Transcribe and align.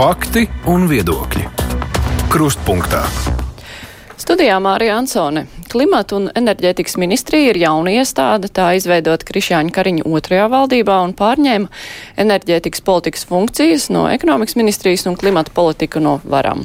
Fakti 0.00 0.46
un 0.72 0.86
viedokļi. 0.88 1.42
Krustpunktā. 2.32 3.02
Studijā 4.16 4.54
Mārija 4.64 4.94
Ansone. 4.96 5.42
Klimata 5.68 6.16
un 6.16 6.30
enerģētikas 6.40 6.96
ministrija 6.96 7.50
ir 7.50 7.58
jauna 7.60 7.92
iestāde, 7.98 8.48
tā 8.48 8.70
izveidot 8.78 9.26
Krišāņa 9.28 9.74
Kariņa 9.76 10.06
otrajā 10.08 10.48
valdībā 10.54 10.96
un 11.04 11.12
pārņēma 11.20 11.68
enerģētikas 12.24 12.80
politikas 12.88 13.28
funkcijas 13.28 13.90
no 13.92 14.06
ekonomikas 14.08 14.56
ministrijas 14.56 15.04
un 15.04 15.20
klimata 15.20 15.52
politika 15.52 16.00
no 16.00 16.16
varam. 16.24 16.64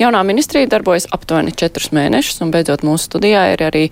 Jaunā 0.00 0.24
ministrija 0.24 0.72
darbojas 0.72 1.10
aptuveni 1.12 1.52
četrus 1.52 1.92
mēnešus, 1.92 2.40
un 2.40 2.56
beidzot 2.56 2.80
mūsu 2.80 3.10
studijā 3.12 3.50
ir 3.58 3.68
arī 3.68 3.88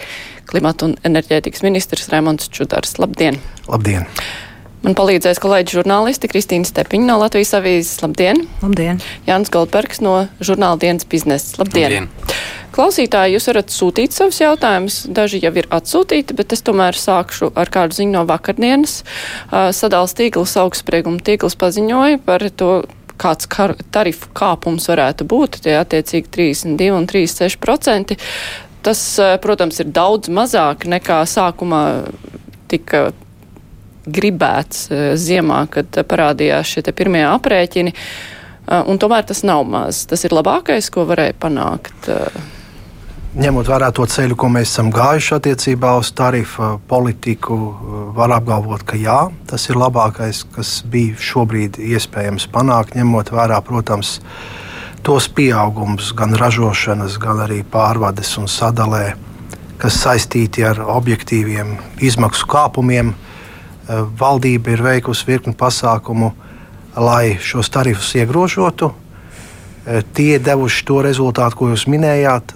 klimata 0.48 0.88
un 0.88 0.96
enerģētikas 1.04 1.68
ministrs 1.68 2.08
Rēmons 2.08 2.48
Čudars. 2.48 2.96
Labdien! 2.96 3.36
Labdien! 3.68 4.08
Man 4.84 4.94
palīdzēs 4.94 5.40
kolēģi 5.42 5.80
žurnālisti 5.80 6.30
Kristīna 6.30 6.68
Stepiņa 6.68 7.08
no 7.10 7.16
Latvijas 7.24 7.50
avīzes. 7.58 7.96
Labdien! 8.04 8.44
Labdien! 8.62 9.00
Jānis 9.26 9.50
Goldbergs 9.52 9.98
no 10.04 10.20
žurnāla 10.38 10.78
dienas 10.84 11.08
biznesa. 11.08 11.58
Labdien! 11.58 12.06
Labdien. 12.06 12.46
Klausītāji, 12.78 13.34
jūs 13.34 13.48
varat 13.50 13.72
sūtīt 13.74 14.14
savus 14.14 14.38
jautājumus. 14.38 15.00
Daži 15.10 15.40
jau 15.42 15.50
ir 15.58 15.66
atsūtīti, 15.74 16.36
bet 16.38 16.54
es 16.54 16.62
tomēr 16.62 16.94
sākšu 16.94 17.50
ar 17.58 17.72
kādu 17.74 17.96
ziņu 17.96 18.14
no 18.14 18.22
vakardienas. 18.28 19.00
Sadals 19.74 20.14
tīkls 20.14 20.54
augstsprieguma 20.62 21.18
tīkls 21.26 21.58
paziņoja 21.58 22.20
par 22.28 22.44
to, 22.54 22.70
kāds 23.18 23.50
kar, 23.50 23.74
tarifu 23.90 24.30
kāpums 24.36 24.86
varētu 24.92 25.26
būt, 25.26 25.58
tie 25.64 25.74
attiecīgi 25.80 26.30
32 26.38 26.92
un 26.94 27.08
36%. 27.10 28.14
Tas, 28.86 29.00
protams, 29.42 29.82
ir 29.82 29.90
daudz 29.90 30.30
mazāk 30.30 30.86
nekā 30.86 31.24
sākumā 31.26 31.82
tika 32.70 33.08
gribēts 34.08 34.88
eh, 34.90 35.08
ziemā, 35.18 35.64
kad 35.72 36.02
parādījās 36.08 36.74
šie 36.76 36.84
pirmie 36.92 37.24
aprēķini. 37.28 37.94
Eh, 37.94 38.84
un 38.88 39.00
tomēr 39.00 39.26
tas 39.28 39.44
nav 39.46 39.64
maz. 39.68 40.04
Tas 40.08 40.24
ir 40.24 40.36
labākais, 40.36 40.90
ko 40.92 41.06
varēja 41.08 41.36
panākt. 41.40 42.08
Eh. 42.12 42.46
Ņemot 43.38 43.68
vērā 43.68 43.90
to 43.94 44.06
ceļu, 44.08 44.34
ko 44.40 44.48
mēs 44.50 44.70
esam 44.72 44.88
gājuši 44.90 45.34
attiecībā 45.36 45.92
uz 46.00 46.08
tarifu 46.16 46.78
politiku, 46.90 47.58
var 48.16 48.32
apgalvot, 48.38 48.82
ka 48.88 48.96
jā, 48.98 49.18
tas 49.46 49.68
ir 49.68 49.78
labākais, 49.78 50.40
kas 50.56 50.70
bija 50.88 51.14
šobrīd 51.22 51.76
iespējams 51.76 52.48
panākt, 52.50 52.96
ņemot 52.98 53.30
vērā, 53.36 53.60
protams, 53.62 54.16
tos 55.06 55.28
pieaugumus 55.28 56.10
gan 56.16 56.34
ražošanas, 56.40 57.20
gan 57.20 57.44
arī 57.44 57.60
pārvades 57.62 58.32
un 58.40 58.48
sadalē, 58.50 59.12
kas 59.78 60.00
saistīti 60.02 60.64
ar 60.66 60.80
objektīviem 60.96 61.76
izmaksu 62.02 62.48
kāpumiem. 62.50 63.12
Eh, 63.88 64.04
valdība 64.20 64.74
ir 64.74 64.82
veikusi 64.84 65.24
virkni 65.24 65.54
pasākumu, 65.56 66.32
lai 67.00 67.38
šos 67.40 67.70
tarifus 67.72 68.12
iegrožotu. 68.20 68.92
Eh, 69.86 70.02
tie 70.12 70.36
devuši 70.38 70.84
to 70.84 71.00
rezultātu, 71.00 71.56
ko 71.56 71.70
jūs 71.72 71.86
minējāt. 71.88 72.52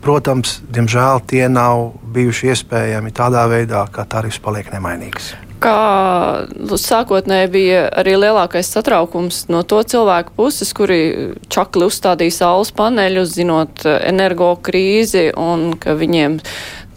Protams, 0.00 0.60
diemžēl 0.70 1.26
tie 1.26 1.48
nav 1.50 1.90
bijuši 2.14 2.54
iespējami 2.54 3.10
tādā 3.12 3.42
veidā, 3.50 3.82
ka 3.90 4.06
tarifs 4.06 4.38
paliek 4.38 4.70
nemainīgs. 4.70 5.34
Kā 5.60 6.46
sākotnēji 6.80 7.50
bija 7.52 7.80
arī 8.00 8.14
lielākais 8.16 8.70
satraukums 8.70 9.42
no 9.52 9.60
to 9.62 9.82
cilvēku 9.82 10.32
puses, 10.38 10.70
kuri 10.72 11.34
čakli 11.52 11.84
uzstādīja 11.90 12.32
saules 12.32 12.70
paneļus, 12.72 13.34
zinot 13.34 13.84
eh, 13.84 13.98
energo 14.08 14.54
krīzi 14.62 15.32
un 15.34 15.74
ka 15.82 15.98
viņiem 15.98 16.38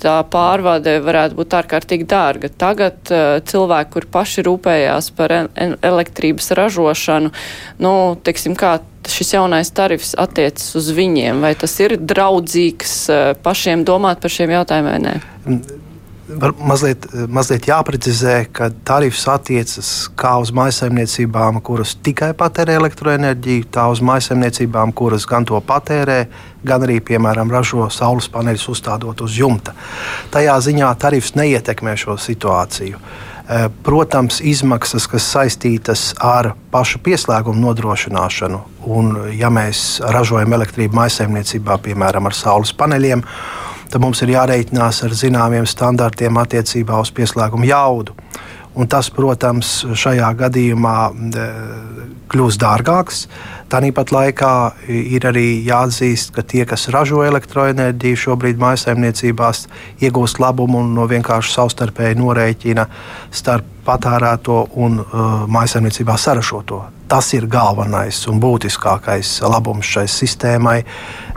tā 0.04 0.16
pārvade 0.32 0.98
varētu 1.04 1.38
būt 1.40 1.58
ārkārtīgi 1.60 2.08
dārga. 2.10 2.52
Tagad 2.52 3.12
uh, 3.12 3.38
cilvēki, 3.50 3.94
kur 3.96 4.10
paši 4.14 4.46
rūpējās 4.48 5.12
par 5.18 5.36
elektrības 5.54 6.52
ražošanu, 6.60 7.32
nu, 7.84 7.94
teiksim, 8.24 8.58
kā 8.60 8.78
šis 9.10 9.34
jaunais 9.36 9.72
tarifs 9.76 10.14
attiecas 10.20 10.76
uz 10.80 10.92
viņiem, 10.96 11.44
vai 11.44 11.56
tas 11.60 11.76
ir 11.84 11.98
draudzīgs 12.00 12.98
uh, 13.12 13.24
pašiem 13.44 13.88
domāt 13.88 14.24
par 14.24 14.34
šiem 14.34 14.54
jautājumiem 14.60 14.94
vai 14.94 15.00
nē? 15.04 15.82
Mazliet, 16.64 17.06
mazliet 17.30 17.68
jāprecizē, 17.68 18.36
ka 18.52 18.70
tarifs 18.86 19.26
attiecas 19.30 19.90
kā 20.20 20.36
uz 20.42 20.54
maisaimniecībām, 20.56 21.60
kuras 21.66 21.96
tikai 22.06 22.32
patērē 22.38 22.78
elektroenerģiju, 22.80 23.68
tā 23.74 23.86
uz 23.92 24.02
maisaimniecībām, 24.06 24.94
kuras 24.98 25.28
gan 25.30 25.46
to 25.50 25.60
patērē, 25.64 26.20
gan 26.64 26.86
arī, 26.86 27.00
piemēram, 27.04 27.52
ražo 27.54 27.90
saules 27.94 28.30
paneļus 28.34 28.70
uzstādot 28.74 29.22
uz 29.26 29.38
jumta. 29.38 29.76
Tajā 30.34 30.58
ziņā 30.68 30.90
tarifs 31.02 31.36
neietekmē 31.40 31.96
šo 32.00 32.18
situāciju. 32.22 33.02
Eh, 33.44 33.66
protams, 33.84 34.38
izmaksas, 34.40 35.04
kas 35.12 35.26
saistītas 35.28 36.14
ar 36.24 36.54
pašu 36.72 37.02
pieslēgumu 37.04 37.60
nodrošināšanu, 37.66 38.60
un 38.88 39.18
ja 39.36 39.50
mēs 39.52 40.00
ražojam 40.16 40.56
elektrību 40.56 40.96
maisaimniecībā, 40.96 41.76
piemēram, 41.84 42.30
ar 42.30 42.38
saules 42.40 42.72
paneļiem, 42.80 43.26
tad 43.94 44.02
mums 44.02 44.24
ir 44.26 44.34
jārēķinās 44.34 45.04
ar 45.06 45.14
zināmiem 45.14 45.68
standartiem 45.70 46.40
attiecībā 46.42 46.98
uz 47.04 47.14
pieslēgumu 47.14 47.70
jaudu. 47.70 48.18
Un 48.74 48.88
tas, 48.90 49.12
protams, 49.14 49.84
šajā 49.94 50.32
gadījumā 50.40 50.96
kļūs 52.34 52.58
dārgāks. 52.58 53.28
Tāpat 53.70 54.14
laikā 54.16 54.54
ir 54.90 55.28
arī 55.30 55.46
jāatzīst, 55.68 56.34
ka 56.34 56.42
tie, 56.42 56.64
kas 56.70 56.88
ražo 56.94 57.22
elektroenerģiju, 57.26 58.22
šobrīd 58.24 58.58
maisaimniecībās 58.62 59.68
iegūst 60.02 60.42
labumu 60.42 60.82
no 60.90 61.06
vienkārši 61.10 61.54
savstarpēji 61.54 62.18
norēķina 62.22 62.88
starp 63.30 63.70
patērēto 63.86 64.58
un 64.82 65.02
uh, 65.02 65.46
maisaimniecībā 65.52 66.18
saražoto. 66.18 66.82
Tas 67.14 67.30
ir 67.38 67.46
galvenais 67.52 68.24
un 68.32 68.40
būtiskākais 68.42 69.36
labums 69.46 69.86
šai 69.86 70.08
sistēmai. 70.10 70.80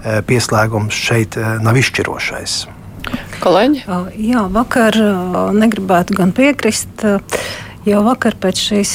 Uh, 0.06 0.20
pieslēgums 0.22 0.94
šeit 0.94 1.34
uh, 1.34 1.56
nav 1.58 1.74
izšķirošais. 1.80 2.52
Kolēģi? 3.42 3.80
Jā, 4.22 4.44
vakar 4.54 4.94
negribētu 5.54 6.14
gan 6.14 6.30
piekrist. 6.34 7.02
Jau 7.86 8.02
vakar 8.06 8.34
pēc 8.38 8.60
šīs, 8.68 8.92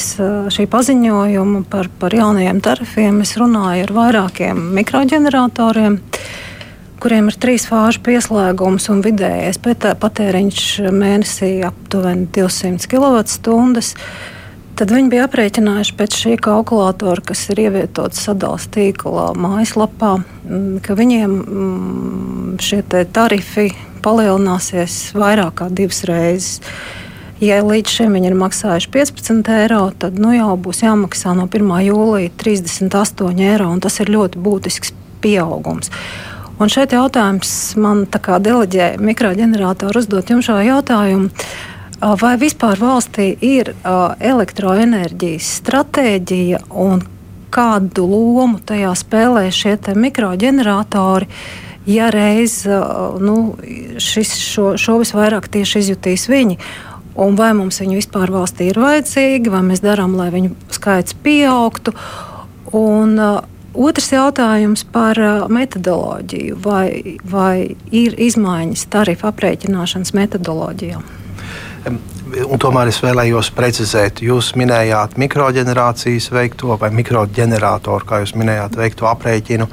šī 0.52 0.66
paziņojuma 0.72 1.62
par, 1.72 1.88
par 2.00 2.16
jaunajiem 2.16 2.60
tarifiem 2.64 3.22
es 3.24 3.32
runāju 3.40 3.86
ar 3.86 3.92
vairākiem 3.96 4.58
mikroģeneratoriem, 4.76 5.96
kuriem 7.00 7.30
ir 7.32 7.38
trīs 7.44 7.64
fāžu 7.68 8.02
pieslēgums 8.04 8.90
un 8.92 9.00
vidējais 9.04 9.60
patēriņš 9.62 10.66
mēnesī 10.92 11.54
aptuveni 11.68 12.28
200 12.36 12.88
kWh. 12.92 13.88
Tad 14.72 14.90
viņi 14.90 15.10
bija 15.12 15.26
aprēķinājuši 15.28 15.94
pēc 15.98 16.16
šī 16.16 16.34
kalkulatora, 16.42 17.20
kas 17.28 17.44
ir 17.52 17.60
ievietots 17.66 18.22
sadalījuma 18.24 18.72
tīkla 18.72 19.26
mājaslapā, 19.36 20.14
ka 20.82 20.96
viņiem 20.96 21.36
šie 22.62 22.80
tarifi 23.12 23.68
palielināsies 24.02 25.12
vairāk 25.14 25.60
kā 25.60 25.68
divas 25.70 26.02
reizes. 26.08 26.74
Ja 27.42 27.58
līdz 27.66 27.90
šim 27.90 28.12
viņi 28.14 28.30
ir 28.30 28.36
maksājuši 28.38 28.90
15 28.94 29.48
eiro, 29.56 29.84
tad 29.98 30.18
nu, 30.22 30.30
jau 30.30 30.52
būs 30.62 30.84
jāmaksā 30.84 31.34
no 31.34 31.48
1. 31.50 31.72
jūlija 31.88 32.30
38 32.38 33.42
eiro, 33.42 33.66
un 33.74 33.82
tas 33.82 33.98
ir 33.98 34.12
ļoti 34.14 34.38
būtisks 34.42 34.94
pieaugums. 35.24 35.90
Un 36.62 36.70
šeit 36.70 36.94
jautājums 36.94 37.50
man 37.82 38.04
kā 38.06 38.38
deleģē 38.38 38.92
mikroģeneratoru 39.02 40.04
uzdot 40.04 40.30
jums 40.30 40.46
šo 40.46 40.60
jautājumu. 40.62 41.32
Vai 42.02 42.34
vispār 42.40 42.80
valstī 42.82 43.28
ir 43.46 43.74
elektroenerģijas 43.86 45.50
stratēģija 45.60 46.64
un 46.82 47.04
kādu 47.52 48.06
lomu 48.10 48.58
tajā 48.66 48.94
spēlē 48.98 49.50
šie 49.54 49.76
mikroģeneratori? 49.94 51.28
ja 51.86 52.10
reiz 52.10 52.62
nu, 53.20 53.54
šis, 53.98 54.34
šo, 54.38 54.72
šo 54.78 54.98
visvairāk 55.02 55.48
tieši 55.52 55.82
izjutīs 55.82 56.28
viņi. 56.30 56.58
Un 57.22 57.36
vai 57.36 57.50
mums 57.56 57.80
viņi 57.82 57.98
vispār 57.98 58.32
valstī 58.32 58.70
ir 58.70 58.78
vajadzīgi, 58.80 59.50
vai 59.52 59.60
mēs 59.66 59.82
darām, 59.84 60.14
lai 60.16 60.30
viņu 60.32 60.54
skaits 60.72 61.16
pieaugtu. 61.24 61.94
Un, 62.72 63.18
uh, 63.18 63.40
Otrs 63.72 64.10
jautājums 64.12 64.82
par 64.92 65.16
metodoloģiju. 65.48 66.58
Vai, 66.60 67.16
vai 67.24 67.72
ir 67.88 68.18
izmaiņas 68.20 68.82
tarifu 68.92 69.30
aprēķināšanas 69.30 70.12
metodoloģijā? 70.12 71.00
Un 71.82 72.60
tomēr 72.62 72.88
es 72.88 73.00
vēlējos 73.02 73.50
precizēt, 73.56 74.22
jūs 74.24 74.52
minējāt 74.58 75.18
mikroģenerācijas 75.20 76.30
veikto 76.32 76.76
vai 76.80 76.92
mikroģeneratoru, 76.94 78.06
kā 78.08 78.22
jūs 78.22 78.34
minējāt, 78.38 78.78
veikto 78.78 79.08
aprēķinu. 79.10 79.66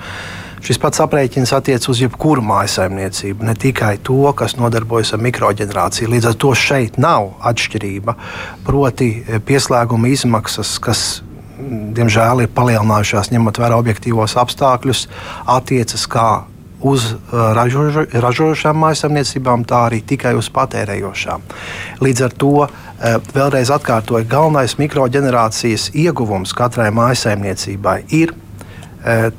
Šis 0.65 0.81
pats 0.81 0.99
aprēķins 1.05 1.53
attiecas 1.55 1.87
uz 1.93 2.01
jebkuru 2.03 2.43
mājasemniecību, 2.43 3.45
ne 3.47 3.55
tikai 3.55 3.93
to, 4.03 4.25
kas 4.35 4.57
nodarbojas 4.59 5.13
ar 5.15 5.23
mikroģenerāciju. 5.23 6.09
Līdz 6.11 6.31
ar 6.33 6.37
to 6.43 6.51
šeit 6.57 6.99
nav 6.99 7.31
atšķirība. 7.47 8.17
Proti, 8.67 9.09
e, 9.23 9.39
pieslēguma 9.39 10.11
izmaksas, 10.11 10.75
kas 10.83 11.05
diemžēl 11.95 12.43
ir 12.43 12.53
palielinājušās, 12.55 13.31
ņemot 13.31 13.61
vērā 13.61 13.79
objektīvos 13.79 14.35
apstākļus, 14.41 15.05
attiecas 15.55 16.05
kā 16.11 16.29
uz 16.81 17.11
e, 17.11 17.15
ražo, 17.57 17.85
ražojošām 18.11 18.77
mājasemniecībām, 18.83 19.65
tā 19.67 19.85
arī 19.89 20.01
tikai 20.05 20.35
uz 20.39 20.49
patērējošām. 20.55 21.47
Līdz 22.03 22.25
ar 22.27 22.35
to 22.43 22.53
e, 22.65 22.69
vēlreiz 23.35 23.71
atkārtoju, 23.75 24.27
galvenais 24.29 24.77
mikroģenerācijas 24.79 25.89
ieguvums 25.93 26.55
katrai 26.57 26.91
mājasemniecībai 26.95 28.03
ir 28.21 28.35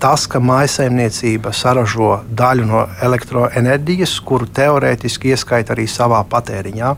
tas, 0.01 0.23
ka 0.25 0.41
maisaimniecība 0.41 1.53
saražo 1.53 2.23
daļu 2.33 2.65
no 2.65 2.87
elektroenerģijas, 3.05 4.15
kuru 4.25 4.49
teorētiski 4.57 5.35
ieskaita 5.35 5.75
arī 5.75 5.85
savā 5.85 6.23
patēriņā. 6.33 6.95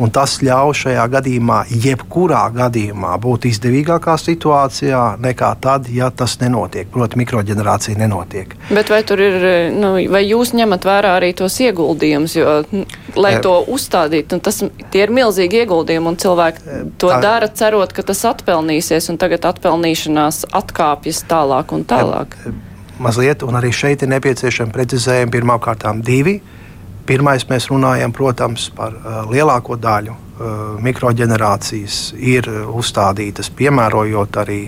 Un 0.00 0.08
tas 0.14 0.38
ļauj 0.40 0.76
šajā 0.80 1.02
gadījumā, 1.12 1.58
jebkurā 1.84 2.46
gadījumā, 2.54 3.12
būt 3.20 3.44
izdevīgākā 3.50 4.14
situācijā 4.16 5.02
nekā 5.20 5.50
tad, 5.60 5.90
ja 5.92 6.08
tas 6.08 6.38
nenotiek. 6.40 6.88
Proti, 6.94 7.18
mikroģenerācija 7.20 7.98
nenotiek. 8.00 8.54
Bet 8.72 8.88
vai 8.92 9.02
tur 9.04 9.20
ir, 9.20 9.44
nu, 9.76 9.92
vai 10.08 10.22
jūs 10.24 10.54
ņemat 10.56 10.86
vērā 10.88 11.10
arī 11.18 11.34
tos 11.36 11.58
ieguldījumus, 11.60 12.36
jo, 12.38 12.54
lai 13.20 13.34
to 13.44 13.52
uzstādītu, 13.68 14.38
nu, 14.38 14.44
tas 14.48 14.62
ir 14.96 15.12
milzīgi 15.12 15.60
ieguldījumi, 15.66 16.08
un 16.14 16.16
cilvēki 16.22 16.80
to 17.00 17.12
Tā... 17.12 17.20
dara, 17.26 17.50
cerot, 17.60 17.92
ka 17.92 18.06
tas 18.06 18.24
atpelnīsies, 18.30 19.10
un 19.12 19.20
tagad 19.20 19.44
atpelnīšanās 19.52 20.46
atkāpjas 20.62 21.26
tālāk 21.28 21.76
un 21.76 21.84
tālāk. 21.84 22.38
Mazliet, 23.00 23.44
un 23.44 23.56
arī 23.56 23.72
šeit 23.72 24.00
ir 24.04 24.10
nepieciešami 24.12 24.72
precizējumi 24.72 25.36
pirmkārt 25.36 25.84
divi. 26.04 26.38
Pirmais 27.10 27.42
mēs 27.50 27.64
runājam, 27.66 28.12
protams, 28.14 28.68
par 28.70 28.92
uh, 28.94 29.14
lielāko 29.26 29.74
daļu 29.82 30.12
uh, 30.14 30.52
mikroģenerācijas 30.78 31.96
ir 32.14 32.46
uzstādītas, 32.70 33.48
piemērojot 33.58 34.38
arī, 34.44 34.58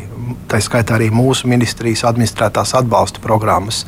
tā 0.51 0.59
skaitā 0.59 0.97
arī 0.97 1.07
mūsu 1.15 1.47
ministrijas 1.47 2.03
administrētās 2.11 2.75
atbalsta 2.81 3.23
programmas, 3.23 3.85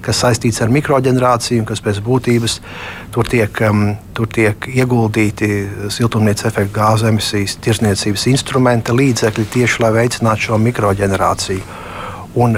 kas 0.00 0.22
saistīts 0.24 0.62
ar 0.64 0.72
mikroģenerāciju, 0.72 1.66
kas 1.68 1.84
pēc 1.84 2.00
būtības 2.06 2.56
tur 3.12 3.28
tiek, 3.28 3.60
um, 3.68 3.90
tur 4.16 4.32
tiek 4.32 4.70
ieguldīti 4.72 5.52
siltumnīca 5.92 6.48
efekta 6.48 6.78
gāzu 6.80 7.10
emisijas 7.12 7.58
tirsniecības 7.60 8.24
instrumenta 8.32 8.96
līdzekļi 8.96 9.50
tieši, 9.52 9.82
lai 9.84 9.96
veicinātu 10.00 10.48
šo 10.48 10.62
mikroģenerāciju. 10.64 11.82
Un, 12.40 12.56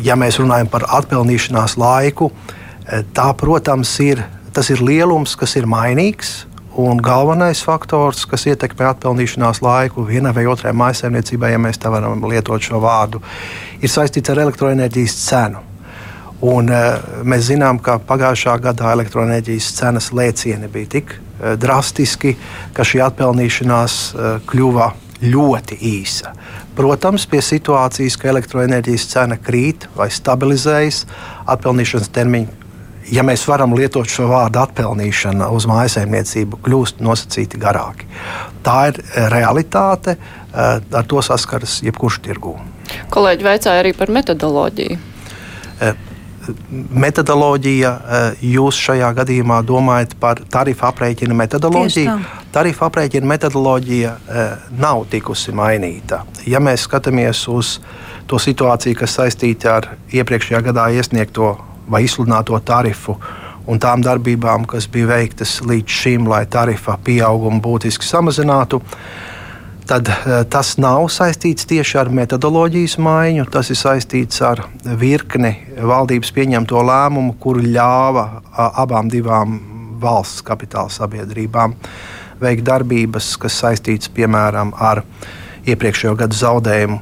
ja 0.00 0.16
mēs 0.16 0.40
runājam 0.40 0.72
par 0.72 0.88
atpelnīšanās 0.96 1.76
laiku, 1.76 2.32
uh, 2.32 2.54
Tā, 2.88 3.32
protams, 3.36 3.90
ir, 4.00 4.22
ir 4.56 4.80
lielums, 4.80 5.34
kas 5.36 5.58
ir 5.60 5.66
mainīgs. 5.68 6.46
Un 6.78 7.00
galvenais 7.02 7.58
faktors, 7.66 8.22
kas 8.30 8.46
ietekmē 8.46 8.86
atpelnīšanās 8.92 9.58
laiku 9.64 10.04
vienai 10.06 10.30
vai 10.32 10.44
otrai 10.46 10.70
maisaimniecībai, 10.78 11.50
ja 11.50 11.58
mēs 11.58 11.80
tā 11.82 11.90
varam 11.90 12.22
lietot 12.30 12.62
šo 12.62 12.78
vārdu, 12.80 13.18
ir 13.82 13.90
saistīts 13.90 14.30
ar 14.30 14.38
elektroenerģijas 14.44 15.16
cenu. 15.24 15.64
Un, 16.38 16.70
uh, 16.70 17.02
mēs 17.26 17.48
zinām, 17.48 17.80
ka 17.82 17.96
pagājušā 17.98 18.54
gadā 18.62 18.92
elektroenerģijas 18.94 19.72
cenas 19.74 20.12
lēcieni 20.14 20.70
bija 20.70 20.92
tik 20.92 21.16
uh, 21.16 21.56
drastiski, 21.58 22.36
ka 22.72 22.86
šī 22.86 23.02
atpelnīšanās 23.08 23.98
uh, 24.14 24.28
kļuva 24.46 24.92
ļoti 25.26 25.80
īsa. 25.82 26.30
Protams, 26.78 27.26
pie 27.26 27.42
situācijas, 27.42 28.16
ka 28.22 28.30
elektroenerģijas 28.30 29.10
cena 29.10 29.40
krīt 29.42 29.90
vai 29.98 30.12
stabilizējas, 30.14 31.02
atpelnīšanas 31.56 32.14
termiņi 32.14 32.67
ja 33.12 33.24
mēs 33.26 33.44
varam 33.48 33.74
lietot 33.76 34.08
šo 34.10 34.28
vārdu 34.30 34.60
atpelnīšana 34.62 35.48
uz 35.54 35.66
mājsaimniecību, 35.70 36.60
kļūst 36.64 37.02
nosacīti 37.04 37.60
garāki. 37.60 38.08
Tā 38.66 38.78
ir 38.90 39.00
eh, 39.02 39.28
realitāte, 39.32 40.18
eh, 40.18 40.68
ar 41.00 41.08
to 41.08 41.22
saskaras 41.24 41.80
jebkurš 41.86 42.20
tirgū. 42.26 42.56
Kolēģi 43.12 43.48
vaicāja 43.48 43.82
arī 43.84 43.94
par 43.96 44.12
metodoloģiju. 44.12 44.98
Eh, 45.80 46.04
metodoloģija, 47.04 47.90
jūs 48.40 48.78
šajā 48.80 49.10
gadījumā 49.18 49.58
domājat 49.68 50.14
par 50.20 50.38
tarifu 50.48 50.86
aprēķina 50.88 51.36
metodoloģiju. 51.36 52.14
Tarifu 52.54 52.86
aprēķina 52.86 53.28
metodoloģija 53.28 54.14
nav 54.80 55.02
tikusi 55.12 55.52
mainīta. 55.52 56.22
Ja 56.48 56.62
mēs 56.64 56.86
skatāmies 56.88 57.42
uz 57.52 57.74
to 58.32 58.40
situāciju, 58.40 58.96
kas 58.96 59.18
saistīta 59.20 59.74
ar 59.74 59.90
iepriekšējā 60.08 60.62
gadā 60.70 60.88
iesniegto 60.96 61.52
vai 61.90 62.04
izsludināto 62.06 62.58
tarifu 62.64 63.16
un 63.68 63.80
tām 63.80 64.02
darbībām, 64.04 64.64
kas 64.68 64.88
bija 64.90 65.10
veiktas 65.12 65.58
līdz 65.66 65.96
šim, 66.00 66.28
lai 66.30 66.44
tarifa 66.48 66.96
pieaugumu 67.04 67.60
būtiski 67.64 68.06
samazinātu. 68.06 68.80
Tad 69.88 70.08
eh, 70.12 70.42
tas 70.52 70.74
nav 70.80 71.06
saistīts 71.12 71.68
tieši 71.68 71.98
ar 72.02 72.12
metodoloģijas 72.12 72.98
maiņu, 73.00 73.48
tas 73.52 73.72
ir 73.72 73.80
saistīts 73.80 74.42
ar 74.44 74.66
virkni 74.84 75.54
valdības 75.80 76.32
pieņemto 76.36 76.84
lēmumu, 76.90 77.36
kuru 77.40 77.64
ļāva 77.64 78.28
abām 78.84 79.08
divām 79.12 79.58
valsts 80.00 80.44
kapitāla 80.46 80.92
sabiedrībām 80.92 81.74
veikt 82.40 82.64
darbības, 82.68 83.32
kas 83.40 83.56
saistītas 83.64 84.12
piemēram 84.14 84.74
ar 84.78 85.02
iepriekšējo 85.68 86.14
gadu 86.20 86.38
zaudējumu 86.38 87.00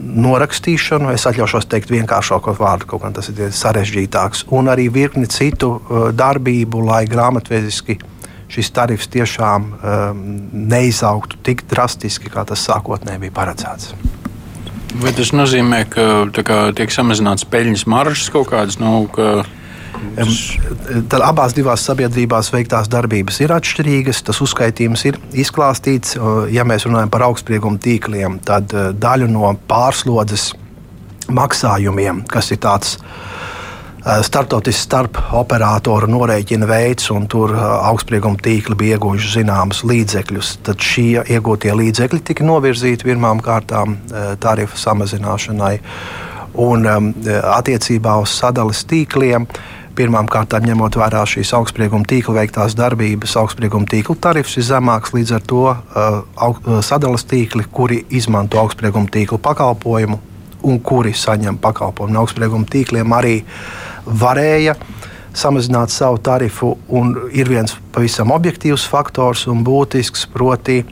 norakstīšanu, 0.00 1.10
es 1.14 1.24
atļaušos 1.28 1.68
teikt 1.70 1.92
vienkāršāko 1.94 2.56
vārdu, 2.58 2.88
kaut 2.90 3.04
gan 3.06 3.16
tas 3.16 3.30
ir 3.32 3.54
sarežģītāks, 3.54 4.46
un 4.56 4.68
arī 4.72 4.88
virkni 4.92 5.28
citu 5.30 5.76
uh, 5.76 6.08
darbību, 6.16 6.82
lai 6.86 7.04
grāmatveziski 7.10 7.98
šis 8.52 8.70
tarifs 8.70 9.08
tiešām 9.10 9.64
um, 9.72 10.20
neizaugtu 10.70 11.40
tik 11.46 11.64
drastiski, 11.70 12.30
kā 12.30 12.44
tas 12.46 12.62
sākotnēji 12.68 13.24
bija 13.26 13.34
paredzēts. 13.40 13.94
Vai 15.02 15.12
tas 15.12 15.32
nozīmē, 15.34 15.82
ka 15.92 16.04
kā, 16.46 16.60
tiek 16.76 16.92
samazināts 16.94 17.44
peļņas 17.50 17.84
maržas 17.90 18.30
kaut 18.32 18.48
kādas? 18.52 18.78
Nu, 18.80 19.04
ka 19.12 19.42
Tad 20.16 21.20
abās 21.20 21.54
divās 21.56 21.84
sabiedrībās 21.86 22.48
veiktās 22.54 22.88
darbības 22.92 23.40
ir 23.44 23.52
atšķirīgas. 23.56 24.22
Tas 24.26 24.40
uzskaitījums 24.44 25.04
ir 25.10 25.18
izklāstīts. 25.36 26.16
Ja 26.52 26.64
mēs 26.68 26.86
runājam 26.88 27.12
par 27.12 27.26
augstsprieguma 27.28 27.80
tīkliem, 27.82 28.40
tad 28.46 28.72
e, 28.72 28.90
daļu 28.96 29.28
no 29.32 29.52
pārslodzes 29.68 30.52
maksājumiem, 31.36 32.22
kas 32.30 32.52
ir 32.54 32.62
tāds 32.64 32.96
e, 32.96 34.16
startautisks 34.24 34.86
starp 34.88 35.20
operatoru 35.36 36.08
norēķina 36.14 36.68
veids, 36.70 37.10
un 37.12 37.28
tur 37.28 37.52
e, 37.52 37.60
augstsprieguma 37.90 38.40
tīkli 38.40 38.78
bija 38.78 38.96
ieguvuši 38.96 39.34
zināmus 39.40 39.84
līdzekļus. 39.84 40.56
Tad 40.66 40.80
šie 40.80 41.26
iegūtie 41.36 41.76
līdzekļi 41.76 42.24
tika 42.32 42.46
novirzīti 42.46 43.10
pirmām 43.10 43.44
kārtām 43.44 43.98
tarifu 44.40 44.80
samazināšanai. 44.80 45.76
Un 46.56 46.86
um, 46.88 47.08
attiecībā 47.52 48.14
uz 48.22 48.32
sadales 48.32 48.78
tīkliem 48.88 49.44
uh, 49.44 49.58
Pirmkārt, 49.96 50.52
ņemot 50.60 50.96
vērā 51.00 51.22
šīs 51.24 51.54
augstsprieguma 51.56 52.04
tīkla 52.08 52.34
veiktās 52.42 52.74
darbības, 52.76 53.32
augstsprieguma 53.40 53.88
tīkla 53.88 54.16
tarifs 54.20 54.58
ir 54.60 54.66
zemāks. 54.68 55.14
Līdz 55.16 55.32
ar 55.38 55.44
to 55.48 55.62
uh, 55.72 56.16
uh 56.36 56.80
sadales 56.84 57.24
tīkli, 57.24 57.64
kuri 57.72 58.02
izmanto 58.10 58.60
augstsprieguma 58.60 59.08
tīkla 59.12 59.40
pakalpojumu 59.40 60.18
un 60.66 60.80
kuri 60.84 61.14
saņem 61.16 61.56
pakalpojumu 61.62 62.12
no 62.12 62.24
augstsprieguma 62.24 62.68
tīkliem, 62.68 63.14
arī 63.16 63.38
varēja 64.04 64.76
samazināt 65.36 65.94
savu 65.94 66.20
tarifu. 66.20 66.74
Ir 67.32 67.48
viens 67.48 67.76
pavisam 67.94 68.34
objektīvs 68.36 68.84
faktors 68.90 69.46
un 69.48 69.64
būtisks, 69.64 70.26
proti, 70.32 70.82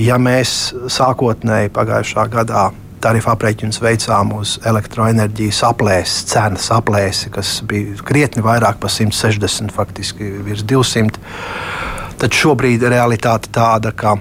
ja 0.00 0.16
mēs 0.16 0.72
sākotnēji 0.96 1.74
pagājušā 1.76 2.26
gadā 2.32 2.70
tarifu 3.04 3.30
aprēķinus 3.32 3.80
veicām 3.84 4.32
uz 4.38 4.56
elektroenerģijas 4.66 5.60
aplēses, 5.68 6.24
cenas 6.32 6.70
aplēsi, 6.74 7.30
kas 7.34 7.58
bija 7.68 7.98
krietni 8.06 8.44
vairāk 8.44 8.80
par 8.82 8.92
160, 8.92 9.74
faktiski 9.74 10.30
virs 10.46 10.64
200. 10.70 11.20
Tad 12.20 12.34
šobrīd 12.34 12.84
realitāte 12.88 13.52
tāda, 13.54 13.92
ka 13.92 14.16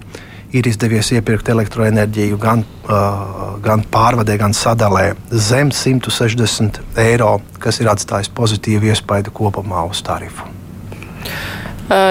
ir 0.54 0.68
izdevies 0.70 1.10
iepirkt 1.16 1.50
elektroenerģiju 1.50 2.40
gan, 2.42 2.64
uh, 2.86 3.56
gan 3.64 3.86
pārvadē, 3.94 4.38
gan 4.42 4.54
sadalē 4.58 5.14
zem 5.32 5.72
160 5.74 6.82
eiro, 7.02 7.38
kas 7.64 7.82
ir 7.82 7.90
atstājis 7.94 8.32
pozitīvu 8.38 8.92
iespaidu 8.94 9.34
kopumā 9.34 9.86
uz 9.90 10.04
tarifu. 10.06 10.50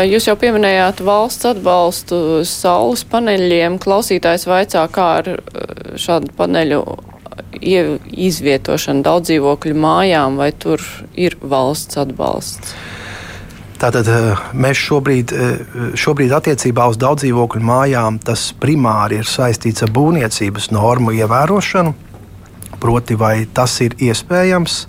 Jūs 0.06 0.26
jau 0.28 0.34
pieminējāt 0.38 1.00
valsts 1.06 1.48
atbalstu 1.48 2.16
saules 2.48 3.02
paneļiem. 3.08 3.78
Klausītājs 3.82 4.46
vaicā, 4.46 4.84
kā 4.92 5.08
ar 5.22 5.30
šādu 5.98 6.32
paneļu 6.38 6.82
izvietošanu 7.62 9.04
daudz 9.06 9.30
dzīvokļu 9.30 9.76
mājām, 9.78 10.36
vai 10.40 10.50
tur 10.52 10.82
ir 11.18 11.38
valsts 11.40 12.00
atbalsts? 12.02 12.74
Tātad 13.82 14.06
mēs 14.54 14.78
šobrīd, 14.78 15.32
šobrīd 15.98 16.34
attiecībā 16.36 16.84
uz 16.92 16.98
daudz 17.02 17.24
dzīvokļu 17.24 17.62
mājām 17.66 18.20
tas 18.22 18.52
primāri 18.62 19.18
ir 19.18 19.26
saistīts 19.26 19.82
ar 19.82 19.90
būvniecības 19.94 20.70
normu 20.70 21.14
ievērošanu. 21.16 21.94
Proti, 22.82 23.16
vai 23.18 23.34
tas 23.54 23.74
ir 23.82 23.96
iespējams 23.98 24.84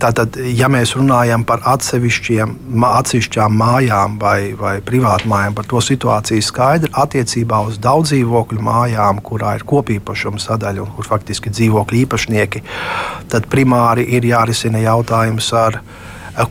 Tātad, 0.00 0.36
ja 0.56 0.68
mēs 0.72 0.94
runājam 0.96 1.42
par 1.44 1.60
atsevišķām 1.68 3.56
mājām 3.60 4.16
vai, 4.20 4.52
vai 4.56 4.78
privātmājām, 4.84 5.56
par 5.56 5.66
to 5.68 5.82
situāciju 5.84 6.44
skaidri 6.44 6.88
attiecībā 7.02 7.58
uz 7.68 7.76
daudz 7.82 8.14
dzīvokļu 8.14 8.64
mājām, 8.64 9.20
kurā 9.24 9.58
ir 9.58 9.66
kopīpašuma 9.68 10.40
sadaļa 10.40 10.86
un 10.86 10.94
kur 10.96 11.08
faktiski 11.08 11.52
dzīvokļu 11.52 12.00
īpašnieki, 12.04 12.62
tad 13.32 13.48
primāri 13.52 14.06
ir 14.16 14.24
jārisina 14.30 14.80
jautājums 14.80 15.50
ar 15.56 15.82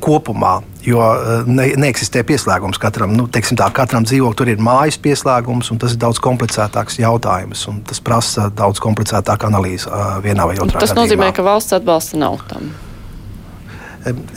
kopumā. 0.04 0.60
Jo 0.86 1.02
ne, 1.50 1.66
neeksistē 1.78 2.22
pieslēgums 2.28 2.78
katram. 2.82 3.16
Nu, 3.18 3.26
tā, 3.30 3.70
katram 3.76 4.06
dzīvoklim 4.06 4.38
tur 4.38 4.52
ir 4.54 4.62
mājas 4.64 5.00
pieslēgums, 5.02 5.72
un 5.74 5.82
tas 5.82 5.96
ir 5.96 6.02
daudz 6.02 6.22
komplicētāks 6.24 7.00
jautājums. 7.02 7.66
Tas 7.90 8.04
prasa 8.04 8.48
daudz 8.54 8.82
komplicētāku 8.84 9.50
analīzi 9.50 9.90
vienā 10.24 10.48
vai 10.48 10.60
otrā. 10.60 10.78
Tas 10.78 10.94
gadījumā. 10.94 11.02
nozīmē, 11.02 11.32
ka 11.36 11.48
valsts 11.50 11.76
atbalsta 11.80 12.22
nav 12.22 12.40
tam. 12.52 12.70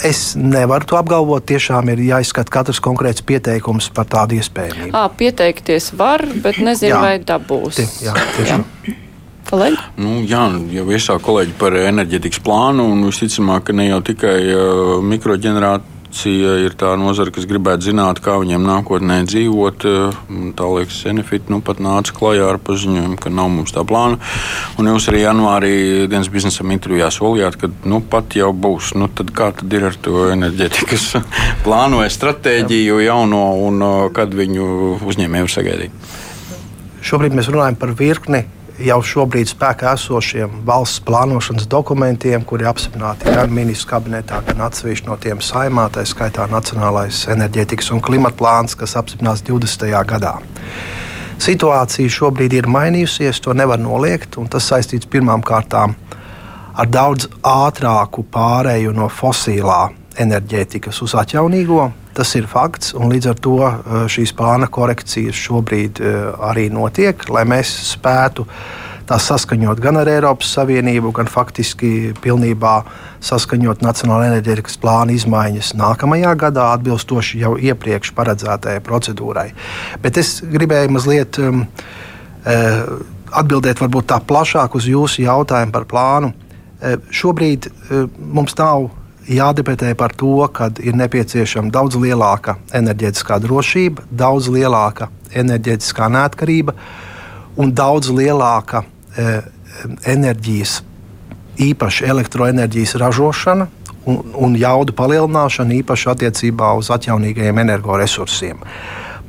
Es 0.03 0.33
nevaru 0.35 0.89
to 0.91 0.99
apgalvot. 0.99 1.45
Tiešām 1.47 1.93
ir 1.93 2.03
jāizskata 2.09 2.51
katrs 2.51 2.81
konkrēts 2.83 3.23
pieteikums 3.27 3.89
par 3.95 4.09
tādu 4.11 4.41
iespējamību. 4.41 4.91
À, 4.99 5.07
pieteikties 5.07 5.93
var, 5.99 6.25
bet 6.43 6.59
nezinu, 6.59 6.97
jā. 6.97 7.01
vai 7.05 7.15
dabūs. 7.23 7.79
Tie, 7.79 7.87
jā, 8.09 8.17
tiešām. 8.39 8.67
Jā. 8.67 8.99
Kolēģi? 9.53 9.81
Nu, 10.01 10.19
jā, 10.25 10.43
jau 10.73 10.85
iesāk 10.97 11.25
kolēģi 11.27 11.57
par 11.61 11.77
enerģetikas 11.77 12.41
plānu, 12.43 12.87
un 12.95 13.03
visticamāk, 13.05 13.67
ka 13.69 13.77
ne 13.77 13.91
jau 13.91 13.99
tikai 14.07 14.37
uh, 14.49 14.95
mikroģenerātori 15.05 16.02
Aviācija 16.13 16.59
ir 16.61 16.75
tā 16.77 16.91
nozara, 17.01 17.33
kas 17.33 17.47
gribētu 17.49 17.87
zināt, 17.89 18.19
kā 18.21 18.35
viņiem 18.37 18.67
nākotnē 18.69 19.23
dzīvot. 19.25 19.87
Tā 20.53 20.67
liekas, 20.69 20.99
Enefit 21.09 21.49
nu 21.49 21.63
pat 21.65 21.81
nāca 21.81 22.13
klajā 22.13 22.51
ar 22.53 22.59
paziņojumu, 22.61 23.17
ka 23.17 23.33
nav 23.33 23.49
mums 23.49 23.73
tā 23.73 23.81
plāna. 23.81 24.19
Un 24.77 24.91
jūs 24.93 25.09
arī 25.09 25.23
janvārī 25.23 25.73
dienas 26.13 26.29
biznesam 26.29 26.69
intervijā 26.77 27.09
solījāt, 27.09 27.57
ka 27.57 27.73
nu 27.89 28.03
pat 28.05 28.37
jau 28.37 28.53
būs. 28.53 28.93
Nu, 29.01 29.09
tad 29.09 29.33
kā 29.33 29.55
tad 29.57 29.73
ir 29.73 29.89
ar 29.89 29.97
to 29.97 30.29
enerģētikas 30.35 31.09
plānu 31.65 32.05
vai 32.05 32.11
stratēģiju 32.13 33.01
jauno 33.07 33.45
un 33.65 33.87
kad 34.13 34.37
viņu 34.37 34.99
uzņēmēju 35.01 35.49
sagaidīt? 35.49 36.11
Šobrīd 37.01 37.41
mēs 37.41 37.49
runājam 37.49 37.81
par 37.81 37.97
virkni 37.97 38.45
jau 38.81 38.99
šobrīd 39.05 39.51
spēkā 39.51 39.93
esošiem 39.97 40.63
valsts 40.67 41.03
plānošanas 41.07 41.69
dokumentiem, 41.71 42.45
kuri 42.49 42.67
apstiprināti 42.69 43.33
gan 43.35 43.53
ministru 43.53 43.91
kabinetā, 43.93 44.41
gan 44.47 44.65
atsevišķi 44.69 45.09
no 45.09 45.17
tiem 45.21 45.43
saimā, 45.45 45.89
tā 45.93 46.05
skaitā 46.09 46.47
Nacionālais 46.51 47.27
enerģētikas 47.33 47.93
un 47.93 48.03
klimata 48.05 48.39
plāns, 48.39 48.77
kas 48.79 48.97
apstiprinās 49.01 49.45
20. 49.49 49.89
gadā. 50.09 50.37
Situācija 51.43 52.13
šobrīd 52.13 52.55
ir 52.55 52.69
mainījusies, 52.71 53.41
to 53.43 53.55
nevar 53.57 53.81
noliegt, 53.83 54.39
un 54.39 54.49
tas 54.49 54.69
saistīts 54.71 55.11
pirmām 55.11 55.43
kārtām 55.43 55.97
ar 56.73 56.89
daudz 56.89 57.29
ātrāku 57.45 58.25
pārēju 58.33 58.95
no 58.97 59.09
fosilā 59.13 59.91
enerģētikas 60.23 61.03
uz 61.05 61.17
atjaunīgo. 61.19 61.91
Tas 62.13 62.35
ir 62.37 62.45
fakts, 62.45 62.93
un 62.93 63.09
līdz 63.09 63.31
ar 63.31 63.39
to 63.41 63.59
eh, 63.65 63.93
šīs 64.13 64.35
plāna 64.37 64.69
korekcijas 64.73 65.39
šobrīd 65.47 66.01
eh, 66.03 66.17
arī 66.45 66.67
notiek, 66.73 67.25
lai 67.33 67.47
mēs 67.49 67.71
spētu 67.95 68.45
tās 69.09 69.25
saskaņot 69.31 69.81
gan 69.83 69.97
ar 69.99 70.11
Eiropas 70.13 70.53
Savienību, 70.59 71.11
gan 71.17 71.31
faktiski 71.33 72.13
pilnībā 72.23 72.75
saskaņot 73.25 73.83
Nacionālajā 73.85 74.35
enerģētikas 74.35 74.77
plāna 74.83 75.17
izmaiņas 75.17 75.73
nākamajā 75.81 76.37
gadā, 76.45 76.69
atbilstoši 76.77 77.43
jau 77.43 77.57
iepriekš 77.57 78.13
paredzētajai 78.17 78.85
procedūrai. 78.85 79.49
Bet 80.05 80.21
es 80.23 80.37
gribēju 80.45 80.95
mazliet 80.95 81.41
um, 81.43 81.65
atbildēt 83.43 83.83
varbūt 83.83 84.09
tā 84.15 84.21
plašāk 84.23 84.79
uz 84.79 84.89
jūsu 84.89 85.27
jautājumu 85.27 85.75
par 85.75 85.89
plānu. 85.91 86.33
Šobrīd 87.15 87.69
mums 88.19 88.57
nav 88.59 88.89
jādebatē 89.29 89.95
par 89.99 90.15
to, 90.17 90.35
ka 90.53 90.71
ir 90.83 90.97
nepieciešama 90.99 91.73
daudz 91.73 91.99
lielāka 92.01 92.57
enerģētiskā 92.75 93.39
drošība, 93.43 94.07
daudz 94.11 94.49
lielāka 94.53 95.11
enerģētiskā 95.35 96.09
neatkarība 96.13 96.75
un 97.61 97.73
daudz 97.77 98.11
lielāka 98.13 98.83
e, 98.83 99.41
enerģijas, 100.09 100.81
īpaši 101.63 102.09
elektroenerģijas 102.09 102.97
ražošana 103.03 103.69
un, 104.09 104.21
un 104.35 104.57
jaudu 104.59 104.95
palielināšana, 104.97 105.79
īpaši 105.83 106.11
attiecībā 106.15 106.73
uz 106.79 106.91
atjaunīgajiem 106.95 107.63
energoresursiem. 107.65 108.63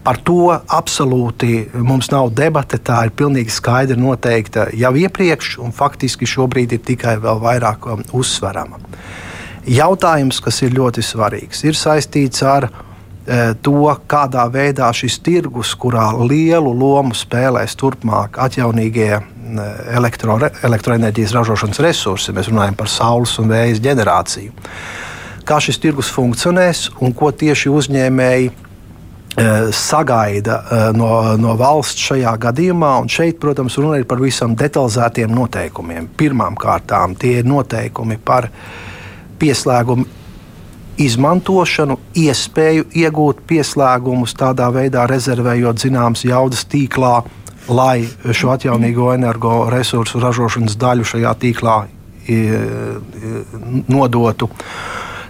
Par 0.04 0.18
to 0.20 0.52
absolūti 0.52 1.70
mums 1.80 2.10
nav 2.12 2.34
debate. 2.36 2.76
Tā 2.76 3.06
ir 3.08 3.14
pilnīgi 3.16 3.54
skaidri 3.56 3.96
noteikta 3.96 4.68
jau 4.76 4.92
iepriekš, 5.00 5.58
un 5.64 5.72
faktiski 5.72 6.28
šobrīd 6.28 6.76
ir 6.76 6.82
tikai 6.84 7.16
vēl 7.24 7.40
vairāk 7.44 7.88
um, 7.88 8.04
uzsverama. 8.20 8.82
Jautājums, 9.64 10.42
kas 10.44 10.60
ir 10.66 10.74
ļoti 10.76 11.04
svarīgs, 11.06 11.62
ir 11.64 11.78
saistīts 11.80 12.44
ar 12.44 12.68
e, 12.68 13.54
to, 13.64 13.86
kādā 14.12 14.44
veidā 14.52 14.90
šis 14.92 15.22
tirgus, 15.24 15.72
kurā 15.80 16.10
lielu 16.20 16.74
lomu 16.76 17.16
spēlēs 17.16 17.78
turpmāk 17.80 18.42
atjaunīgie 18.44 19.22
elektro, 19.94 20.38
elektroenerģijas 20.64 21.34
ražošanas 21.38 21.80
resursi, 21.84 22.36
mēs 22.36 22.52
runājam 22.52 22.78
par 22.80 22.92
saules 22.92 23.38
un 23.40 23.52
vējas 23.52 23.82
ģenerāciju. 23.84 24.52
Kā 25.48 25.60
šis 25.64 25.80
tirgus 25.84 26.12
funkcionēs 26.12 26.90
un 27.04 27.16
ko 27.16 27.32
tieši 27.32 27.72
uzņēmēji 27.72 28.48
e, 28.50 28.54
sagaida 29.76 30.60
e, 30.60 30.86
no, 31.00 31.10
no 31.40 31.58
valsts 31.60 32.08
šajā 32.12 32.36
gadījumā. 32.48 32.94
Un 33.04 33.12
šeit, 33.12 33.40
protams, 33.40 33.80
runa 33.80 34.00
ir 34.00 34.08
par 34.08 34.24
visam 34.24 34.56
detalizētiem 34.60 35.32
noteikumiem. 35.36 36.08
Pirmkārt, 36.20 36.96
tie 37.20 37.38
ir 37.42 37.48
noteikumi 37.48 38.20
par 38.24 38.52
pieslēgumu 39.44 40.08
izmantošanu, 41.04 41.98
iespēju 42.16 42.88
iegūt 43.04 43.42
pieslēgumus, 43.50 44.36
tādā 44.38 44.70
veidā 44.74 45.08
rezervējot 45.10 45.82
zināmas 45.84 46.24
jaudas 46.28 46.68
tīklā, 46.70 47.24
lai 47.74 48.04
šo 48.32 48.54
atjaunīgo 48.54 49.10
energoresursu 49.16 50.22
ražošanas 50.22 50.78
daļu 50.80 51.08
šajā 51.14 51.34
tīklā 51.42 51.78
nodotu. 53.90 54.50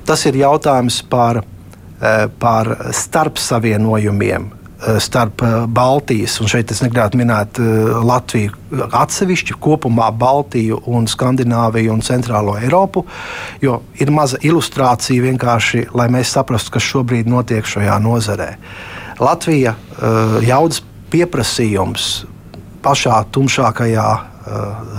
Tas 0.05 0.25
ir 0.27 0.37
jautājums 0.41 0.99
par, 1.09 1.39
e, 1.39 2.27
par 2.39 2.69
starpsavienojumiem 2.91 4.51
starp 4.99 5.41
eh, 5.41 5.53
Baltijas, 5.67 6.39
un 6.41 6.49
šeit 6.51 6.71
es 6.73 6.81
negribētu 6.83 7.19
minēt 7.19 7.59
eh, 7.61 7.91
Latviju 8.03 8.87
atsevišķi, 8.93 9.55
kopumā 9.63 10.09
Baltiju 10.17 10.81
un 10.91 11.07
Skandināviju 11.09 11.93
un 11.93 12.03
Centrālo 12.05 12.57
Eiropu, 12.59 13.05
jo 13.63 13.79
ir 14.01 14.11
maza 14.11 14.39
ilustrācija 14.43 15.23
vienkārši, 15.23 15.87
lai 15.95 16.09
mēs 16.13 16.33
saprastu, 16.35 16.73
kas 16.75 16.87
šobrīd 16.89 17.29
notiek 17.31 17.67
šajā 17.69 17.99
nozarē. 18.03 18.49
Latvija 19.21 19.75
jaudas 20.43 20.81
pieprasījums 21.13 22.07
pašā 22.83 23.19
tumšākajā 23.31 24.07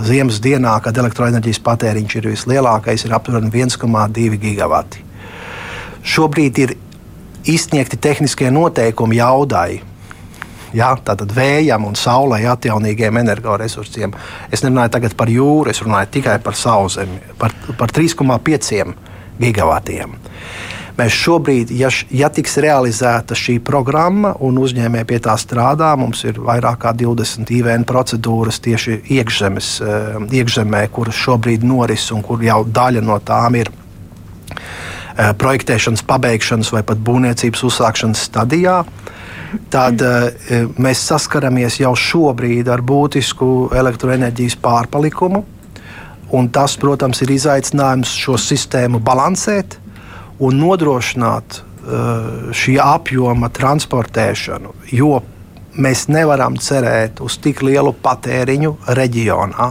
ziemas 0.07 0.39
dienā, 0.41 0.77
kad 0.81 0.97
elektroenerģijas 0.97 1.59
patēriņš 1.65 2.15
ir 2.21 2.29
vislielākais, 2.31 3.03
ir 3.05 3.13
aptuveni 3.17 3.51
1,2 3.51 4.39
gigawati. 4.41 5.03
Šobrīd 6.05 6.63
ir 6.63 6.73
izsniegti 7.45 7.97
tehniskie 7.97 8.51
noteikumi 8.51 9.19
jaudai. 9.19 9.81
Ja, 10.75 10.91
tātad 10.99 11.31
vējam 11.31 11.85
un 11.87 11.95
saulē 11.95 12.41
atjaunīgiem 12.51 13.21
energoresursiem. 13.21 14.11
Es 14.51 14.63
nerunāju 14.65 15.13
par 15.15 15.31
jūru, 15.31 15.71
es 15.71 15.79
runāju 15.81 16.11
tikai 16.17 16.39
par 16.43 16.57
sauszemi, 16.59 17.21
par, 17.39 17.55
par 17.79 17.93
3,5 17.95 18.93
gigavatiem. 19.39 20.17
Mēs 20.95 21.11
šobrīd, 21.11 21.73
ja, 21.75 21.89
ja 22.15 22.29
tiks 22.31 22.53
realizēta 22.63 23.35
šī 23.35 23.57
programma 23.67 24.31
un 24.47 24.55
uzņēmēji 24.61 25.07
pie 25.09 25.17
tā 25.23 25.33
strādā, 25.39 25.89
mums 25.99 26.23
ir 26.23 26.39
vairāk 26.39 26.85
kā 26.85 26.93
20 26.95 27.51
IVN 27.51 27.83
procedūras 27.87 28.61
tieši 28.63 29.01
iekšzemes, 29.17 29.71
eh, 29.83 30.15
iekšzemē, 30.39 30.85
kuras 30.95 31.19
šobrīd 31.19 31.67
noris 31.67 32.07
un 32.15 32.23
kur 32.23 32.43
jau 32.43 32.61
daļa 32.63 33.03
no 33.03 33.19
tām 33.19 33.59
ir 33.59 33.71
projektēšanas, 35.15 36.03
pabeigšanas 36.07 36.71
vai 36.75 36.83
pat 36.87 36.99
būvniecības 36.99 37.63
uzsākšanas 37.69 38.25
stadijā. 38.29 38.81
Tad 39.71 40.01
eh, 40.03 40.65
mēs 40.81 41.03
saskaramies 41.09 41.79
jau 41.79 41.93
šobrīd 41.95 42.69
ar 42.71 42.83
būtisku 42.85 43.69
elektroenerģijas 43.75 44.57
pārpalikumu. 44.63 45.45
Tas, 46.51 46.73
protams, 46.81 47.21
ir 47.23 47.31
izaicinājums 47.31 48.11
šo 48.19 48.35
sistēmu 48.41 48.99
balansēt 48.99 49.77
un 50.43 50.57
nodrošināt 50.59 51.59
uh, 51.61 52.49
šī 52.51 52.73
apjoma 52.81 53.47
transportēšanu. 53.55 54.73
Jo 54.91 55.21
mēs 55.79 56.07
nevaram 56.11 56.57
cerēt 56.59 57.21
uz 57.23 57.37
tik 57.39 57.61
lielu 57.63 57.93
patēriņu 58.03 58.73
reģionā. 58.97 59.69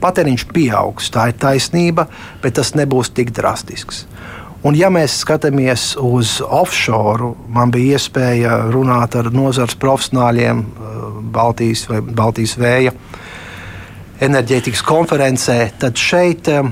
Patēriņš 0.00 0.46
pieaugs, 0.54 1.10
tā 1.12 1.28
ir 1.28 1.36
taisnība, 1.42 2.06
bet 2.40 2.56
tas 2.56 2.72
nebūs 2.78 3.12
tik 3.12 3.34
drastisks. 3.36 4.06
Un, 4.62 4.76
ja 4.78 4.92
mēs 4.94 5.16
skatāmies 5.24 5.96
uz 5.98 6.36
offshore, 6.46 7.32
man 7.50 7.72
bija 7.74 7.96
iespēja 7.98 8.60
runāt 8.70 9.16
ar 9.18 9.32
nozares 9.34 9.74
profesionāļiem 9.82 10.60
eh, 10.62 11.00
Baltijas 11.34 11.88
vai 11.90 11.98
Baltijas 12.02 12.54
vēja 12.60 12.92
enerģētikas 14.22 14.84
konferencē, 14.86 15.56
tad 15.82 15.98
šeit 15.98 16.46
eh, 16.52 16.68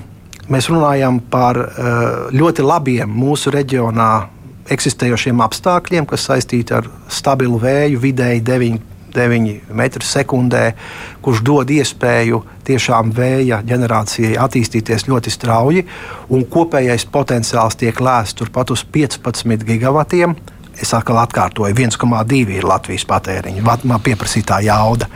mēs 0.47 0.71
runājam 0.71 1.19
par 1.33 1.59
eh, 1.59 1.91
ļoti 2.31 2.63
labiem 2.69 3.11
mūsu 3.11 3.51
reģionā 3.57 4.13
eksistējošiem 4.71 5.43
apstākļiem, 5.43 6.07
kas 6.07 6.29
saistīti 6.31 6.77
ar 6.79 6.87
stabilu 7.11 7.59
vēju, 7.59 7.99
vidēji 8.07 8.45
9, 8.47 8.79
9 9.15 9.75
metru 9.77 10.05
sekundē, 10.07 10.73
kurš 11.25 11.43
dod 11.47 11.71
iespēju 11.71 12.43
tiešām 12.67 13.13
vēja 13.17 13.61
ģenerācijai 13.67 14.37
attīstīties 14.41 15.09
ļoti 15.11 15.33
strauji, 15.35 15.85
un 16.31 16.47
kopējais 16.51 17.09
potenciāls 17.13 17.79
tiek 17.81 18.01
lēsts 18.01 18.39
turpat 18.41 18.73
uz 18.75 18.85
15 18.85 19.67
gigavatiem. 19.69 20.37
Es 20.81 20.95
atkal 20.97 21.19
atkārtoju, 21.21 21.75
1,2 21.77 22.55
ir 22.57 22.65
Latvijas 22.65 23.05
patēriņa, 23.05 23.65
man 23.85 24.01
pieprasītā 24.01 24.63
jauda. 24.65 25.11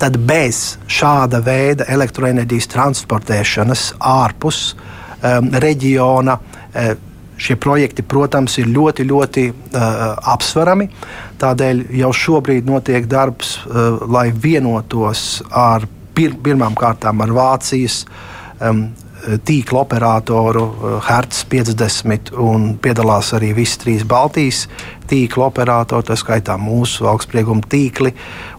Tad 0.00 0.16
bez 0.26 0.80
šāda 0.90 1.38
veida 1.46 1.86
elektroenerģijas 1.94 2.72
transportēšanas 2.72 3.84
ārpus 4.02 4.72
um, 4.74 5.52
reģiona 5.62 6.40
um, 6.40 7.05
Šie 7.36 7.58
projekti, 7.60 8.02
protams, 8.02 8.56
ir 8.62 8.70
ļoti, 8.72 9.04
ļoti 9.10 9.46
uh, 9.52 9.80
apsverami. 10.32 10.88
Tādēļ 11.40 11.82
jau 12.00 12.12
šobrīd 12.16 12.68
notiek 12.68 13.08
darbs, 13.10 13.58
uh, 13.66 14.00
lai 14.08 14.30
vienotos 14.32 15.42
ar 15.50 15.84
pir 16.16 16.38
pirmām 16.40 16.76
kārtām 16.78 17.20
ar 17.20 17.34
Vācijas 17.36 18.04
um, 18.64 18.86
tīkla 19.44 19.80
operatoru 19.82 20.64
Hertz 21.06 21.44
50 21.50 22.32
un 22.40 22.66
piedalās 22.82 23.32
arī 23.36 23.52
visi 23.56 23.80
trīs 23.82 24.04
Baltijas 24.06 24.66
tīkla 25.10 25.48
operatori, 25.50 26.06
tā 26.06 26.16
skaitā 26.18 26.56
mūsu 26.60 27.06
augstsprieguma 27.10 27.66
tīkli. 27.70 28.12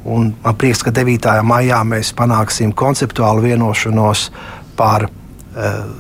Man 0.06 0.34
prieks, 0.60 0.84
ka 0.86 0.94
9. 0.96 1.30
maijā 1.48 1.82
mēs 1.88 2.14
panāksim 2.18 2.74
konceptuālu 2.78 3.48
vienošanos 3.50 4.30
par 4.80 5.10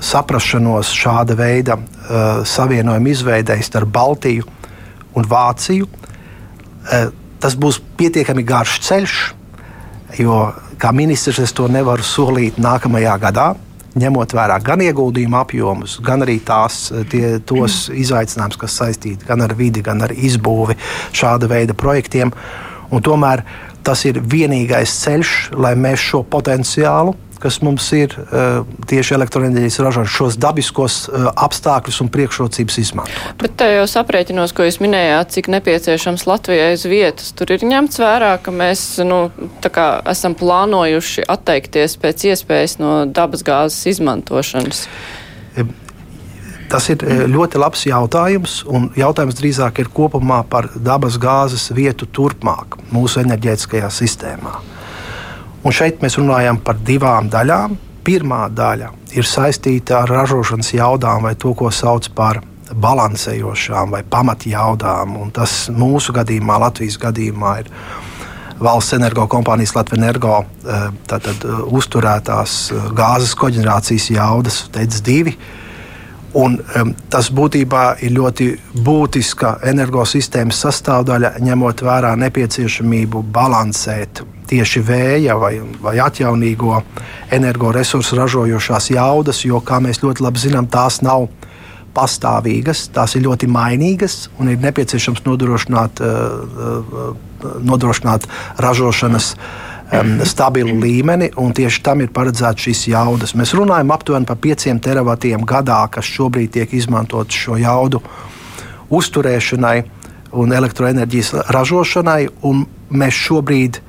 saprašanos 0.03 0.91
šāda 0.93 1.37
veida 1.37 1.77
uh, 1.77 2.43
savienojuma 2.45 3.09
izveidēji 3.09 3.65
starp 3.65 3.89
Baltiju 3.93 4.45
un 5.17 5.25
Vāciju. 5.25 5.87
Uh, 5.87 7.09
tas 7.41 7.57
būs 7.57 7.79
pietiekami 7.97 8.45
garš 8.45 8.79
ceļš, 8.87 9.15
jo 10.21 10.41
kā 10.81 10.91
ministrs 10.93 11.41
es 11.41 11.55
to 11.57 11.67
nevaru 11.71 12.05
solīt 12.05 12.59
nākamajā 12.61 13.17
gadā. 13.27 13.47
Ņemot 13.97 14.33
vērā 14.37 14.59
gan 14.61 14.81
ieguldījumu 14.85 15.39
apjomus, 15.39 15.95
gan 16.05 16.21
arī 16.21 16.35
tās, 16.45 16.91
tie, 17.09 17.39
tos 17.41 17.87
izaicinājumus, 17.89 18.59
kas 18.61 18.75
saistīti 18.77 19.25
gan 19.25 19.41
ar 19.41 19.55
vidi, 19.57 19.81
gan 19.81 20.05
ar 20.05 20.13
izbūvi 20.13 20.75
šāda 21.17 21.49
veida 21.49 21.73
projektiem. 21.73 22.29
Un 22.93 23.01
tomēr 23.01 23.41
tas 23.81 24.03
ir 24.05 24.19
vienīgais 24.21 24.93
ceļš, 25.01 25.31
lai 25.57 25.73
mēs 25.79 26.03
šo 26.11 26.21
potenciālu 26.29 27.15
kas 27.41 27.59
mums 27.65 27.87
ir 27.95 28.13
uh, 28.17 28.63
tieši 28.89 29.15
elektroenerģijas 29.17 29.79
ražošana, 29.83 30.13
šos 30.17 30.37
dabiskos 30.41 30.99
uh, 31.07 31.27
apstākļus 31.47 32.01
un 32.03 32.11
priekšrocības 32.13 32.79
izmantot. 32.81 33.35
Bet 33.41 33.57
tajos 33.59 33.97
aprēķinos, 34.01 34.55
ko 34.55 34.67
jūs 34.67 34.79
minējāt, 34.83 35.35
cik 35.37 35.51
nepieciešams 35.57 36.27
Latvijai 36.29 36.71
uz 36.77 36.87
vietas, 36.89 37.33
tur 37.37 37.53
ir 37.55 37.65
ņemts 37.67 38.01
vērā, 38.01 38.33
ka 38.43 38.53
mēs 38.53 38.85
nu, 39.07 39.27
esam 39.63 40.37
plānojuši 40.37 41.27
atteikties 41.27 41.97
pēc 42.01 42.27
iespējas 42.33 42.79
no 42.81 42.97
dabasgāzes 43.09 43.93
izmantošanas. 43.93 44.87
Tas 46.67 46.89
ir 46.91 47.03
ļoti 47.31 47.59
labs 47.61 47.85
jautājums, 47.87 48.57
un 48.67 48.89
jautājums 48.99 49.37
drīzāk 49.39 49.79
ir 49.79 49.91
kopumā 49.95 50.41
par 50.51 50.67
dabasgāzes 50.75 51.69
vietu 51.71 52.09
turpmāk 52.11 52.75
mūsu 52.91 53.21
enerģētiskajā 53.23 53.87
sistēmā. 54.01 54.57
Un 55.65 55.73
šeit 55.73 56.01
mēs 56.03 56.19
runājam 56.19 56.59
par 56.63 56.77
divām 56.85 57.31
daļām. 57.33 57.77
Pirmā 58.07 58.45
daļa 58.55 58.91
ir 59.19 59.27
saistīta 59.27 60.03
ar 60.03 60.13
ražošanas 60.13 60.69
jaudām 60.77 61.25
vai 61.27 61.33
to, 61.35 61.51
ko 61.57 61.71
sauc 61.73 62.07
par 62.15 62.39
balansējošām 62.71 63.95
vai 63.95 64.03
pamatjaudām. 64.07 65.17
Un 65.21 65.31
tas 65.35 65.67
mūsu 65.73 66.15
gadījumā, 66.15 66.59
Latvijas 66.67 66.99
gadījumā, 67.01 67.53
ir 67.63 67.71
valsts 68.63 68.95
energokompānijas 68.97 69.75
Latvijas 69.75 70.03
energo 70.03 70.37
eh, 70.43 70.87
tātad, 71.09 71.43
eh, 71.43 71.61
uzturētās 71.79 72.57
eh, 72.71 72.89
gāzes 72.97 73.35
koģenerācijas 73.37 74.09
jaudas, 74.15 74.63
TEDS 74.73 75.03
2. 75.09 75.35
Un, 76.37 76.57
um, 76.77 76.89
tas 77.09 77.31
būtībā 77.33 77.83
ir 78.05 78.11
ļoti 78.13 78.49
būtiska 78.85 79.55
energosistēmas 79.71 80.59
sastāvdaļa, 80.67 81.37
ņemot 81.41 81.81
vērā 81.87 82.11
nepieciešamību 82.19 83.23
balansēt 83.33 84.21
tieši 84.47 84.83
vēja 84.87 85.37
vai, 85.39 85.57
vai 85.81 85.97
atjaunīgo 86.03 86.81
energoresursu 87.35 88.17
ražojošās 88.19 88.91
jaudas, 88.95 89.43
jo, 89.45 89.61
kā 89.61 89.81
mēs 89.83 90.01
ļoti 90.03 90.25
labi 90.25 90.43
zinām, 90.47 90.69
tās 90.71 91.01
nav 91.05 91.27
pastāvīgas, 91.97 92.87
tās 92.93 93.15
ir 93.17 93.25
ļoti 93.25 93.49
mainīgas 93.49 94.27
un 94.37 94.51
ir 94.51 94.61
nepieciešams 94.61 95.23
nodrošināt, 95.25 96.01
uh, 96.03 97.15
nodrošināt 97.65 98.27
ražošanas 98.61 99.31
um, 99.91 100.13
stabilu 100.27 100.77
līmeni, 100.83 101.31
un 101.41 101.55
tieši 101.57 101.83
tam 101.85 102.03
ir 102.05 102.13
paredzēts 102.13 102.67
šīs 102.67 102.85
jaudas. 102.91 103.35
Mēs 103.37 103.55
runājam 103.57 103.93
aptuveni 103.95 104.29
par 104.29 104.39
5 104.43 104.77
teravatiem 104.85 105.45
gadā, 105.47 105.81
kas 105.91 106.09
šobrīd 106.17 106.53
tiek 106.57 106.73
izmantot 106.77 107.33
šo 107.33 107.57
jaudu 107.61 108.03
uzturēšanai 108.93 109.77
un 110.37 110.53
elektroenerģijas 110.53 111.33
ražošanai, 111.51 112.27
un 112.47 112.65
mēs 112.91 113.15
šobrīd 113.27 113.81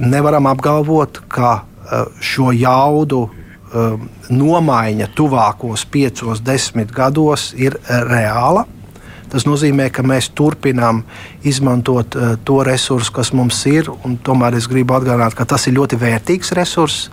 nevaram 0.00 0.46
apgalvot, 0.48 1.20
ka 1.28 1.50
e, 1.60 2.04
šo 2.24 2.52
jaudu 2.56 3.26
e, 3.26 3.88
nomaiņa 4.32 5.10
tuvākos 5.16 5.84
piecos, 5.92 6.40
desmit 6.44 6.94
gados 6.96 7.52
ir 7.58 7.76
reāla. 7.86 8.64
Tas 9.30 9.44
nozīmē, 9.46 9.88
ka 9.90 10.04
mēs 10.06 10.28
turpinām 10.38 11.02
izmantot 11.46 12.14
uh, 12.14 12.34
to 12.46 12.60
resursu, 12.66 13.10
kas 13.12 13.32
mums 13.34 13.58
ir. 13.66 13.88
Tomēr 14.24 14.54
es 14.54 14.68
gribu 14.70 14.94
atgādināt, 14.96 15.34
ka 15.34 15.44
tas 15.50 15.66
ir 15.66 15.74
ļoti 15.80 15.98
vērtīgs 15.98 16.52
resurss. 16.54 17.08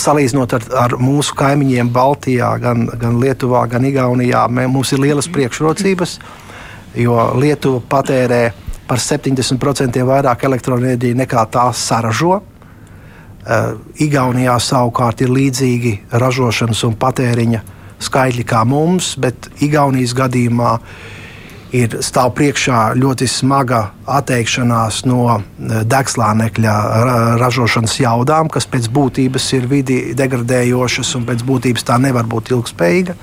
Salīdzinot 0.00 0.56
ar, 0.56 0.66
ar 0.80 0.96
mūsu 0.98 1.36
kaimiņiem 1.38 1.92
Baltijā, 1.94 2.50
gan, 2.62 2.88
gan 2.98 3.20
Lietuvā, 3.22 3.62
gan 3.70 3.86
Igaunijā, 3.86 4.42
mē, 4.50 4.66
mums 4.70 4.90
ir 4.94 5.02
lielas 5.04 5.30
priekšrocības, 5.30 6.16
jo 6.98 7.16
Lietuva 7.38 7.82
patērē 7.94 8.42
par 8.90 8.98
70% 8.98 10.02
vairāk 10.06 10.46
elektroenerģiju 10.48 11.18
nekā 11.22 11.44
tās 11.54 11.84
saražo. 11.86 12.40
Uh, 13.40 13.78
Igaunijā 14.02 14.58
savukārt 14.60 15.22
ir 15.24 15.30
līdzīgi 15.32 15.94
ražošanas 16.20 16.82
un 16.88 16.98
patēriņa 17.00 17.62
skaitļi 18.02 18.44
kā 18.48 18.64
mums, 18.68 19.14
bet 19.20 19.48
Igaunijas 19.64 20.12
gadījumā 20.18 20.74
ir 21.76 22.00
stāv 22.02 22.32
priekšā 22.38 22.80
ļoti 22.98 23.28
smaga 23.30 23.80
atteikšanās 24.10 25.04
no 25.06 25.22
eh, 25.30 25.74
degslānekļa 25.86 26.74
ražošanas 27.40 27.94
jaudām, 28.00 28.50
kas 28.50 28.66
pēc 28.70 28.88
būtības 28.90 29.46
ir 29.58 29.68
vidi 29.70 30.00
degradējošas 30.18 31.14
un 31.18 31.28
pēc 31.28 31.44
būtības 31.46 31.86
tā 31.86 32.00
nevar 32.02 32.26
būt 32.30 32.50
ilgspējīga. 32.56 33.16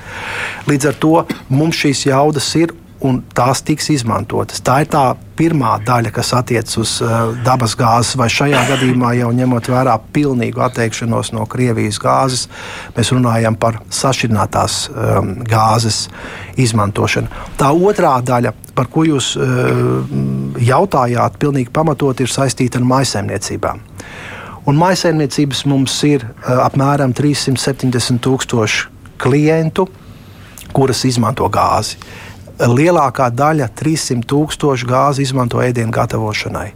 Līdz 0.71 0.91
ar 0.91 0.99
to 1.03 1.15
mums 1.51 1.83
šīs 1.83 2.07
jaudas 2.07 2.47
ir 2.59 2.75
un 3.05 3.19
tās 3.35 3.61
tiks 3.65 3.91
izmantotas. 3.93 4.61
Tā 4.65 4.79
ir 4.81 4.89
tā 4.89 5.03
pirmā 5.37 5.75
daļa, 5.85 6.11
kas 6.15 6.31
attiecas 6.33 6.77
uz 6.81 6.93
uh, 7.05 7.29
dabas 7.45 7.75
gāzes, 7.77 8.15
vai 8.17 8.29
šajā 8.33 8.63
gadījumā 8.71 9.13
jau 9.19 9.29
ņemot 9.37 9.69
vērā 9.69 9.93
pilnīgu 10.15 10.63
atteikšanos 10.65 11.31
no 11.35 11.45
Krievijas 11.49 11.99
gāzes, 12.01 12.47
mēs 12.97 13.11
runājam 13.13 13.57
par 13.59 13.79
sašķirinātās 13.93 14.79
um, 14.89 15.35
gāzes 15.45 16.07
izmantošanu. 16.57 17.29
Tā 17.59 17.69
otrā 17.69 18.15
daļa, 18.25 18.55
par 18.77 18.89
ko 18.93 19.05
jūs 19.05 19.35
uh, 19.37 20.01
jautājāt, 20.57 21.37
pilnīgi 21.41 21.73
pamatot 21.73 22.25
ir 22.25 22.33
saistīta 22.33 22.81
ar 22.81 22.89
maisaimniecībām. 22.95 23.85
Un 24.67 24.81
maisaimniecības 24.81 25.67
mums 25.69 26.01
ir 26.09 26.25
uh, 26.25 26.63
apmēram 26.65 27.13
370 27.15 28.25
tūkstoši 28.25 28.89
klientu, 29.21 29.85
kuras 30.73 31.05
izmanto 31.07 31.45
gāzi 31.49 32.01
lielākā 32.59 33.29
daļa, 33.33 33.69
300 33.77 34.25
tūkstoši 34.29 34.89
gāzi, 34.89 35.25
izmanto 35.27 35.61
ēdienu 35.63 35.93
gatavošanai 35.93 36.71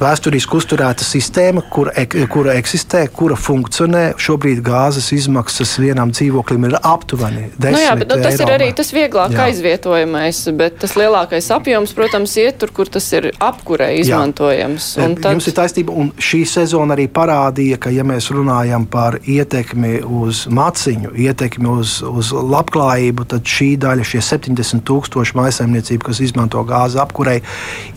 vēsturiski 0.00 0.56
uzturēta 0.58 1.04
sistēma, 1.06 1.62
kura, 1.72 1.92
kura 2.32 2.56
eksistē, 2.60 3.06
kura 3.12 3.36
funkcionē. 3.40 4.02
Šobrīd 4.20 4.60
gāzes 4.64 5.08
izmaksas 5.16 5.76
vienam 5.80 6.12
dzīvoklim 6.14 6.68
ir 6.68 6.76
aptuveni 6.82 7.46
10 7.56 7.72
nu 7.76 7.80
jā, 7.80 7.94
bet, 8.00 8.10
nu, 8.10 8.18
tas 8.20 8.36
eiro. 8.36 8.46
ir 8.46 8.54
arī 8.58 8.68
tas 8.76 8.92
vieglāk 8.94 9.36
jā. 9.36 9.46
aizvietojamais, 9.48 10.40
bet 10.58 10.78
tas 10.82 10.96
lielākais 10.98 11.48
apjoms, 11.56 11.94
protams, 11.96 12.36
iet 12.42 12.60
tur, 12.60 12.72
kur 12.76 12.90
tas 12.92 13.06
ir 13.16 13.30
apkurē 13.32 13.92
izmantojams. 14.02 14.90
Tad... 15.22 15.30
Jums 15.36 15.48
ir 15.50 15.56
taisnība, 15.56 15.96
un 15.96 16.12
šī 16.20 16.42
sezona 16.50 16.96
arī 16.96 17.08
parādīja, 17.12 17.80
ka, 17.80 17.92
ja 17.94 18.04
mēs 18.06 18.28
runājam 18.34 18.84
par 18.90 19.18
ietekmi 19.24 20.02
uz 20.04 20.44
maciņu, 20.52 21.14
ietekmi 21.26 21.72
uz, 21.72 21.98
uz 22.04 22.34
labklājību, 22.36 23.28
tad 23.32 23.48
šī 23.48 23.72
daļa, 23.80 24.06
šie 24.12 24.22
70 24.24 24.84
tūkstoši 24.86 25.40
maisaimniecību, 25.40 26.10
kas 26.10 26.22
izmanto 26.24 26.60
gāzi 26.68 27.00
apkurei, 27.00 27.40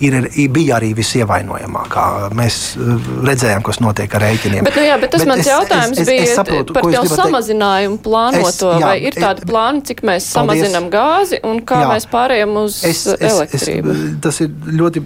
ir, 0.06 0.22
bija 0.50 0.80
arī 0.80 0.94
visievainojamāk 0.98 1.89
kā 1.92 2.06
mēs 2.38 2.60
eh, 2.78 3.10
redzējām, 3.28 3.66
kas 3.66 3.82
notiek 3.84 4.16
ar 4.16 4.26
rēķiniem. 4.28 4.68
Bet, 4.68 4.78
nu 4.80 4.86
jā, 4.86 4.96
bet 5.02 5.14
tas 5.16 5.26
bet 5.26 5.32
mans 5.34 5.44
es, 5.44 5.50
jautājums 5.52 5.98
es, 5.98 6.04
es, 6.04 6.12
bija 6.12 6.28
es 6.28 6.34
saprotu, 6.38 6.76
par 6.78 6.88
jau 6.94 7.04
samazinājumu 7.10 8.00
plānoto. 8.06 8.48
Es, 8.52 8.62
jā, 8.64 8.80
vai 8.86 8.96
ir 9.10 9.18
tādi 9.18 9.46
plāni, 9.50 9.84
cik 9.90 10.02
mēs 10.08 10.30
paldies. 10.34 10.64
samazinām 10.64 10.90
gāzi 10.94 11.42
un 11.50 11.62
kā 11.68 11.84
jā, 11.84 11.92
mēs 11.94 12.10
pārējām 12.14 12.58
uz 12.64 12.80
es, 12.88 13.04
es, 13.16 13.28
elektrību? 13.34 13.94
Es, 13.96 14.10
tas 14.26 14.42
ir 14.46 14.74
ļoti 14.80 15.04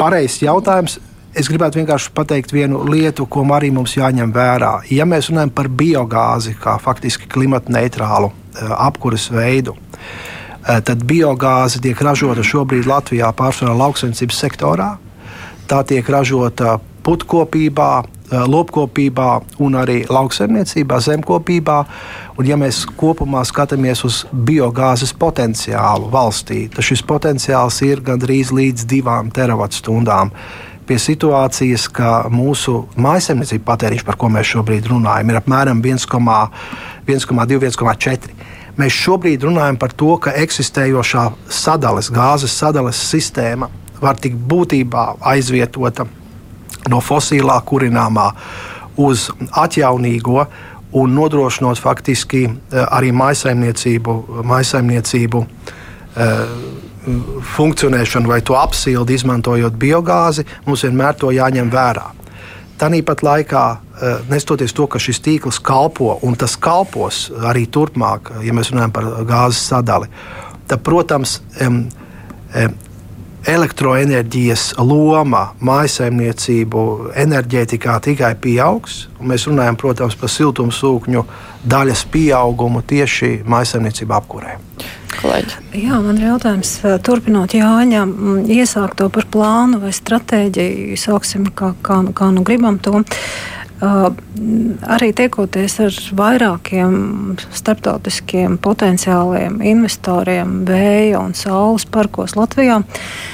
pareizs 0.00 0.42
jautājums. 0.44 1.00
Es 1.34 1.48
gribētu 1.50 1.80
vienkārši 1.80 2.12
pateikt 2.14 2.52
vienu 2.54 2.84
lietu, 2.86 3.26
ko 3.26 3.42
arī 3.56 3.72
mums 3.74 3.96
jāņem 3.96 4.30
vērā. 4.34 4.76
Ja 4.94 5.02
mēs 5.08 5.32
runājam 5.32 5.50
par 5.56 5.66
biogāzi, 5.66 6.54
kā 6.54 6.76
faktiski 6.78 7.26
klimata 7.30 7.74
neitrālu 7.74 8.30
apkuras 8.54 9.26
veidu, 9.34 9.74
tad 10.62 11.02
biogāze 11.02 11.80
tiek 11.82 11.98
ražota 12.06 12.44
šobrīd 12.46 12.86
Latvijā 12.86 13.32
pārsvarā 13.34 13.74
lauksaimniecības 13.80 14.38
sektorā. 14.46 14.92
Tā 15.68 15.80
tiek 15.88 16.08
ražota 16.12 16.76
putkopībā, 17.04 17.92
lopkopībā 18.48 19.42
un 19.62 19.74
arī 19.78 20.04
lauksaimniecībā, 20.08 20.98
zemkopībā. 21.00 21.84
Un, 22.38 22.46
ja 22.48 22.56
mēs 22.60 22.86
kopumā 22.98 23.44
skatāmies 23.46 24.04
uz 24.06 24.26
biogāzes 24.32 25.12
potenciālu 25.16 26.10
valstī, 26.12 26.68
tad 26.72 26.84
šis 26.84 27.02
potenciāls 27.06 27.82
ir 27.86 28.00
gandrīz 28.04 28.52
līdz 28.54 28.84
divām 28.90 29.30
teravatstundām 29.34 30.30
pie 30.84 30.98
situācijas, 31.00 31.88
ka 31.88 32.28
mūsu 32.28 32.88
mājasemniecība 33.00 33.64
patēriņš, 33.70 34.04
par 34.04 34.16
ko 34.20 34.28
mēs 34.32 34.46
šobrīd 34.52 34.84
runājam, 34.90 35.28
ir 35.30 35.36
apmēram 35.40 35.78
1,2-1,4. 35.80 38.30
Mēs 38.76 38.92
šobrīd 38.92 39.40
runājam 39.46 39.76
par 39.80 39.92
to, 39.96 40.12
ka 40.20 40.30
eksistējošā 40.42 41.32
sadales, 41.48 42.10
gāzes 42.12 42.52
sadales 42.58 42.98
sistēma 43.00 43.83
var 44.02 44.18
tikt 44.20 44.38
būtībā 44.50 45.06
aizvietota 45.34 46.06
no 46.90 47.00
fosilā 47.00 47.56
kurināmā 47.66 48.30
uz 49.00 49.28
atjaunīgo 49.50 50.46
un 50.94 51.14
nodrošinot 51.14 51.80
faktiski 51.80 52.44
eh, 52.46 52.82
arī 52.84 53.12
maisaimniecību, 53.12 54.42
maisaimniecību 54.46 55.40
uh, 55.42 56.42
funkcionēšanu 57.54 58.30
vai 58.30 58.40
to 58.46 58.54
apsildi, 58.56 59.16
izmantojot 59.18 59.74
biogāzi, 59.76 60.46
mums 60.66 60.84
vienmēr 60.86 61.18
to 61.20 61.32
jāņem 61.34 61.72
vērā. 61.72 62.06
Tāpat 62.78 63.22
laikā, 63.26 63.64
eh, 63.74 64.22
nestoties 64.30 64.72
to, 64.72 64.86
ka 64.86 64.98
šis 64.98 65.20
tīkls 65.20 65.60
kalpo 65.62 66.18
un 66.22 66.34
tas 66.36 66.56
kalpos 66.56 67.30
arī 67.50 67.66
turpmāk, 67.66 68.32
ja 68.42 68.52
mēs 68.52 68.72
runājam 68.72 68.92
par 68.92 69.04
gāzes 69.26 69.66
sadali, 69.68 70.08
tad, 70.66 70.82
protams, 70.82 71.40
elektroenerģijas 73.50 74.74
loma 74.80 75.50
mājsaimniecību 75.64 76.84
enerģētikā 77.24 77.98
tikai 78.08 78.32
pieaugs. 78.40 79.04
Mēs 79.20 79.46
runājam, 79.50 79.78
protams, 79.80 80.16
par 80.18 80.32
siltumsūkņu 80.32 81.24
daļas 81.68 82.04
pieaugumu 82.12 82.84
tieši 82.88 83.38
mājsaimniecību 83.48 84.16
apkurē 84.20 84.58
kolēģi. 85.14 85.58
Jā, 85.78 85.98
man 86.02 86.18
ir 86.18 86.28
jautājums, 86.32 86.76
turpinot 87.06 87.54
Jāņa 87.54 88.04
iesākto 88.50 89.08
par 89.14 89.28
plānu 89.30 89.80
vai 89.84 89.92
stratēģiju, 89.94 90.98
sauksim, 91.00 91.48
kā, 91.54 91.72
kā, 91.86 92.00
kā 92.16 92.30
nu 92.34 92.42
gribam 92.46 92.80
to. 92.82 93.00
Uh, 93.84 94.10
arī 94.88 95.10
tiekoties 95.16 95.74
ar 95.82 95.96
vairākiem 96.16 96.94
starptautiskiem 97.52 98.54
potenciāliem 98.62 99.58
investoriem 99.66 100.60
vēja 100.68 101.20
un 101.20 101.34
saules 101.36 101.84
parkos 101.92 102.36
Latvijā, 102.38 102.78
uh, 102.80 103.33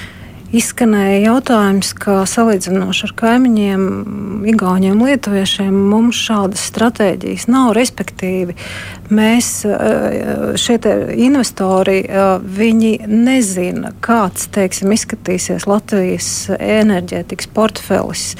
Izskanēja 0.50 1.18
jautājums, 1.28 1.92
ka 1.94 2.24
salīdzinoši 2.26 3.04
ar 3.06 3.12
kaimiņiem, 3.20 3.84
Igauniem, 4.50 4.98
Lietuviešiem, 5.06 5.76
mums 5.92 6.18
šādas 6.18 6.64
stratēģijas 6.72 7.46
nav. 7.52 7.70
Respektīvi, 7.78 8.56
mēs 9.14 9.52
eh, 9.68 10.56
šie 10.58 10.80
investori, 11.22 12.00
eh, 12.02 12.32
nezina, 13.06 13.94
kāds, 14.02 14.48
teiksim, 14.50 14.90
izskatīsies 14.96 15.68
Latvijas 15.70 16.32
enerģētikas 16.58 17.50
portfelis 17.54 18.32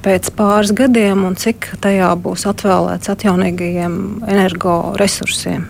pēc 0.00 0.32
pāris 0.32 0.72
gadiem 0.72 1.26
un 1.28 1.36
cik 1.36 1.74
tajā 1.84 2.14
būs 2.24 2.48
atvēlēts 2.48 3.12
atjaunīgajiem 3.12 3.96
energoresursiem. 4.32 5.68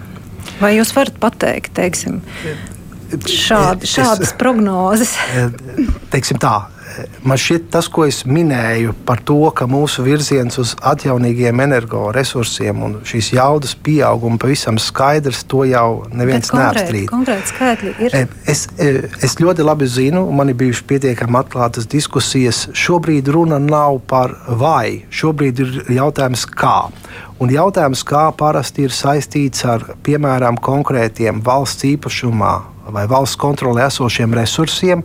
Vai 0.63 0.77
jūs 0.77 0.95
varat 0.95 1.19
pateikt, 1.19 1.75
teiksim, 1.75 2.21
šādi, 3.19 3.89
šādas 3.91 4.31
es, 4.31 4.37
prognozes? 4.39 5.17
Teiksim 6.13 6.41
tā. 6.43 6.59
Man 7.23 7.39
šķiet, 7.39 7.69
tas, 7.73 7.87
ko 7.93 8.05
es 8.09 8.23
minēju 8.27 8.95
par 9.07 9.21
to, 9.27 9.39
ka 9.57 9.67
mūsu 9.71 10.03
virziens 10.05 10.59
uz 10.61 10.73
atjaunīgiem 10.91 11.63
energoresursiem 11.63 12.83
un 12.85 12.97
šīs 13.07 13.31
jaudas 13.37 13.77
pieauguma 13.79 14.41
pavisam 14.41 14.79
skaidrs, 14.81 15.45
to 15.51 15.63
jau 15.69 16.03
neviens 16.11 16.51
neapstrīd. 16.55 17.07
Konkrēti 17.13 17.53
skaitļi 17.53 17.95
ir. 18.07 18.17
Es, 18.51 18.67
es 18.81 19.39
ļoti 19.41 19.67
labi 19.67 19.89
zinu, 19.91 20.25
man 20.35 20.53
ir 20.53 20.59
bijušas 20.61 20.87
pietiekami 20.91 21.41
atklātas 21.43 21.89
diskusijas. 21.91 22.67
Šobrīd 22.77 23.31
runa 23.33 23.61
nav 23.63 24.01
par 24.11 24.35
vai, 24.49 25.05
šobrīd 25.15 25.65
ir 25.65 25.79
jautājums 26.01 26.47
kā. 26.51 26.89
Un 27.41 27.53
jautājums, 27.53 28.03
kā 28.05 28.27
parasti 28.37 28.85
ir 28.89 28.93
saistīts 28.93 29.65
ar, 29.69 29.87
piemēram, 30.05 30.59
konkrētiem 30.61 31.41
valsts 31.45 31.87
īpašumā 31.95 32.70
vai 32.89 33.07
valsts 33.11 33.39
kontrolē 33.41 33.87
esošiem 33.89 34.35
resursiem, 34.35 35.05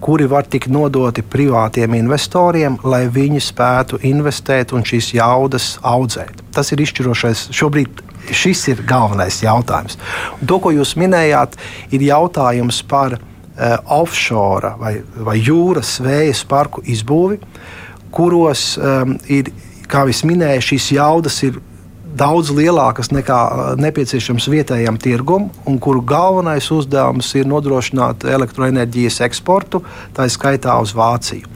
kuri 0.00 0.26
var 0.28 0.44
tikt 0.44 0.68
nodoti 0.72 1.24
privātiem 1.24 1.96
investoriem, 1.96 2.76
lai 2.84 3.06
viņi 3.12 3.40
spētu 3.42 4.00
investēt 4.06 4.74
un 4.76 4.84
šīs 4.86 5.14
jaudas 5.16 5.76
audzēt. 5.86 6.44
Tas 6.54 6.72
ir 6.72 6.84
izšķirošais 6.84 7.48
šobrīd. 7.56 8.02
Šis 8.26 8.64
ir 8.72 8.80
galvenais 8.82 9.38
jautājums. 9.44 9.94
Un 10.40 10.48
to, 10.50 10.58
ko 10.58 10.72
jūs 10.74 10.96
minējāt, 10.98 11.54
ir 11.94 12.02
jautājums 12.08 12.80
par 12.90 13.14
uh, 13.14 13.76
offshore 13.86 14.72
vai, 14.80 14.96
vai 15.28 15.36
jūras 15.38 16.00
vējas 16.02 16.42
parku 16.50 16.82
izbūvi, 16.82 17.38
kuros 18.10 18.72
um, 18.80 19.14
ir, 19.30 19.52
kā 19.86 20.02
jau 20.10 20.30
minēju, 20.32 20.66
šīs 20.72 20.90
jaudas 20.96 21.38
ir 21.46 21.60
daudz 22.16 22.52
lielākas 22.54 23.12
nekā 23.14 23.40
uh, 23.46 23.66
nepieciešams 23.80 24.48
vietējam 24.52 24.98
tirgum, 25.02 25.50
un 25.68 25.80
kuru 25.82 26.02
galvenais 26.06 26.70
uzdevums 26.72 27.32
ir 27.36 27.48
nodrošināt 27.50 28.24
elektroenerģijas 28.36 29.20
eksportu, 29.28 29.82
tā 30.16 30.28
skaitā 30.32 30.78
uz 30.82 30.94
Vāciju. 30.96 31.48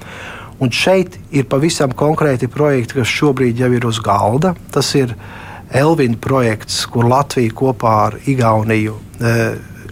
Un 0.61 0.69
šeit 0.69 1.17
ir 1.33 1.47
pavisam 1.49 1.93
konkrēti 1.97 2.51
projekti, 2.53 2.99
kas 2.99 3.09
šobrīd 3.09 3.63
jau 3.63 3.71
ir 3.73 3.87
uz 3.89 3.97
galda. 4.05 4.53
Tas 4.73 4.93
ir 4.99 5.15
Elvina 5.73 6.19
projekts, 6.21 6.83
kur 6.91 7.09
Latvija 7.09 7.55
kopā 7.57 7.95
ar 8.11 8.19
Igauniju. 8.29 8.99
E, 9.21 9.35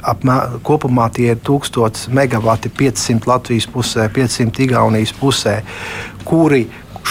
Apmē, 0.09 0.61
kopumā 0.63 1.09
tie 1.11 1.33
ir 1.33 1.41
1000 1.43 2.13
megawati, 2.15 2.71
500 2.71 3.27
Latvijas 3.27 3.67
pusē, 3.73 4.05
500 4.15 4.63
Igaunijas 4.69 5.15
pusē, 5.17 5.57
kuri 6.29 6.67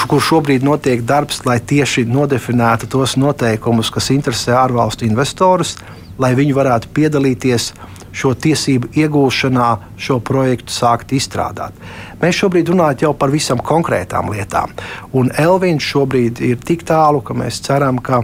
kur 0.06 0.22
šobrīd 0.22 0.66
notiek 0.68 1.02
darbs, 1.08 1.42
lai 1.48 1.58
tieši 1.64 2.04
nodefinētu 2.06 2.90
tos 2.92 3.16
noteikumus, 3.18 3.90
kas 3.94 4.12
interesē 4.14 4.58
ārvalstu 4.60 5.08
investorus, 5.08 5.78
lai 6.20 6.34
viņi 6.38 6.56
varētu 6.58 6.92
piedalīties 6.94 7.72
šo 8.18 8.34
tiesību 8.34 8.90
iegūšanā, 8.98 9.70
šo 10.02 10.20
projektu 10.26 10.74
sākt 10.74 11.14
izstrādāt. 11.18 11.76
Mēs 12.22 12.40
šobrīd 12.42 12.72
runājam 12.74 13.16
par 13.18 13.32
visam 13.34 13.62
konkrētām 13.64 14.32
lietām. 14.34 14.74
Un 15.14 15.32
Elvīns 15.38 15.86
šobrīd 15.86 16.42
ir 16.46 16.62
tik 16.66 16.86
tālu, 16.88 17.22
ka 17.22 17.38
mēs 17.38 17.62
ceram, 17.66 18.02
ka 18.02 18.24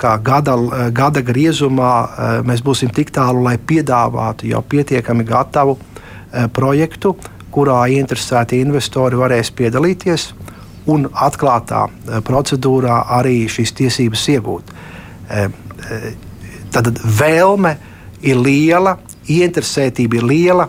kā 0.00 0.16
gada, 0.24 0.56
gada 0.96 1.22
griezumā 1.24 1.94
eh, 2.00 2.38
mēs 2.46 2.64
būsim 2.64 2.92
tik 2.94 3.12
tālu, 3.14 3.44
lai 3.44 3.56
piedāvātu 3.58 4.48
jau 4.50 4.62
pietiekami 4.62 5.26
gatavu 5.28 5.76
eh, 5.76 6.48
projektu, 6.52 7.14
kurā 7.50 7.82
interesēti 7.92 8.60
investori 8.62 9.18
varēs 9.18 9.50
piedalīties 9.58 10.30
un 10.88 11.06
atklātā 11.10 11.86
eh, 11.88 12.20
procedūrā 12.24 13.02
arī 13.18 13.44
šīs 13.50 13.74
tiesības 13.80 14.26
iegūt. 14.34 14.74
Eh, 15.30 15.48
eh, 15.90 16.10
tad 16.72 16.92
vēlme 17.04 17.76
ir 18.22 18.38
liela, 18.40 18.98
ieinteresētība 19.30 20.20
ir 20.20 20.28
liela, 20.28 20.68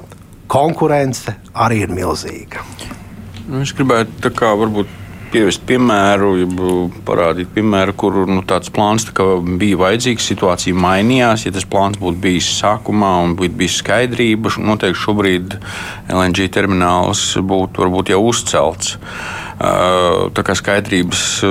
konkurence 0.52 1.36
arī 1.54 1.86
ir 1.86 1.94
milzīga. 1.96 2.66
Nu, 3.48 3.62
es 3.62 3.72
gribētu 3.76 4.32
kā 4.36 4.52
varbūt 4.60 5.00
pievest 5.32 5.64
piemēru, 5.68 6.32
parādīt 7.08 7.52
piemēru, 7.56 7.96
kur 7.98 8.18
nu, 8.28 8.42
tāds 8.48 8.72
plāns 8.74 9.06
tā 9.08 9.26
bija 9.60 9.80
vajadzīgs. 9.80 10.28
Situācija 10.34 10.78
mainījās. 10.78 11.46
Ja 11.48 11.54
tas 11.56 11.68
plāns 11.68 12.00
būtu 12.02 12.20
bijis 12.24 12.50
sākumā 12.60 13.14
un 13.26 13.36
būtu 13.40 13.56
bijis 13.62 13.80
skaidrība, 13.80 14.52
noteikti 14.60 15.02
šobrīd 15.06 15.56
LNG 16.12 16.50
termināls 16.54 17.24
būtu 17.40 17.86
varbūt 17.86 18.12
jau 18.14 18.22
uzcelts. 18.28 18.98
Skaidrības 20.58 21.44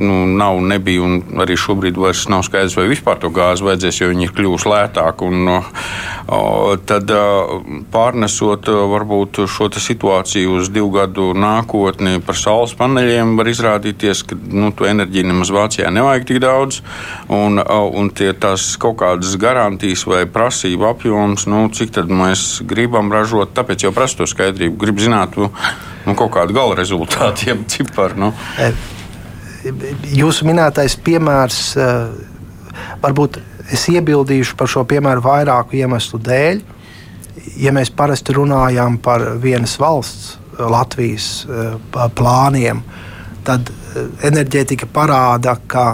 nu, 0.00 0.26
nav, 0.26 0.60
nebija 0.62 1.02
un 1.04 1.18
arī 1.42 1.56
šobrīd 1.58 1.98
vairs 1.98 2.26
nav 2.30 2.44
skaidrs, 2.46 2.76
vai 2.78 2.88
vispār 2.90 3.18
to 3.22 3.30
gāzi 3.34 3.66
vajadzēs, 3.66 4.00
jo 4.00 4.10
viņi 4.12 4.28
ir 4.28 4.34
kļuvuši 4.36 4.70
lētāki. 4.72 5.28
Un, 5.28 5.50
o, 6.38 6.76
tad 6.88 7.12
pārnesot 7.92 8.70
varbūt 8.92 9.42
šo 9.50 9.70
situāciju 9.78 10.58
uz 10.58 10.70
divu 10.72 10.90
gadu 10.94 11.30
nākotni 11.36 12.18
par 12.24 12.38
saules 12.38 12.74
paneļiem, 12.78 13.36
var 13.38 13.50
izrādīties, 13.50 14.24
ka 14.28 14.38
nu, 14.38 14.72
to 14.76 14.88
enerģiju 14.88 15.30
nemaz 15.30 15.52
Vācijā 15.54 15.92
nevajag 15.94 16.28
tik 16.28 16.42
daudz. 16.44 16.82
Un, 17.32 17.60
un 17.60 18.12
tie 18.14 18.32
tās 18.32 18.70
kaut 18.80 19.00
kādas 19.02 19.36
garantijas 19.40 20.06
vai 20.08 20.24
prasību 20.30 20.88
apjoms, 20.92 21.48
nu, 21.50 21.66
cik 21.74 21.94
tad 21.98 22.12
mēs 22.12 22.62
gribam 22.68 23.12
ražot, 23.14 23.54
tāpēc 23.56 23.88
jau 23.88 23.94
prasu 23.96 24.22
to 24.22 24.30
skaidrību. 24.30 24.78
Gribu 24.80 25.04
zināt, 25.04 25.38
nu, 25.38 25.50
kaut 26.14 26.32
kādu 26.36 26.56
gala 26.56 26.78
rezultātu, 26.78 27.50
jeb 27.50 27.66
ciparu. 27.70 28.28
Nu. 28.28 28.32
Jūsu 30.18 30.48
minētais 30.48 30.96
piemērs, 31.04 31.60
e, 31.76 31.86
varbūt 33.02 33.38
es 33.72 33.86
iebildīšu 33.92 34.56
par 34.58 34.70
šo 34.70 34.84
piemēru 34.88 35.24
vairāku 35.24 35.78
iemeslu 35.80 36.20
dēļ. 36.24 36.62
Ja 37.58 37.72
mēs 37.74 37.90
parasti 37.94 38.36
runājam 38.36 38.98
par 39.02 39.24
vienas 39.42 39.78
valsts, 39.80 40.36
Latvijas 40.58 41.46
e, 41.46 41.70
plāniem, 42.18 42.82
tad 43.46 43.70
enerģētika 44.26 44.88
parāda, 44.92 45.54
ka 45.70 45.86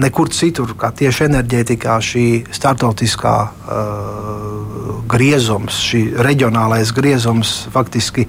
nekur 0.00 0.30
citur, 0.32 0.74
kā 0.78 0.90
tieši 0.96 1.26
enerģētikā, 1.26 1.96
šī 2.04 2.26
startautiskā 2.54 3.34
uh, 3.42 5.00
griezums, 5.10 5.80
šī 5.90 6.02
reģionālais 6.22 6.92
griezums 6.96 7.54
faktiski 7.74 8.26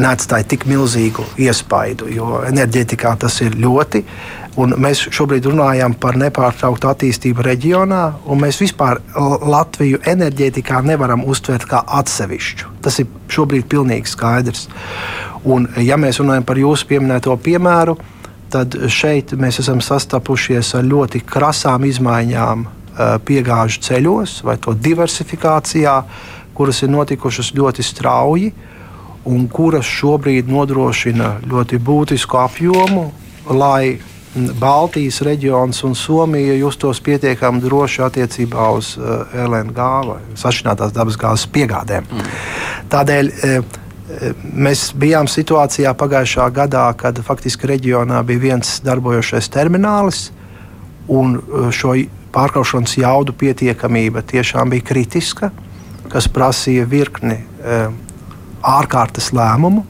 neatstāja 0.00 0.46
tik 0.48 0.64
milzīgu 0.70 1.24
iespaidu, 1.40 2.08
jo 2.12 2.40
enerģētikā 2.48 3.12
tas 3.20 3.40
ir 3.44 3.56
ļoti. 3.60 4.02
Mēs 4.52 5.06
šobrīd 5.12 5.46
runājam 5.48 5.94
par 5.96 6.18
nepārtrauktu 6.20 6.90
attīstību 6.90 7.44
reģionā, 7.44 8.02
un 8.28 8.42
mēs 8.42 8.60
vispār 8.60 9.00
Latviju 9.16 10.02
enerģētikā 10.12 10.82
nevaram 10.84 11.24
uztvert 11.24 11.64
kā 11.70 11.80
atsevišķu. 12.00 12.74
Tas 12.84 13.00
ir 13.00 13.08
šobrīd 13.32 13.68
pilnīgi 13.72 14.12
skaidrs. 14.12 14.66
Un, 15.48 15.70
ja 15.80 15.96
mēs 16.00 16.20
runājam 16.20 16.44
par 16.46 16.60
jūsu 16.60 16.88
pieminēto 16.90 17.36
piemēru, 17.44 17.96
tad 18.52 18.76
šeit 18.92 19.32
mēs 19.40 19.62
esam 19.62 19.80
sastapušies 19.80 20.74
ar 20.76 20.84
ļoti 20.84 21.22
krasām 21.24 21.88
izmaiņām 21.88 22.68
piegāžu 23.24 23.80
ceļos 23.86 24.42
vai 24.44 24.58
to 24.60 24.76
diversifikācijā, 24.76 25.96
kuras 26.52 26.82
ir 26.84 26.92
notikušas 26.92 27.54
ļoti 27.56 27.84
strauji 27.86 28.52
un 29.28 29.44
kuras 29.48 29.86
šobrīd 29.86 30.48
nodrošina 30.50 31.36
ļoti 31.46 31.78
būtisku 31.78 32.40
apjomu, 32.42 33.10
lai 33.50 33.98
Baltijas 34.32 35.20
reģions 35.26 35.82
un 35.84 35.94
Somija 35.98 36.54
justos 36.56 37.02
pietiekami 37.04 37.60
droši 37.60 38.02
attiecībā 38.06 38.70
uz 38.72 38.94
LNG 38.96 39.88
vai 40.08 40.18
sašķinātās 40.40 40.94
dabasgāzes 40.96 41.50
piegādēm. 41.52 42.08
Mm. 42.08 42.34
Tādēļ 42.92 43.32
Mēs 44.42 44.90
bijām 44.98 45.28
situācijā 45.30 45.92
pagājušā 45.96 46.48
gadā, 46.52 46.84
kad 46.98 47.20
faktiski 47.24 47.70
reģionā 47.70 48.20
bija 48.26 48.42
viens 48.42 48.74
darbojošais 48.84 49.48
terminālis, 49.52 50.26
un 51.08 51.38
šo 51.72 51.94
pārkraušanas 52.34 52.96
jaudu 52.98 53.34
pietiekamība 53.38 54.24
tiešām 54.28 54.72
bija 54.74 54.88
kritiska, 54.90 55.52
kas 56.12 56.28
prasīja 56.28 56.84
virkni 56.88 57.38
ārkārtas 58.62 59.32
lēmumu. 59.36 59.84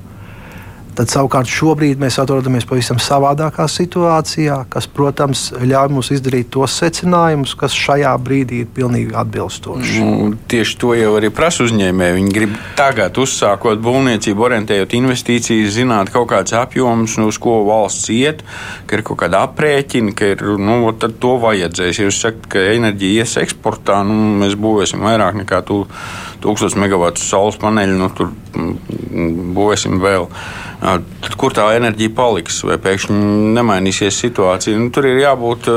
Tad 0.93 1.09
savukārt 1.09 1.49
šobrīd 1.49 2.01
mēs 2.03 2.19
atrodamies 2.21 2.67
pavisam 2.69 2.99
savādākā 3.01 3.65
situācijā, 3.71 4.59
kas, 4.73 4.89
protams, 4.93 5.47
ļauj 5.57 5.89
mums 5.95 6.11
izdarīt 6.13 6.51
tos 6.53 6.75
secinājumus, 6.83 7.55
kas 7.57 7.77
šajā 7.77 8.11
brīdī 8.21 8.63
ir 8.65 8.71
pilnīgi 8.77 9.15
atbilstoši. 9.17 10.03
Nu, 10.03 10.33
tieši 10.53 10.77
to 10.83 10.93
jau 10.99 11.15
arī 11.17 11.31
prasa 11.33 11.65
uzņēmēji. 11.65 12.17
Viņi 12.19 12.35
grib 12.37 12.57
tagad, 12.77 13.17
uzsākot 13.23 13.81
būvniecību, 13.85 14.45
orientējot 14.49 14.97
investīcijas, 14.99 15.73
zināt 15.79 16.13
kaut 16.13 16.29
kāds 16.35 16.53
apjoms, 16.59 17.17
nu, 17.21 17.31
uz 17.33 17.41
ko 17.41 17.63
valsts 17.69 18.13
iet, 18.13 18.43
ka 18.85 18.99
ir 18.99 19.05
kaut 19.09 19.23
kāda 19.25 19.47
aprēķina, 19.49 20.13
ka 20.19 20.35
ir, 20.35 20.45
nu, 20.61 20.83
to 20.93 21.33
vajadzēs. 21.41 22.03
Ja 22.03 22.11
jūs 22.11 22.21
sakat, 22.27 22.51
ka 22.53 22.67
enerģija 22.75 23.25
ies 23.25 23.39
eksportā, 23.41 24.03
nu, 24.05 24.19
mēs 24.43 24.59
būvēsim 24.61 25.01
vairāk 25.05 25.41
nekā 25.41 25.63
1000 25.73 26.77
megawatu 26.85 27.25
saules 27.25 27.57
paneļu, 27.63 27.97
nu, 27.97 28.11
tur 28.13 28.29
mm, 28.53 29.57
būvēsim 29.57 29.97
vēl. 30.05 30.29
Tad, 30.83 31.37
kur 31.39 31.55
tā 31.55 31.69
enerģija 31.77 32.11
paliks, 32.17 32.57
vai 32.67 32.75
pēkšņi 32.83 33.15
nemainīsies 33.55 34.17
situācija? 34.25 34.79
Nu, 34.81 34.89
tur 34.95 35.07
ir 35.07 35.21
jābūt 35.23 35.69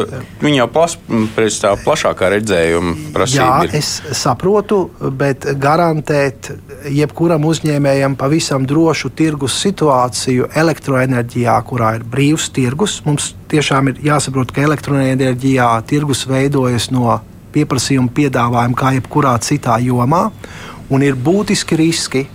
viņa 0.41 0.57
jau 0.63 0.67
plas, 0.73 0.95
pēc 1.35 1.59
tā 1.61 1.73
plašākā 1.83 2.31
redzējuma 2.33 2.95
prasībām. 3.13 3.67
Jā, 3.67 3.77
es 3.77 3.91
saprotu, 4.17 4.79
bet 5.13 5.45
garantēt 5.61 6.49
jebkuram 6.89 7.45
uzņēmējam 7.45 8.17
pavisam 8.17 8.65
drošu 8.65 9.13
tirgus 9.13 9.59
situāciju 9.61 10.49
elektroenerģijā, 10.57 11.59
kurā 11.69 11.95
ir 11.99 12.07
brīvs 12.09 12.49
tirgus, 12.55 12.97
mums 13.05 13.35
tiešām 13.53 13.93
ir 13.93 14.01
jāsaprot, 14.09 14.55
ka 14.55 14.65
elektroenerģijā 14.65 15.69
tirgus 15.89 16.25
veidojas 16.29 16.89
no 16.95 17.19
pieprasījuma 17.53 18.09
piedāvājuma 18.15 18.79
kā 18.79 18.95
jebkurā 18.97 19.37
citā 19.45 19.77
jomā, 19.85 20.31
un 20.89 21.05
ir 21.05 21.13
būtiski 21.13 21.77
riski 21.79 22.25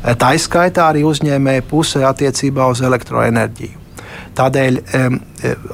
Tā 0.00 0.32
izskaitā 0.32 0.86
arī 0.88 1.04
uzņēmēja 1.04 1.66
pusē 1.68 2.06
attiecībā 2.08 2.70
uz 2.72 2.80
elektroenerģiju. 2.84 3.76
Tādēļ, 4.38 4.78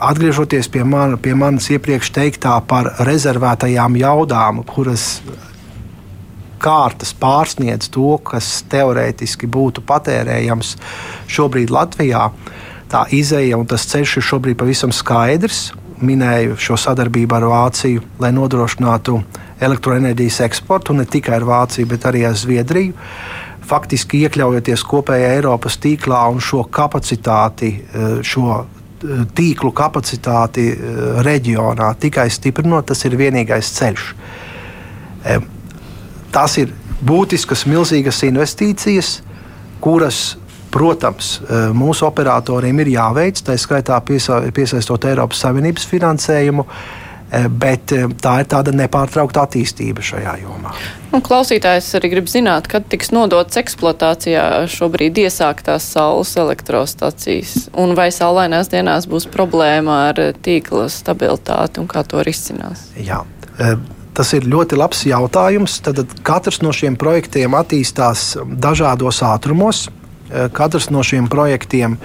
atgriežoties 0.03 0.69
pie, 0.73 0.83
man, 0.89 1.15
pie 1.23 1.37
manas 1.39 1.69
iepriekš 1.71 2.11
teiktā 2.17 2.57
par 2.67 2.89
rezervētajām 3.07 3.99
jaudām, 4.01 4.62
kuras 4.67 5.21
kārtas 6.62 7.12
pārsniedz 7.21 7.91
to, 7.95 8.17
kas 8.27 8.65
teorētiski 8.73 9.47
būtu 9.47 9.85
patērējams 9.87 10.75
šobrīd 11.31 11.71
Latvijā, 11.71 12.27
tā 12.91 13.05
izēja 13.15 13.61
un 13.61 13.69
tas 13.71 13.87
ceļš 13.93 14.19
ir 14.19 14.31
šobrīd 14.33 14.59
pavisam 14.59 14.95
skaidrs. 14.95 15.69
Minēju 15.97 16.59
šo 16.61 16.77
sadarbību 16.77 17.39
ar 17.39 17.47
Vāciju, 17.49 18.03
lai 18.21 18.29
nodrošinātu 18.37 19.21
elektroenerģijas 19.65 20.43
eksportu 20.45 20.97
ne 20.97 21.07
tikai 21.09 21.39
ar 21.39 21.47
Vāciju, 21.49 21.89
bet 21.89 22.05
arī 22.11 22.27
ar 22.29 22.37
Zviedriju 22.37 22.93
faktiski 23.67 24.23
iekļaujoties 24.27 24.85
kopējā 24.87 25.35
Eiropas 25.39 25.79
tīklā 25.83 26.23
un 26.33 26.41
šo 26.43 26.65
kapacitāti, 26.73 27.73
eh, 27.83 28.19
šo 28.23 28.49
eh, 28.63 29.25
tīklu 29.37 29.73
kapacitāti 29.77 30.67
eh, 30.71 30.99
reģionā 31.27 31.93
tikai 32.01 32.29
stiprinot, 32.31 32.89
tas 32.93 33.05
ir 33.09 33.19
vienīgais 33.19 33.73
ceļš. 33.79 34.11
Tās 36.31 36.53
ir 36.61 36.71
būtiskas, 37.03 37.65
milzīgas 37.67 38.21
investīcijas, 38.29 39.09
kuras, 39.83 40.37
protams, 40.71 41.41
mūsu 41.75 42.07
operatoriem 42.07 42.79
ir 42.85 42.93
jāveic, 42.93 43.41
tā 43.43 43.57
skaitā 43.59 43.97
piesaistot 44.07 45.09
Eiropas 45.11 45.43
Savienības 45.43 45.89
finansējumu. 45.91 46.63
Eh, 46.63 47.06
bet 47.51 47.93
eh, 47.93 48.07
tā 48.23 48.37
ir 48.43 48.49
tāda 48.51 48.73
nepārtraukta 48.77 49.47
attīstība 49.47 50.05
šajā 50.05 50.37
jomā. 50.45 50.75
Un 51.17 51.23
klausītājs 51.25 51.89
arī 51.99 52.12
grib 52.12 52.31
zināt, 52.31 52.69
kad 52.71 52.87
tiks 52.91 53.11
nodots 53.15 53.59
eksploatācijā 53.59 54.67
šobrīd 54.71 55.19
iesāktās 55.25 55.89
saules 55.97 56.37
elektrostacijas, 56.39 57.67
un 57.75 57.97
vai 57.99 58.12
saulainās 58.15 58.71
dienās 58.71 59.09
būs 59.11 59.27
problēma 59.33 59.99
ar 60.12 60.23
tīkla 60.39 60.87
stabilitāti 60.93 61.83
un 61.83 61.91
kā 61.91 62.05
to 62.07 62.23
risinās? 62.27 62.89
Jā. 62.95 63.25
Eh, 63.59 63.75
tas 64.17 64.33
ir 64.37 64.47
ļoti 64.47 64.79
labs 64.79 65.03
jautājums. 65.09 65.81
Tad 65.85 66.07
katrs 66.27 66.62
no 66.62 66.71
šiem 66.73 66.95
projektiem 67.01 67.59
attīstās 67.59 68.37
dažādos 68.47 69.21
ātrumos. 69.27 69.89
Katrs 70.27 70.89
no 70.91 71.05
šiem 71.07 71.29
projektiem 71.31 71.99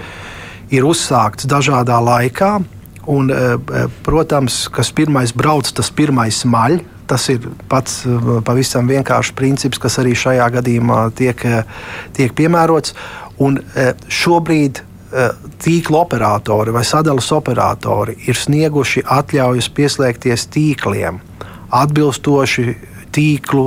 ir 0.70 0.84
uzsākts 0.86 1.48
dažādā 1.48 1.96
laikā. 2.04 2.52
Un, 3.06 3.30
e, 3.30 3.34
e, 3.34 3.86
protams, 4.02 4.68
kas 4.70 4.92
pirmais 4.94 5.32
brauc, 5.34 5.66
tas 5.74 5.90
pirmais 5.90 6.42
maļ. 6.46 6.78
Tas 7.10 7.26
ir 7.32 7.48
pats 7.68 8.02
e, 8.06 8.14
pavisam 8.46 8.86
vienkāršs 8.90 9.34
princips, 9.38 9.80
kas 9.82 9.98
arī 10.02 10.14
šajā 10.18 10.46
gadījumā 10.58 11.02
tiek, 11.18 11.42
tiek 12.16 12.34
piemērots. 12.38 12.94
Un 13.42 13.58
šobrīd 14.12 14.84
tīkla 15.60 15.98
operatori 16.06 16.72
vai 16.72 16.84
sadalas 16.88 17.26
operatori 17.34 18.14
ir 18.30 18.38
snieguši 18.38 19.02
atļaujas 19.12 19.68
pieslēgties 19.76 20.46
tīkliem 20.54 21.18
atbilstoši 21.72 22.64
tīklu 23.12 23.66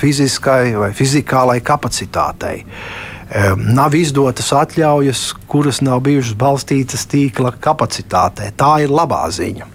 fiziskai 0.00 0.72
vai 0.78 0.90
fizikālai 0.96 1.60
kapacitātei 1.62 2.64
nav 3.58 3.94
izdotas 3.98 4.52
atļaujas, 4.54 5.32
kuras 5.50 5.80
nav 5.82 6.04
bijušas 6.06 6.36
balstītas 6.38 7.06
tīkla 7.10 7.54
kapacitātē. 7.62 8.52
Tā 8.56 8.76
ir 8.84 8.94
labā 8.94 9.24
ziņa. 9.34 9.66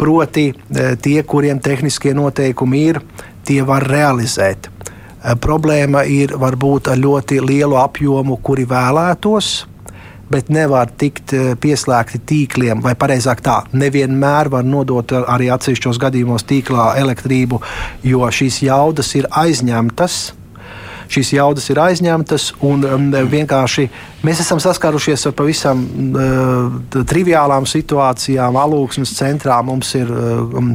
Proti, 0.00 0.48
e, 0.50 0.94
tie, 0.96 1.22
kuriem 1.22 1.60
tehniskie 1.60 2.14
noteikumi 2.16 2.84
ir, 2.88 3.00
tie 3.46 3.60
var 3.62 3.86
realizēt. 3.86 4.66
E, 4.66 5.36
problēma 5.36 6.02
ir 6.08 6.34
varbūt 6.40 6.90
ar 6.90 6.98
ļoti 6.98 7.38
lielu 7.44 7.78
apjomu, 7.78 8.40
kuri 8.42 8.66
vēlētos, 8.66 9.52
bet 10.30 10.50
nevar 10.50 10.90
tikt 10.90 11.34
pieslēgti 11.62 12.20
tīkliem, 12.26 12.82
vai 12.82 12.94
precīzāk 12.94 13.40
tā, 13.42 13.56
nevienmēr 13.74 14.50
var 14.50 14.66
nodot 14.66 15.14
arī 15.20 15.50
atsevišķos 15.50 15.98
gadījumos 15.98 16.46
tīklā 16.46 16.92
elektrību, 17.02 17.58
jo 18.06 18.30
šīs 18.30 18.62
jaudas 18.62 19.10
ir 19.18 19.26
aizņemtas 19.30 20.20
šīs 21.10 21.32
jaudas 21.34 21.66
ir 21.72 21.80
aizņemtas. 21.82 22.50
Un, 22.66 22.84
um, 22.86 23.06
vienkārši 23.10 23.86
mēs 24.26 24.42
esam 24.44 24.60
saskārušies 24.62 25.26
ar 25.30 25.34
pavisam 25.36 25.82
uh, 25.84 27.00
triviālām 27.10 27.66
situācijām. 27.68 28.58
Alūksnes 28.60 29.14
centrā 29.18 29.60
mums 29.66 29.92
ir 29.98 30.10
uh, 30.10 30.42
um, 30.60 30.72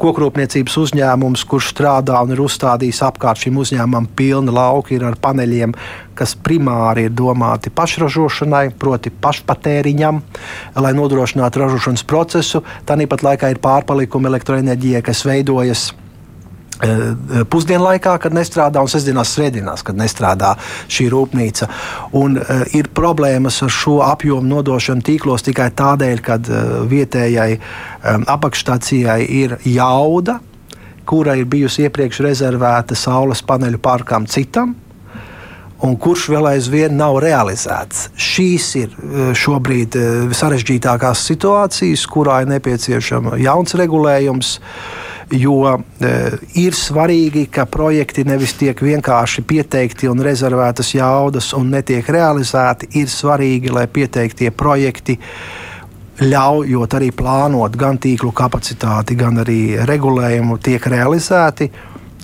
kokrūpniecības 0.00 0.78
uzņēmums, 0.84 1.44
kurš 1.50 1.72
strādā 1.74 2.20
un 2.24 2.34
ir 2.34 2.44
uzstādījis 2.44 3.02
apkārt 3.08 3.44
šim 3.44 3.60
uzņēmumam 3.62 4.08
pilni 4.16 4.54
lauki 4.54 5.00
ar 5.04 5.18
paneļiem, 5.20 5.74
kas 6.16 6.36
primāri 6.38 7.08
ir 7.08 7.16
domāti 7.16 7.72
pašražošanai, 7.74 8.68
proti 8.78 9.10
pašpatēriņam, 9.10 10.22
lai 10.80 10.94
nodrošinātu 10.96 11.64
ražošanas 11.64 12.06
procesu. 12.08 12.62
Tāpat 12.86 13.26
laikā 13.26 13.52
ir 13.52 13.60
pārpalikumi 13.64 14.30
elektroenerģijai, 14.30 15.04
kas 15.04 15.24
veidojas 15.26 15.90
pusdienlaikā, 17.50 18.16
kad 18.22 18.34
nestrādā, 18.36 18.82
un 18.82 18.90
sestdienās, 18.90 19.34
svētdienās, 19.36 19.84
kad 19.86 19.98
nestrādā 19.98 20.54
šī 20.92 21.08
rūpnīca. 21.12 21.68
Un, 22.20 22.38
uh, 22.40 22.64
ir 22.76 22.90
problēmas 22.94 23.62
ar 23.64 23.72
šo 23.72 23.98
apjomu 24.06 24.48
nodošanu 24.50 25.04
tīklos 25.06 25.46
tikai 25.46 25.70
tādēļ, 25.76 26.24
ka 26.24 26.38
uh, 26.40 26.74
vietējai 26.90 27.50
um, 27.58 28.26
apakšstācijai 28.36 29.20
ir 29.42 29.58
jauda, 29.68 30.40
kura 31.04 31.36
ir 31.36 31.48
bijusi 31.50 31.84
iepriekš 31.88 32.22
rezervēta 32.24 32.96
saules 32.96 33.44
paneļu 33.44 33.80
parkam 33.84 34.28
citam. 34.30 34.76
Un 35.84 35.98
kurš 36.00 36.28
vēl 36.32 36.46
aizvien 36.54 36.94
nav 36.96 37.18
realizēts. 37.20 38.08
Šīs 38.16 38.68
ir 38.80 38.92
šobrīd 39.36 39.98
sarežģītākās 40.32 41.24
situācijas, 41.28 42.06
kurā 42.08 42.40
ir 42.44 42.52
nepieciešama 42.54 43.36
jauns 43.42 43.76
regulējums. 43.76 44.54
Jo 45.34 45.58
e, 45.72 46.08
ir 46.60 46.76
svarīgi, 46.76 47.46
ka 47.52 47.64
projekti 47.66 48.26
nevis 48.28 48.52
tiek 48.60 48.78
vienkārši 48.84 49.42
pieteikti 49.48 50.08
un 50.10 50.20
rezervētas 50.22 50.92
jaudas 50.94 51.48
un 51.56 51.72
netiek 51.72 52.08
realizēti. 52.12 52.90
Ir 53.00 53.08
svarīgi, 53.10 53.72
lai 53.72 53.86
pieteiktie 53.88 54.52
projekti 54.52 55.16
ļaujot 56.20 56.98
arī 57.00 57.10
plānot 57.16 57.76
gan 57.76 57.98
tīklu 57.98 58.30
kapacitāti, 58.36 59.16
gan 59.18 59.40
arī 59.42 59.58
regulējumu, 59.88 60.60
tiek 60.62 60.92
realizēti 60.92 61.72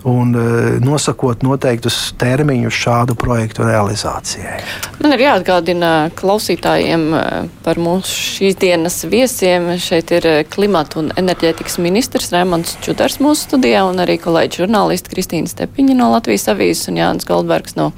un 0.05 0.35
e, 0.35 0.45
nosakot 0.85 1.43
noteiktus 1.45 1.99
termiņus 2.21 2.77
šādu 2.85 3.17
projektu 3.19 3.67
realizācijai. 3.67 4.61
Man 5.01 5.15
ir 5.17 5.25
jāatgādina 5.27 5.93
klausītājiem 6.19 7.07
e, 7.17 7.23
par 7.65 7.81
mūsu 7.83 8.15
šīs 8.39 8.59
dienas 8.61 9.01
viesiem. 9.11 9.73
Šeit 9.81 10.13
ir 10.17 10.29
e, 10.29 10.35
klimata 10.49 11.01
un 11.03 11.13
enerģētikas 11.21 11.81
ministrs 11.83 12.33
Rēmons 12.35 12.79
Čudars 12.85 13.21
mūsu 13.23 13.49
studijā 13.49 13.85
un 13.89 14.03
arī 14.03 14.19
kolēģi 14.23 14.65
žurnālisti 14.65 15.15
Kristīna 15.15 15.51
Stepiņa 15.51 15.97
no 15.99 16.13
Latvijas 16.15 16.49
avīzes 16.55 16.91
un 16.93 17.01
Jānis 17.01 17.29
Goldbergs 17.29 17.77
no 17.81 17.91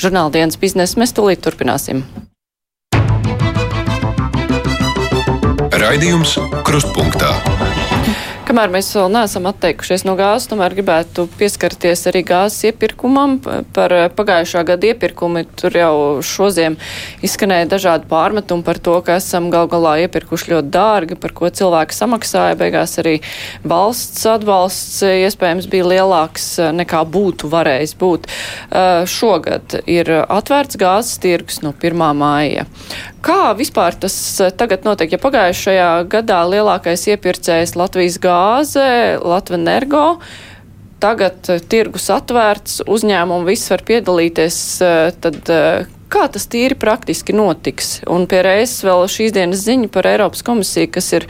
žurnāla 0.00 0.34
dienas 0.38 0.60
biznesa. 0.60 1.00
Mēs 1.00 1.14
tūlīt 1.16 1.42
turpināsim. 1.44 2.04
Raidījums 5.80 6.36
Krustpunktā. 6.66 7.32
Kamēr 8.50 8.72
mēs 8.74 8.88
vēl 8.96 9.12
neesam 9.14 9.44
atteikušies 9.46 10.02
no 10.08 10.16
gāzes, 10.18 10.48
tomēr 10.50 10.74
gribētu 10.74 11.28
pieskarties 11.38 12.00
arī 12.10 12.24
gāzes 12.26 12.64
iepirkumam. 12.66 13.36
Par 13.76 13.92
pagājušā 14.18 14.64
gada 14.66 14.88
iepirkumi 14.88 15.44
tur 15.54 15.76
jau 15.78 15.92
šoziem 16.26 16.74
izskanēja 17.22 17.68
dažādi 17.70 18.08
pārmetumi 18.10 18.66
par 18.66 18.80
to, 18.82 18.96
ka 19.06 19.20
esam 19.20 19.52
gal 19.54 19.70
galā 19.70 19.92
iepirkuši 20.02 20.50
ļoti 20.50 20.72
dārgi, 20.74 21.18
par 21.22 21.36
ko 21.38 21.46
cilvēki 21.46 21.94
samaksāja. 21.94 22.58
Beigās 22.58 22.96
arī 22.98 23.20
valsts 23.62 24.26
atbalsts 24.32 24.98
iespējams 25.06 25.70
bija 25.70 25.86
lielāks 25.92 26.48
nekā 26.74 27.04
būtu 27.06 27.52
varējis 27.54 27.94
būt. 28.02 28.26
Šogad 29.14 29.78
ir 29.86 30.10
atvērts 30.26 30.80
gāzes 30.82 31.22
tirgus 31.22 31.62
no 31.62 31.70
1. 31.70 32.02
māja. 32.18 32.66
Kā 33.20 33.52
vispār 33.56 33.96
tas 34.00 34.14
tagad 34.56 34.86
notiek? 34.88 35.12
Ja 35.12 35.20
pagājušajā 35.20 35.88
gadā 36.12 36.40
lielākais 36.48 37.04
iepirkējs 37.12 37.76
Latvijas 37.76 38.16
gāze, 38.22 38.86
Latvenergo. 39.20 40.20
Tagad 41.00 41.48
uh, 41.48 41.60
tirgus 41.60 42.10
atvērts, 42.12 42.82
uzņēmumi 42.88 43.48
viss 43.52 43.72
var 43.72 43.84
piedalīties, 43.88 44.60
uh, 44.84 45.12
tad 45.20 45.48
kā 46.10 46.26
tas 46.32 46.46
tīri 46.50 46.76
praktiski 46.80 47.34
notiks? 47.36 48.00
Un 48.10 48.26
pie 48.30 48.42
reizes 48.44 48.82
vēl 48.84 49.06
šīs 49.12 49.34
dienas 49.36 49.64
ziņa 49.64 49.88
par 49.94 50.08
Eiropas 50.10 50.44
komisiju, 50.46 50.90
kas 50.92 51.12
ir 51.16 51.26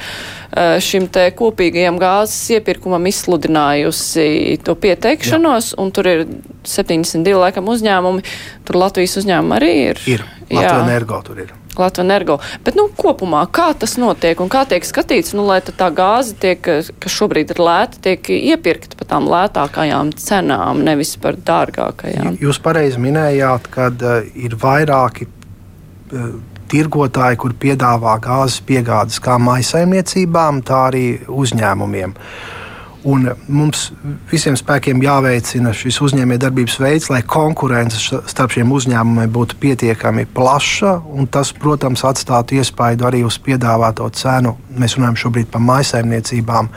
šim 0.82 1.06
te 1.12 1.28
kopīgajam 1.36 2.00
gāzes 2.00 2.56
iepirkumam 2.56 3.06
izsludinājusi 3.10 4.58
to 4.66 4.74
pieteikšanos, 4.80 5.72
Jā. 5.74 5.80
un 5.84 5.94
tur 5.94 6.10
ir 6.10 6.26
72 6.66 7.38
laikam 7.44 7.70
uzņēmumi, 7.70 8.26
tur 8.66 8.80
Latvijas 8.80 9.20
uzņēmumi 9.22 9.58
arī 9.60 9.72
ir. 9.84 10.04
Ir, 10.16 10.28
Latvijas 10.48 10.88
energo 10.88 11.22
tur 11.28 11.44
ir. 11.46 11.59
Latvijas 11.78 12.04
energo. 12.04 12.38
Bet, 12.64 12.76
nu, 12.78 12.88
kopumā, 12.96 13.44
kā 13.52 13.70
tas 13.78 13.96
notiek 14.00 14.40
un 14.40 14.50
kā 14.52 14.64
tiek 14.68 14.86
skatīts, 14.86 15.34
nu, 15.36 15.46
lai 15.48 15.60
tā 15.64 15.90
gāze, 15.94 16.34
tiek, 16.40 16.60
kas 16.60 17.16
šobrīd 17.16 17.54
ir 17.54 17.62
lēta, 17.62 18.00
tiek 18.02 18.30
iepirkta 18.36 18.98
par 18.98 19.10
tām 19.14 19.28
lētākajām 19.30 20.14
cenām, 20.18 20.84
nevis 20.86 21.16
par 21.20 21.38
dārgākajām? 21.38 22.38
Jūs 22.40 22.60
pareizi 22.62 23.00
minējāt, 23.02 23.70
ka 23.72 23.90
uh, 23.90 24.22
ir 24.34 24.56
vairāki 24.60 25.28
uh, 25.28 26.30
tirgotāji, 26.70 27.40
kur 27.42 27.56
piedāvā 27.58 28.16
gāzes 28.22 28.60
piegādes 28.66 29.20
kā 29.22 29.38
maisaimniecībām, 29.42 30.64
tā 30.66 30.86
arī 30.92 31.04
uzņēmumiem. 31.26 32.16
Uh, 32.16 32.59
Un 33.08 33.30
mums 33.48 33.86
visiem 34.28 34.56
spēkiem 34.60 35.00
jāveicina 35.00 35.72
šis 35.76 36.02
uzņēmējdarbības 36.04 36.76
veids, 36.82 37.08
lai 37.08 37.22
konkurence 37.24 38.20
starp 38.28 38.52
šiem 38.52 38.72
uzņēmumiem 38.76 39.30
būtu 39.32 39.56
pietiekami 39.60 40.26
plaša. 40.36 40.98
Tas, 41.32 41.54
protams, 41.56 42.04
atstātu 42.04 42.58
iespaidu 42.60 43.08
arī 43.08 43.22
uz 43.24 43.38
piedāvāto 43.40 44.08
cenu. 44.12 44.58
Mēs 44.76 44.98
runājam 44.98 45.16
šobrīd 45.22 45.48
par 45.52 45.64
maisaimniecībām, 45.64 46.68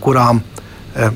kurām 0.00 0.40
eh, 0.96 1.12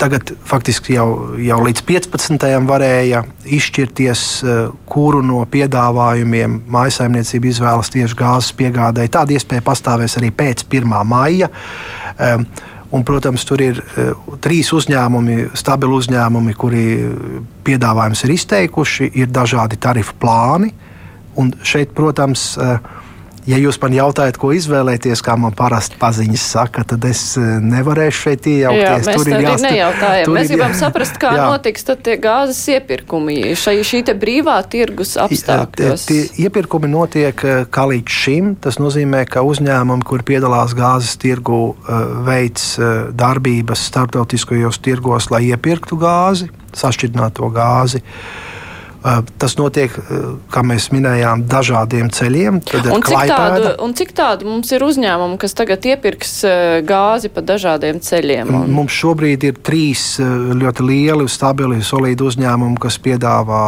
tagad 0.00 0.34
faktiski 0.44 0.98
jau, 0.98 1.08
jau 1.40 1.60
līdz 1.64 1.84
15. 1.88 2.48
varēja 2.68 3.22
izšķirties, 3.48 4.24
eh, 4.44 4.58
kuru 4.92 5.22
no 5.24 5.40
piedāvājumiem 5.48 6.58
maisaimniecība 6.68 7.48
izvēlas 7.48 7.92
tieši 7.96 8.20
gāzes 8.20 8.52
piegādēji. 8.60 9.14
Tāda 9.16 9.38
iespēja 9.38 9.64
pastāvēs 9.64 10.20
arī 10.20 10.34
pēc 10.36 10.66
1. 10.68 11.00
maija. 11.08 11.48
Un, 12.90 13.04
protams, 13.06 13.44
tur 13.46 13.62
ir 13.62 13.78
uh, 13.78 14.14
trīs 14.42 14.72
uzņēmumi, 14.74 15.52
stabili 15.58 15.94
uzņēmumi, 15.94 16.54
kuri 16.58 16.84
piedāvājums 17.66 18.24
ir 18.26 18.34
izteikuši, 18.34 19.12
ir 19.22 19.30
dažādi 19.30 19.78
tarifu 19.78 20.16
plāni. 20.18 20.72
Un 21.38 21.52
šeit, 21.62 21.94
protams, 21.94 22.52
uh, 22.58 22.80
Ja 23.50 23.58
jūs 23.58 23.80
man 23.82 23.94
jautājat, 23.94 24.36
ko 24.38 24.52
izvēlēties, 24.54 25.22
kā 25.26 25.34
man 25.40 25.54
parasti 25.56 25.98
paziņas 25.98 26.42
saka, 26.52 26.84
tad 26.92 27.04
es 27.08 27.22
eh, 27.40 27.46
nevarēšu 27.64 28.22
šeit 28.26 28.46
iejaukties. 28.46 29.08
Jā, 29.08 29.14
tur 29.16 29.30
ir 29.30 29.46
jāsaka. 29.46 30.10
Mēs 30.30 30.52
gribam 30.52 30.74
jā, 30.74 30.78
saprast, 30.78 31.16
kā 31.20 31.32
jā. 31.34 31.46
notiks 31.50 31.86
tad 31.88 32.04
tie 32.06 32.14
gāzes 32.22 32.60
iepirkumi 32.76 33.56
šai, 33.58 33.80
šī 33.86 34.02
te 34.06 34.14
brīvā 34.18 34.58
tirgus 34.70 35.16
apstākļos. 35.24 36.06
Tie 36.10 36.20
iepirkumi 36.44 36.90
notiek 36.92 37.42
eh, 37.46 37.64
kā 37.72 37.88
līdz 37.90 38.18
šim. 38.20 38.52
Tas 38.62 38.78
nozīmē, 38.82 39.24
ka 39.30 39.42
uzņēmumi, 39.46 40.06
kur 40.06 40.22
piedalās 40.26 40.76
gāzes 40.78 41.16
tirgu, 41.20 41.62
eh, 41.74 42.04
veids 42.30 42.68
darbības 43.18 43.82
starptautiskajos 43.90 44.78
tirgos, 44.84 45.30
lai 45.34 45.48
iepirktu 45.48 45.98
gāzi, 45.98 46.52
sašķidrināto 46.76 47.50
gāzi. 47.56 48.04
Tas 49.00 49.54
notiek, 49.56 49.94
kā 50.52 50.62
mēs 50.66 50.90
minējām, 50.92 51.46
dažādiem 51.48 52.10
ceļiem. 52.12 52.58
Un 52.92 53.04
cik, 53.06 53.22
tādu, 53.30 53.70
un 53.80 53.94
cik 53.96 54.12
tādu 54.16 54.48
mums 54.50 54.72
ir 54.76 54.84
uzņēmumu, 54.84 55.38
kas 55.40 55.56
tagad 55.56 55.86
iepirks 55.88 56.34
gāzi 56.84 57.30
pa 57.32 57.40
dažādiem 57.40 58.02
ceļiem? 58.04 58.52
Un... 58.52 58.74
Mums 58.76 58.92
šobrīd 59.00 59.46
ir 59.48 59.60
trīs 59.64 60.04
ļoti 60.20 60.84
lieli, 60.84 61.28
stabili, 61.32 61.80
solidi 61.86 62.28
uzņēmumi, 62.28 62.76
kas 62.82 63.00
piedāvā 63.00 63.64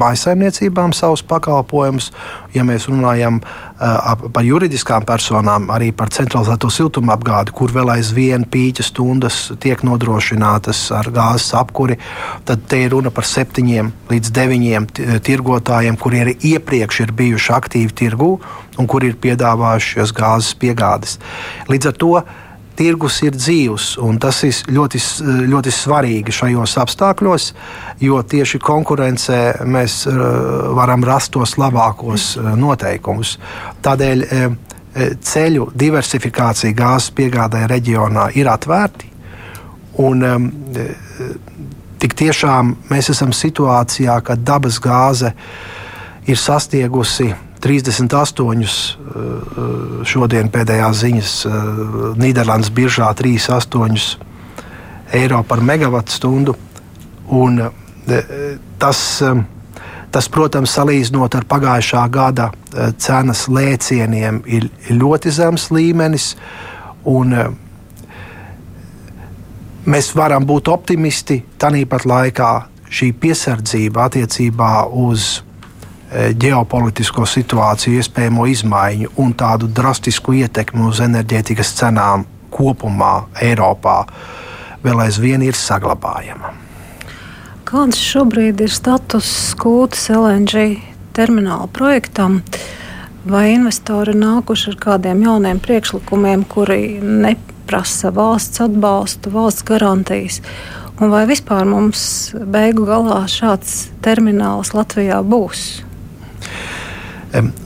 maisaimniecībām 0.00 0.92
savus 0.96 1.24
pakalpojumus. 1.32 2.10
Ja 2.54 2.62
mēs 2.66 2.86
runājam 2.86 3.40
par 3.78 4.44
juridiskām 4.46 5.02
personām, 5.06 5.66
arī 5.74 5.90
par 5.96 6.12
centralizēto 6.14 6.70
siltumapgādi, 6.70 7.54
kur 7.56 7.72
vēl 7.74 7.90
aizvien 7.96 8.46
pīķa 8.46 8.86
stundas 8.86 9.38
tiek 9.62 9.82
nodrošinātas 9.86 10.84
ar 10.94 11.10
gāzes 11.14 11.50
apkuri, 11.58 11.98
tad 12.46 12.62
te 12.70 12.84
ir 12.84 12.94
runa 12.94 13.10
par 13.14 13.26
septiņiem 13.26 13.90
līdz 14.12 14.32
deviņiem 14.38 14.88
tirgotājiem, 15.26 15.98
kuri 15.98 16.22
arī 16.22 16.36
iepriekš 16.54 17.02
ir 17.04 17.14
bijuši 17.18 17.54
aktīvi 17.58 17.98
tirgū 18.04 18.30
un 18.78 18.90
kuri 18.90 19.12
ir 19.12 19.20
piedāvājuši 19.22 19.98
šīs 19.98 20.14
gāzes 20.14 20.54
piegādes. 20.58 21.18
Līdz 21.70 21.90
ar 21.90 21.98
to 21.98 22.14
tirgus 22.78 23.20
ir 23.24 23.36
dzīvs, 23.36 23.94
un 24.02 24.18
tas 24.22 24.40
ir 24.46 24.56
ļoti, 24.74 25.00
ļoti 25.50 25.72
svarīgi 25.74 26.34
šajos 26.34 26.76
apstākļos, 26.82 27.48
jo 28.02 28.20
tieši 28.22 28.60
konkurencē 28.62 29.40
mēs 29.66 30.02
uh, 30.10 30.16
varam 30.76 31.04
rast 31.06 31.34
tos 31.36 31.56
labākos 31.60 32.34
uh, 32.38 32.52
noteikumus. 32.58 33.36
Tādēļ 33.84 34.24
uh, 34.26 34.56
ceļu 34.94 35.70
diversifikācija 35.74 36.76
gāzes 36.78 37.10
piegādē 37.18 37.64
reģionā 37.70 38.28
ir 38.38 38.50
atvērti. 38.50 39.10
Un, 40.04 40.22
tik 42.02 42.14
tiešām 42.18 42.72
mēs 42.90 43.10
esam 43.10 43.30
situācijā, 43.34 44.20
ka 44.26 44.34
dabas 44.38 44.78
gāze 44.82 45.30
ir 45.30 45.83
sasniegusi 46.32 47.34
38, 47.64 48.52
eh, 48.52 50.04
šodien 50.04 50.50
pēdējās 50.52 51.00
ziņas 51.00 51.32
eh, 51.48 51.54
Nīderlandes 52.20 52.72
biržā 52.76 53.08
38 53.16 54.18
eiro 55.16 55.42
par 55.48 55.62
megawatu 55.64 56.12
stundu. 56.12 56.56
Un 57.32 57.60
eh, 57.60 58.58
tas, 58.78 59.00
tas, 60.12 60.28
protams, 60.28 60.74
salīdzinot 60.76 61.36
ar 61.38 61.48
pagājušā 61.48 62.04
gada 62.12 62.50
cenas 63.00 63.46
lēcieniem, 63.48 64.42
ir 64.44 64.68
ļoti 64.90 65.32
zems 65.32 65.70
līmenis. 65.72 66.34
Un, 67.08 67.32
mēs 69.88 70.12
varam 70.16 70.44
būt 70.48 70.68
optimisti, 70.72 71.40
tāpat 71.60 72.04
laikā 72.08 72.52
šī 72.92 73.10
piesardzība 73.20 74.08
attiecībā 74.08 74.72
uz 74.88 75.42
ģeopolitisko 76.14 77.26
situāciju, 77.26 77.98
iespējamo 77.98 78.46
izmaiņu 78.50 79.14
un 79.22 79.32
tādu 79.38 79.66
drastisku 79.66 80.36
ietekmi 80.38 80.86
uz 80.86 81.00
enerģētikas 81.04 81.74
cenām 81.80 82.26
kopumā 82.54 83.14
Eiropā 83.42 84.04
vēl 84.84 85.02
aizvien 85.06 85.42
ir 85.42 85.58
saglabājama. 85.58 86.52
Kāds 87.64 87.98
šobrīd 87.98 88.60
ir 88.62 88.70
status 88.70 89.26
skūtas 89.50 90.06
LNG 90.12 90.66
termināla 91.16 91.66
projektam? 91.72 92.42
Vai 93.24 93.54
investori 93.54 94.12
ir 94.12 94.20
nākuši 94.20 94.74
ar 94.74 94.78
kādiem 94.82 95.22
jauniem 95.24 95.62
priekšlikumiem, 95.64 96.44
kuri 96.44 97.00
neprasa 97.00 98.12
valsts 98.14 98.60
atbalstu, 98.62 99.32
valsts 99.32 99.64
garantijas? 99.66 100.42
Un 101.00 101.10
vai 101.10 101.24
vispār 101.26 101.64
mums 101.66 102.04
beigu 102.36 102.84
galā 102.86 103.24
šāds 103.26 103.88
termināls 104.04 104.74
Latvijā 104.76 105.24
būs? 105.26 105.83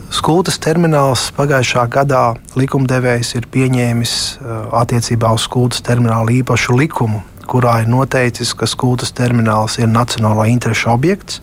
Skultas 0.08 0.56
termināls 0.64 1.26
pagājušā 1.36 1.82
gadā 1.92 2.22
likumdevējs 2.56 3.34
ir 3.36 3.48
pieņēmis 3.52 4.12
eh, 4.40 4.52
attiecībā 4.80 5.32
uz 5.36 5.44
skultas 5.44 5.82
terminālu 5.84 6.38
īpašu 6.40 6.76
likumu, 6.78 7.20
kurā 7.48 7.82
ir 7.82 7.90
noteicis, 7.92 8.54
ka 8.56 8.68
skultas 8.70 9.12
termināls 9.12 9.76
ir 9.82 9.90
nacionālā 9.92 10.46
interešu 10.54 10.88
objekts, 10.94 11.42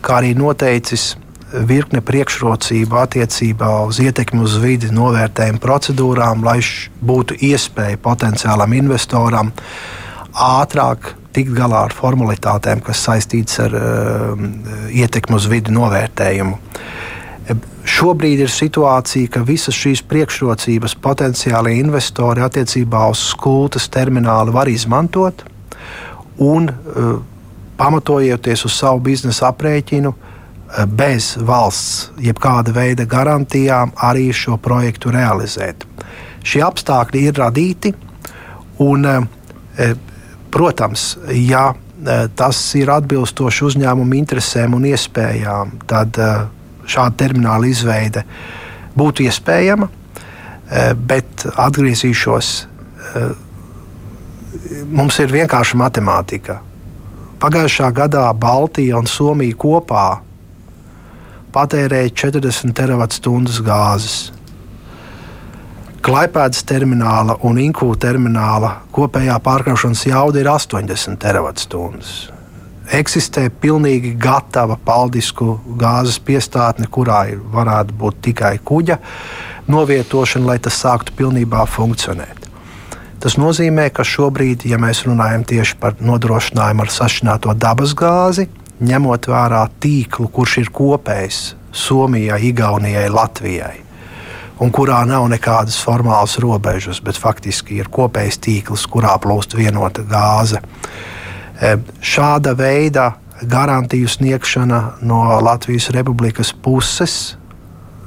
kā 0.00 0.22
arī 0.22 0.32
noteicis 0.38 1.14
virkne 1.52 2.00
priekšrocību 2.00 2.96
attiecībā 3.02 3.70
uz 3.90 4.00
ietekmi 4.00 4.40
uz 4.46 4.56
vidi 4.62 4.88
novērtējumu 4.94 5.60
procedūrām, 5.60 6.46
lai 6.46 6.60
būtu 7.04 7.36
iespēja 7.50 8.00
potenciālam 8.00 8.72
investoram 8.78 9.52
ātrāk 10.32 11.12
tikt 11.34 11.52
galā 11.58 11.84
ar 11.90 11.94
formalitātēm, 11.94 12.80
kas 12.86 13.04
saistītas 13.04 13.60
ar 13.66 13.76
uh, 13.76 14.44
ietekmi 14.94 15.36
uz 15.36 15.50
vidi 15.50 15.74
novērtējumu. 15.74 16.56
Šobrīd 17.90 18.42
ir 18.44 18.50
situācija, 18.52 19.30
ka 19.34 19.40
visas 19.46 19.74
šīs 19.74 20.02
priekšrocības 20.08 20.94
potenciāli 21.02 21.78
investori 21.80 22.44
attiecībā 22.44 23.06
uz 23.10 23.22
skultas 23.32 23.88
terminālu 23.92 24.52
var 24.54 24.68
izmantot 24.70 25.42
un 26.40 26.68
uh, 26.68 27.08
pamatojoties 27.80 28.64
uz 28.68 28.76
savu 28.76 29.02
biznesa 29.08 29.48
aprēķinu, 29.50 30.12
uh, 30.12 30.84
bez 30.86 31.32
valsts 31.40 32.10
jebkāda 32.20 32.72
veida 32.76 33.08
garantijām 33.08 33.92
arī 33.96 34.30
šo 34.36 34.56
projektu 34.60 35.12
realizēt. 35.16 35.84
Šie 36.44 36.62
apstākļi 36.64 37.26
ir 37.28 37.40
radīti 37.40 37.94
un, 38.84 39.04
uh, 39.08 39.92
protams, 40.52 41.14
ja 41.36 41.70
tas 42.36 42.58
ir 42.80 42.88
atbilstoši 42.88 43.64
uzņēmumu 43.66 44.16
interesēm 44.16 44.72
un 44.72 44.86
iespējām, 44.88 45.74
tad 45.90 46.16
šāda 46.90 47.16
termināla 47.24 47.68
izveide 47.70 48.24
būtu 48.96 49.26
iespējama, 49.26 49.88
eh, 49.88 50.94
bet 50.94 51.46
atgriezīšos. 51.56 52.50
Eh, 53.14 53.30
mums 54.86 55.18
ir 55.18 55.28
vienkārši 55.28 55.78
matemātika. 55.78 56.58
Pagājušā 57.40 57.92
gadā 57.92 58.26
Baltija 58.36 58.98
un 58.98 59.06
Somija 59.06 59.56
kopā 59.56 60.20
patērēja 61.54 62.12
40 62.14 62.74
terawatt-stundas 62.76 63.62
gāzes. 63.64 64.32
Klaipēdas 66.00 66.64
termināla 66.64 67.38
un 67.44 67.56
Inkū 67.56 67.94
termināla 68.00 68.74
kopējā 68.92 69.38
pārkraušanas 69.44 70.06
jauda 70.06 70.40
ir 70.40 70.48
80 70.48 71.18
terawatt-stundas 71.20 72.39
eksistē 72.96 73.48
pilnīgi 73.62 74.14
gatava 74.18 74.76
paldisku 74.84 75.58
gāzes 75.78 76.18
piestātne, 76.22 76.88
kurā 76.90 77.22
ir, 77.32 77.40
varētu 77.52 77.96
būt 77.96 78.20
tikai 78.28 78.56
kuģa 78.64 78.98
novietošana, 79.70 80.46
lai 80.52 80.58
tas 80.62 80.78
sāktu 80.82 81.14
pilnībā 81.18 81.64
funkcionēt. 81.70 82.48
Tas 83.20 83.36
nozīmē, 83.36 83.90
ka 83.92 84.04
šobrīd, 84.06 84.64
ja 84.64 84.78
mēs 84.80 85.04
runājam 85.04 85.44
tieši 85.44 85.76
par 85.80 85.98
nodrošinājumu 86.00 86.86
ar 86.86 86.92
sašķināto 86.94 87.54
dabas 87.60 87.92
gāzi, 87.92 88.48
ņemot 88.80 89.28
vērā 89.28 89.66
tīklu, 89.80 90.30
kurš 90.32 90.56
ir 90.62 90.72
kopējs 90.72 91.40
Somijai, 91.76 92.40
Igaunijai, 92.48 93.06
Latvijai, 93.12 93.76
un 94.64 94.72
kurā 94.74 95.02
nav 95.06 95.28
nekādas 95.30 95.76
formālas 95.84 96.38
robežas, 96.42 97.02
bet 97.04 97.20
faktiski 97.20 97.78
ir 97.78 97.92
kopējs 97.92 98.40
tīkls, 98.40 98.88
kurā 98.90 99.14
plūst 99.20 99.54
vienota 99.58 100.02
gāze 100.08 100.64
šāda 102.00 102.54
veida 102.58 103.10
garantiju 103.42 104.08
sniegšana 104.08 104.80
no 105.02 105.20
Latvijas 105.40 105.90
Republikas 105.90 106.52
puses 106.52 107.36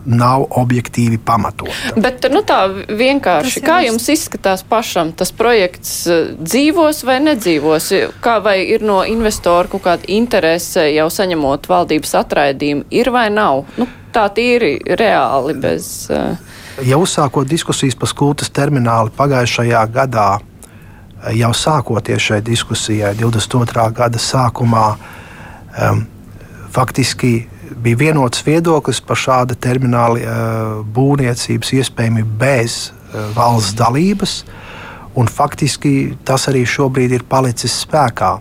nav 0.06 0.46
objektīvi 0.50 1.18
pamatota. 1.26 1.94
Bet 1.96 2.26
nu, 2.32 2.42
tā 2.44 2.66
vienkārši, 2.90 3.62
kā 3.64 3.80
jums 3.86 4.08
izskatās 4.12 4.64
pašam, 4.68 5.14
tas 5.16 5.32
projekts 5.32 6.04
dzīvos 6.40 7.04
vai 7.08 7.20
nedzīvos? 7.24 7.90
Kā 8.24 8.38
vai 8.44 8.58
ir 8.68 8.84
no 8.84 9.02
investoru 9.08 9.76
kaut 9.76 9.86
kāda 9.88 10.10
interese 10.12 10.90
jau 10.92 11.08
saņemot 11.14 11.70
valdības 11.72 12.16
atraidījumu, 12.20 12.88
ir 12.92 13.12
vai 13.16 13.30
nav? 13.34 13.64
Nu, 13.80 13.88
tā 14.14 14.28
tīri 14.36 14.76
reāli 15.00 15.56
bez. 15.64 16.10
Uh... 16.12 16.36
Ja 16.84 16.98
uzsākot 17.00 17.48
diskusijas 17.48 17.96
par 17.96 18.12
skultas 18.12 18.52
terminālu 18.52 19.14
pagājušajā 19.16 19.86
gadā, 19.94 20.30
jau 21.32 21.54
sākoties 21.56 22.22
šai 22.22 22.42
diskusijai 22.44 23.14
22. 23.16 23.88
gada 23.96 24.20
sākumā, 24.20 24.88
um, 25.80 26.06
faktiski 26.74 27.34
bija 27.84 28.00
vienots 28.00 28.44
viedoklis 28.46 29.02
par 29.02 29.20
šāda 29.20 29.56
termināla 29.60 30.20
uh, 30.20 30.74
būvniecības 30.96 31.74
iespējamību 31.80 32.38
bez 32.40 32.92
uh, 32.92 33.30
valsts 33.38 33.78
dalības, 33.80 34.42
un 35.16 35.30
faktiski 35.30 36.14
tas 36.26 36.50
arī 36.52 36.66
šobrīd 36.68 37.14
ir 37.20 37.28
palicis 37.30 37.84
spēkā. 37.86 38.36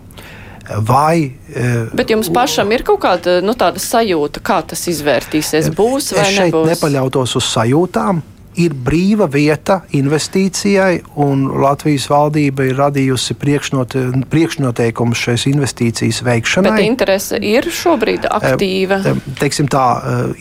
Vai, 0.87 1.27
uh, 1.27 1.89
Bet 1.95 2.11
jums 2.11 2.29
pašam 2.33 2.71
ir 2.71 2.85
kaut 2.87 3.01
kāda 3.03 3.39
nu, 3.43 3.55
sajūta, 3.55 4.43
kā 4.43 4.61
tas 4.67 4.85
izvērtīsies? 4.91 5.71
Būs 5.75 6.13
vai 6.15 6.27
es 6.27 6.35
šeit 6.37 6.51
nebūs? 6.51 6.69
nepaļautos 6.73 7.35
uz 7.39 7.49
sajūtām 7.55 8.23
ir 8.59 8.73
brīva 8.75 9.27
vieta 9.31 9.81
investīcijai, 9.95 11.01
un 11.23 11.45
Latvijas 11.63 12.05
valdība 12.11 12.67
ir 12.67 12.77
radījusi 12.77 13.35
priekšnote, 13.39 14.03
priekšnoteikumus 14.31 15.21
šais 15.27 15.45
investīcijas 15.51 16.21
veikšanai. 16.25 16.73
Bet 16.77 16.85
interese 16.85 17.39
ir 17.41 17.67
šobrīd 17.73 18.27
aktīva. 18.29 18.99
Teiksim 19.39 19.69
tā, 19.71 19.85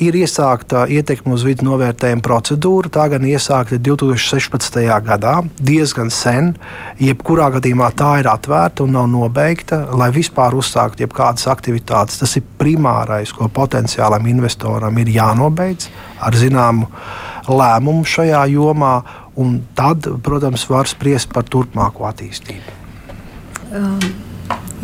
ir 0.03 0.17
iesākta 0.19 0.85
ietekme 0.93 1.37
uz 1.37 1.47
vidu 1.47 1.67
novērtējuma 1.71 2.25
procedūra. 2.25 2.93
Tā 2.93 3.09
gan 3.15 3.27
iesākta 3.29 3.81
2016. 3.81 4.81
gadā, 5.09 5.39
diezgan 5.61 6.13
sen. 6.13 6.53
Jebkurā 7.03 7.51
gadījumā 7.57 7.93
tā 7.99 8.15
ir 8.23 8.31
atvērta 8.31 8.87
un 8.87 8.97
nav 8.97 9.09
nobeigta, 9.13 9.85
lai 9.97 10.13
vispār 10.15 10.57
uzsāktu 10.59 11.07
jebkādas 11.07 11.49
aktivitātes. 11.53 12.21
Tas 12.23 12.37
ir 12.39 12.47
primārais, 12.61 13.33
ko 13.35 13.49
potenciālam 13.53 14.27
investoram 14.31 14.99
ir 15.03 15.13
jānobeidz 15.17 15.91
ar 16.23 16.37
zināmu 16.39 16.89
lēmumu 17.49 18.07
šajā 18.07 18.45
jomā, 18.53 18.95
un 19.41 19.61
tad, 19.79 20.07
protams, 20.23 20.67
var 20.71 20.91
spriest 20.91 21.33
par 21.33 21.47
turpmāko 21.49 22.07
attīstību. 22.11 22.81
Um, 23.73 24.03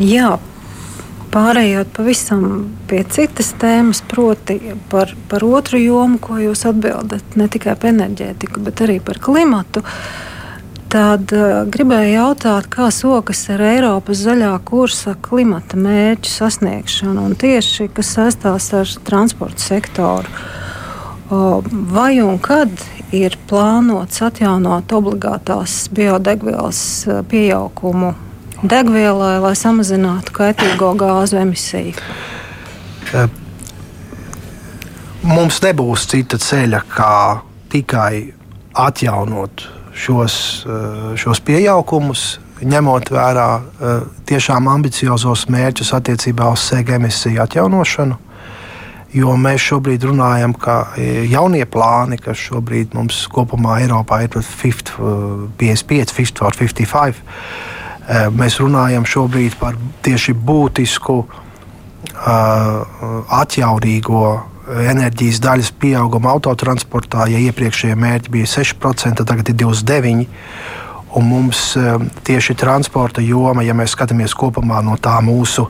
jā, 0.01 0.37
Pārējot 1.29 1.91
pavisam 1.93 2.43
pie 2.89 3.03
citas 3.13 3.51
tēmas, 3.61 3.99
proti 4.09 4.55
par, 4.89 5.11
par 5.29 5.43
otru 5.45 5.77
jomu, 5.77 6.17
ko 6.17 6.39
jūs 6.41 6.65
atbildat 6.65 7.37
ne 7.37 7.45
tikai 7.45 7.75
par 7.77 7.91
enerģētiku, 7.91 8.63
bet 8.65 8.81
arī 8.81 8.95
par 9.05 9.19
klimatu. 9.21 9.83
Tad 10.89 11.29
uh, 11.37 11.67
gribēju 11.69 12.15
jautāt, 12.15 12.65
kā 12.73 12.87
sokas 12.89 13.43
ar 13.53 13.61
Eiropas 13.61 14.23
zaļā 14.25 14.55
kursa 14.65 15.13
klimata 15.21 15.77
mērķu 15.77 16.31
sasniegšanu, 16.33 17.27
un 17.29 17.37
tieši 17.37 17.91
kas 17.93 18.09
saistās 18.17 18.71
ar 18.73 18.89
transporta 19.05 19.61
sektoru. 19.61 20.33
Uh, 20.33 20.69
vai 21.29 22.21
un 22.21 22.39
kad 22.41 22.71
ir 23.13 23.37
plānots 23.49 24.21
atjaunot 24.25 24.91
obligātās 24.93 25.87
biodegvielas 25.93 26.81
pieaugumu 27.29 28.13
degvielai, 28.63 29.37
lai 29.43 29.53
samazinātu 29.55 30.33
kaitīgo 30.35 30.93
gāzu 30.99 31.39
emisiju? 31.41 31.93
Mums 35.29 35.59
nebūs 35.63 36.07
cita 36.09 36.39
ceļa, 36.41 36.83
kā 36.89 37.15
tikai 37.69 38.31
atjaunot 38.79 39.65
šos, 39.93 40.35
šos 41.19 41.41
pieaugumus, 41.45 42.39
ņemot 42.59 43.11
vērā 43.13 43.49
tiešām 44.27 44.67
ambiciozos 44.71 45.45
mērķus 45.51 45.93
attiecībā 45.95 46.49
uz 46.53 46.65
sēga 46.71 46.97
emisiju 46.99 47.43
atjaunošanu. 47.43 48.17
Jo 49.09 49.33
mēs 49.41 49.63
šobrīd 49.65 50.03
runājam, 50.05 50.53
ka 50.53 50.93
jaunie 51.25 51.65
plāni, 51.65 52.19
kas 52.21 52.37
šobrīd 52.37 52.93
mums 52.93 53.23
kopumā 53.33 53.79
Eiropā 53.81 54.21
ir 54.27 54.29
55, 54.35 55.57
50 55.57 56.43
or 56.45 56.53
55, 56.59 57.23
mēs 58.37 58.59
runājam 58.61 59.07
šobrīd 59.09 59.57
par 59.57 59.79
tieši 60.05 60.35
būtisku 60.37 61.23
atjaunīgo 63.39 64.23
enerģijas 64.69 65.41
daļas 65.41 65.71
pieauguma 65.81 66.29
autotransportā. 66.35 67.25
Ja 67.33 67.41
iepriekšējie 67.49 67.97
mērķi 67.97 68.33
bija 68.37 68.51
6%, 68.59 69.25
tagad 69.25 69.49
ir 69.49 69.57
29%. 69.65 70.29
Un 71.17 71.25
mums 71.25 71.73
tieši 72.23 72.53
transporta 72.53 73.21
joma, 73.25 73.63
ja 73.65 73.73
mēs 73.73 73.95
skatāmies 73.95 74.35
kopumā 74.37 74.83
no 74.85 74.93
tā 75.01 75.15
mūsu 75.25 75.65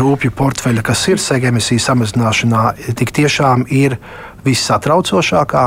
rūpju 0.00 0.32
portfeļa, 0.32 0.84
kas 0.86 1.02
ir 1.12 1.20
sega 1.20 1.50
emisiju 1.50 1.82
samazināšanā, 1.84 2.62
tik 2.96 3.12
tiešām 3.12 3.66
ir 3.68 3.98
vissatraucošākā. 4.46 5.66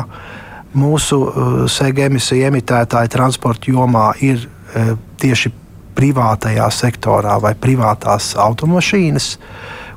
Mūsu 0.76 1.20
sega 1.72 2.08
emisiju 2.10 2.48
emitētāji 2.50 3.14
transporta 3.14 3.72
jomā 3.72 4.08
ir 4.26 4.42
tieši 5.22 5.54
privātajā 5.96 6.66
sektorā 6.74 7.38
vai 7.44 7.54
privātās 7.56 8.34
automašīnas. 8.42 9.30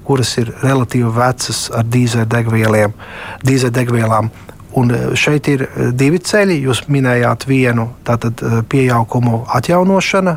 Kuras 0.04 0.36
ir 0.40 0.52
relatīvi 0.62 1.10
vecas 1.16 1.70
ar 1.74 1.88
dīzeļdegvielām. 1.88 4.30
Un 4.78 4.90
e, 4.94 4.98
šeit 5.18 5.48
ir 5.50 5.64
e, 5.66 5.88
divi 5.96 6.20
ceļi. 6.22 6.58
Jūs 6.68 6.84
minējāt 6.92 7.48
vienu 7.48 7.88
tātad 8.06 8.42
e, 8.42 8.60
pieaugumu 8.68 9.42
atjaunošana, 9.58 10.36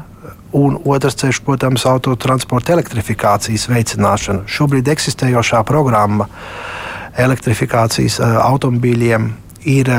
un 0.58 0.80
otrs 0.84 1.20
ceļš, 1.22 1.42
protams, 1.48 1.86
autotransporta 1.88 2.76
elektrifikācijas 2.76 3.70
veicināšana. 3.72 4.48
Šobrīd 4.52 4.90
eksistējošā 4.92 5.62
programma 5.68 6.28
elektrifikācijas 7.22 8.20
automobīļiem 8.24 9.32
ir. 9.72 9.96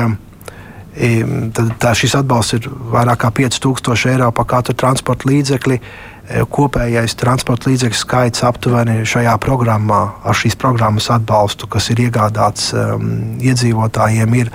Tad, 0.93 1.71
tā, 1.81 1.91
šis 1.97 2.13
atbalsts 2.19 2.59
ir 2.59 2.67
vairāk 2.69 3.23
nekā 3.23 3.31
5000 3.49 4.11
eiro 4.11 4.27
par 4.35 4.45
katru 4.49 4.75
transporta 4.77 5.25
līdzekli. 5.29 5.79
E, 5.79 6.43
kopējais 6.53 7.17
transporta 7.19 7.71
līdzekļu 7.71 7.97
skaits 7.97 8.45
aptuveni 8.45 9.01
šajā 9.09 9.33
programmā, 9.41 10.01
ar 10.23 10.37
šīs 10.37 10.55
programmas 10.61 11.09
atbalstu, 11.13 11.67
kas 11.67 11.89
ir 11.91 12.03
iegādāts 12.05 12.69
um, 12.77 13.09
iedzīvotājiem, 13.41 14.37
ir 14.37 14.53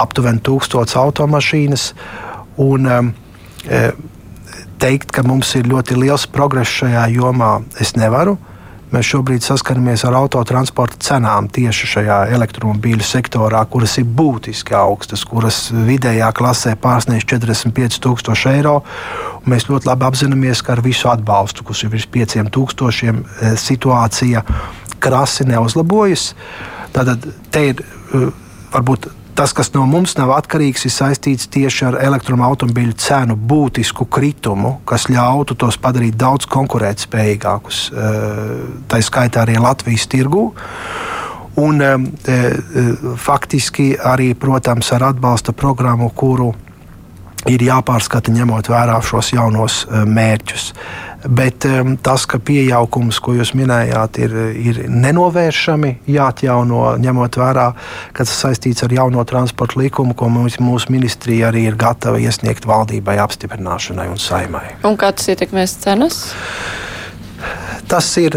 aptuveni 0.00 0.40
1000 0.48 0.96
automašīnas. 1.04 1.86
Un, 2.64 2.88
um, 2.88 3.12
teikt, 4.80 5.12
ka 5.12 5.22
mums 5.26 5.52
ir 5.60 5.68
ļoti 5.68 6.00
liels 6.00 6.26
progress 6.32 6.80
šajā 6.80 7.06
jomā, 7.12 7.58
es 7.80 7.94
nevaru. 8.00 8.38
Uh, 8.38 8.53
Mēs 8.94 9.08
šobrīd 9.10 9.42
saskaramies 9.42 10.04
ar 10.06 10.14
autotransporta 10.20 11.00
cenām 11.02 11.48
tieši 11.50 11.88
šajā 11.96 12.18
elektromobīļu 12.36 13.02
sektorā, 13.02 13.64
kuras 13.66 13.96
ir 13.98 14.06
būtiski 14.06 14.76
augstas, 14.78 15.24
kuras 15.26 15.58
vidējā 15.74 16.28
klasē 16.36 16.76
pārsniedz 16.78 17.26
45,000 17.32 18.52
eiro. 18.52 18.76
Mēs 19.50 19.66
ļoti 19.66 19.90
labi 19.90 20.06
apzināmies, 20.06 20.62
ka 20.62 20.76
ar 20.76 20.84
visu 20.84 21.10
atbalstu, 21.10 21.66
kas 21.66 21.82
ir 21.82 21.90
virs 21.96 22.06
5,000, 22.14 23.24
e, 23.42 23.56
situācija 23.58 24.44
krasi 25.02 25.48
neuzlabojas. 25.50 26.30
Tātad 26.94 27.26
te 27.50 27.66
ir 27.72 27.82
e, 27.82 28.28
varbūt 28.76 29.10
Tas, 29.34 29.50
kas 29.50 29.72
no 29.74 29.82
mums 29.90 30.12
nav 30.14 30.30
atkarīgs, 30.36 30.84
ir 30.86 30.92
saistīts 30.94 31.48
tieši 31.50 31.88
ar 31.88 31.96
elektroautomobīļu 32.06 32.94
cenu 33.02 33.34
būtisku 33.34 34.06
kritumu, 34.06 34.76
kas 34.86 35.08
ļautu 35.10 35.56
tos 35.58 35.78
padarīt 35.82 36.14
daudz 36.20 36.46
konkurētspējīgākus, 36.54 37.80
eh, 37.90 38.54
tā 38.86 39.02
skaitā 39.02 39.42
arī 39.42 39.58
Latvijas 39.58 40.06
tirgū. 40.06 40.52
Un, 41.56 41.80
e, 41.80 41.98
faktiski 43.16 43.92
arī, 43.94 44.34
protams, 44.34 44.90
ar 44.92 45.04
atbalsta 45.12 45.52
programmu, 45.52 46.10
kuru 46.10 46.48
ir 47.50 47.64
jāpārskata 47.64 48.32
ņemot 48.34 48.70
vērā 48.72 49.00
šos 49.04 49.32
jaunos 49.34 49.84
mērķus. 49.90 50.70
Bet 51.24 51.64
um, 51.64 51.94
tas, 51.96 52.26
ka 52.28 52.36
pieaugums, 52.36 53.16
ko 53.24 53.32
jūs 53.38 53.54
minējāt, 53.56 54.18
ir, 54.20 54.34
ir 54.60 54.80
nenovēršami 54.92 55.94
jāatjauno, 56.12 56.82
ņemot 57.00 57.38
vērā, 57.40 57.70
ka 58.12 58.26
tas 58.28 58.34
saistīts 58.44 58.84
ar 58.84 58.92
jauno 58.92 59.24
transporta 59.28 59.80
likumu, 59.80 60.12
ko 60.18 60.28
mums, 60.28 60.60
mūsu 60.60 60.92
ministrija 60.92 61.48
arī 61.48 61.64
ir 61.70 61.78
gatava 61.80 62.20
iesniegt 62.20 62.68
valdībai 62.68 63.16
apstiprināšanai 63.24 64.10
un 64.12 64.20
saimai. 64.20 64.66
Un 64.84 65.00
kā 65.00 65.14
tas 65.16 65.32
ietekmēs 65.32 65.78
cenas? 65.86 66.26
Tas 67.88 68.08
ir, 68.20 68.36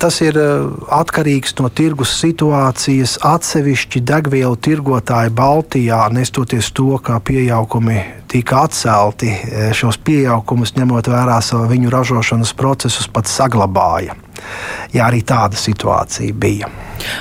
tas 0.00 0.20
ir 0.24 0.36
uh, 0.40 0.70
atkarīgs 1.00 1.54
no 1.60 1.68
tirgus 1.68 2.14
situācijas. 2.20 3.18
Atsevišķi 3.26 4.02
degvielu 4.06 4.56
tirgotāji 4.56 5.34
Baltijā, 5.36 6.04
nestoties 6.14 6.72
to, 6.76 6.94
kā 7.04 7.20
pieaugumi 7.24 8.00
tika 8.30 8.64
atcelti, 8.64 9.28
eh, 9.28 9.72
šos 9.74 9.98
pieaugumus 10.04 10.76
ņemot 10.78 11.10
vērā 11.10 11.38
viņu 11.70 11.90
ražošanas 11.90 12.52
procesus, 12.54 13.08
pat 13.08 13.26
saglabāja. 13.26 14.14
Jā, 14.94 15.08
arī 15.10 15.22
tāda 15.26 15.58
situācija 15.58 16.32
bija. 16.32 16.68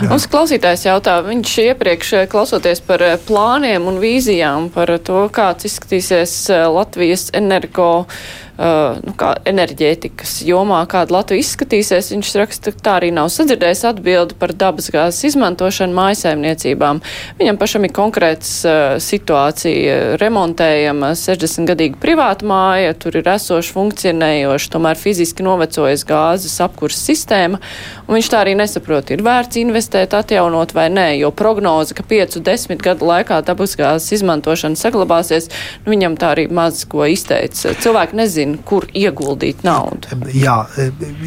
Jā. 0.02 0.10
Mums 0.10 0.28
klausītājs 0.28 0.86
jautā, 0.86 1.20
viņš 1.26 1.56
iepriekš 1.66 2.14
eh, 2.14 2.28
klausoties 2.28 2.82
par 2.86 3.02
eh, 3.02 3.18
plāniem 3.18 3.88
un 3.88 3.98
vīzijām 3.98 4.70
par 4.70 4.94
to, 5.04 5.26
kāds 5.34 5.66
izskatīsies 5.66 6.36
Latvijas 6.70 7.30
energo 7.34 8.06
Uh, 8.06 8.49
nu, 8.60 9.14
enerģētikas 9.50 10.40
jomā, 10.48 10.82
kāda 10.90 11.16
Latvija 11.16 11.44
izskatīsies. 11.44 12.12
Viņš 12.14 12.32
raksta, 12.42 12.74
ka 12.76 12.84
tā 12.84 12.96
arī 13.00 13.12
nav 13.16 13.30
sadzirdējis 13.32 13.86
atbildi 13.94 14.36
par 14.40 14.52
dabasgāzes 14.52 15.30
izmantošanu 15.32 15.96
mājsaimniecībām. 15.96 17.00
Viņam 17.40 17.60
pašam 17.62 17.88
ir 17.88 17.94
konkrēts 17.96 18.52
uh, 18.68 18.98
situācija. 19.04 20.18
Remontējama 20.20 21.14
60-gadīga 21.20 22.00
privāta 22.02 22.48
māja, 22.50 22.96
tur 23.00 23.20
ir 23.22 23.30
esoša 23.32 23.76
funkcionējoša, 23.78 24.72
tomēr 24.76 25.00
fiziski 25.00 25.46
novecojas 25.46 26.04
gāzes 26.10 26.60
apkurs 26.64 27.00
sistēma, 27.00 27.62
un 28.08 28.18
viņš 28.18 28.32
tā 28.34 28.44
arī 28.44 28.58
nesaprot, 28.60 29.14
ir 29.14 29.24
vērts 29.26 29.62
investēt, 29.62 30.16
atjaunot 30.18 30.76
vai 30.76 30.90
nē, 30.94 31.08
jo 31.22 31.32
prognoze, 31.36 31.96
ka 31.96 32.04
5-10 32.08 32.84
gadu 32.84 33.08
laikā 33.10 33.40
dabasgāzes 33.48 34.20
izmantošana 34.20 34.80
saglabāsies, 34.80 35.50
nu, 35.86 35.94
viņam 35.94 36.20
tā 36.20 36.34
arī 36.36 36.48
maz 36.52 36.84
ko 36.90 37.08
izteica. 37.10 37.76
Cilvēki 37.80 38.20
nezina 38.20 38.49
nezina, 38.50 38.66
kur 38.66 38.88
ieguldīt 38.94 39.64
naudu. 39.64 40.20
Jā, 40.34 40.66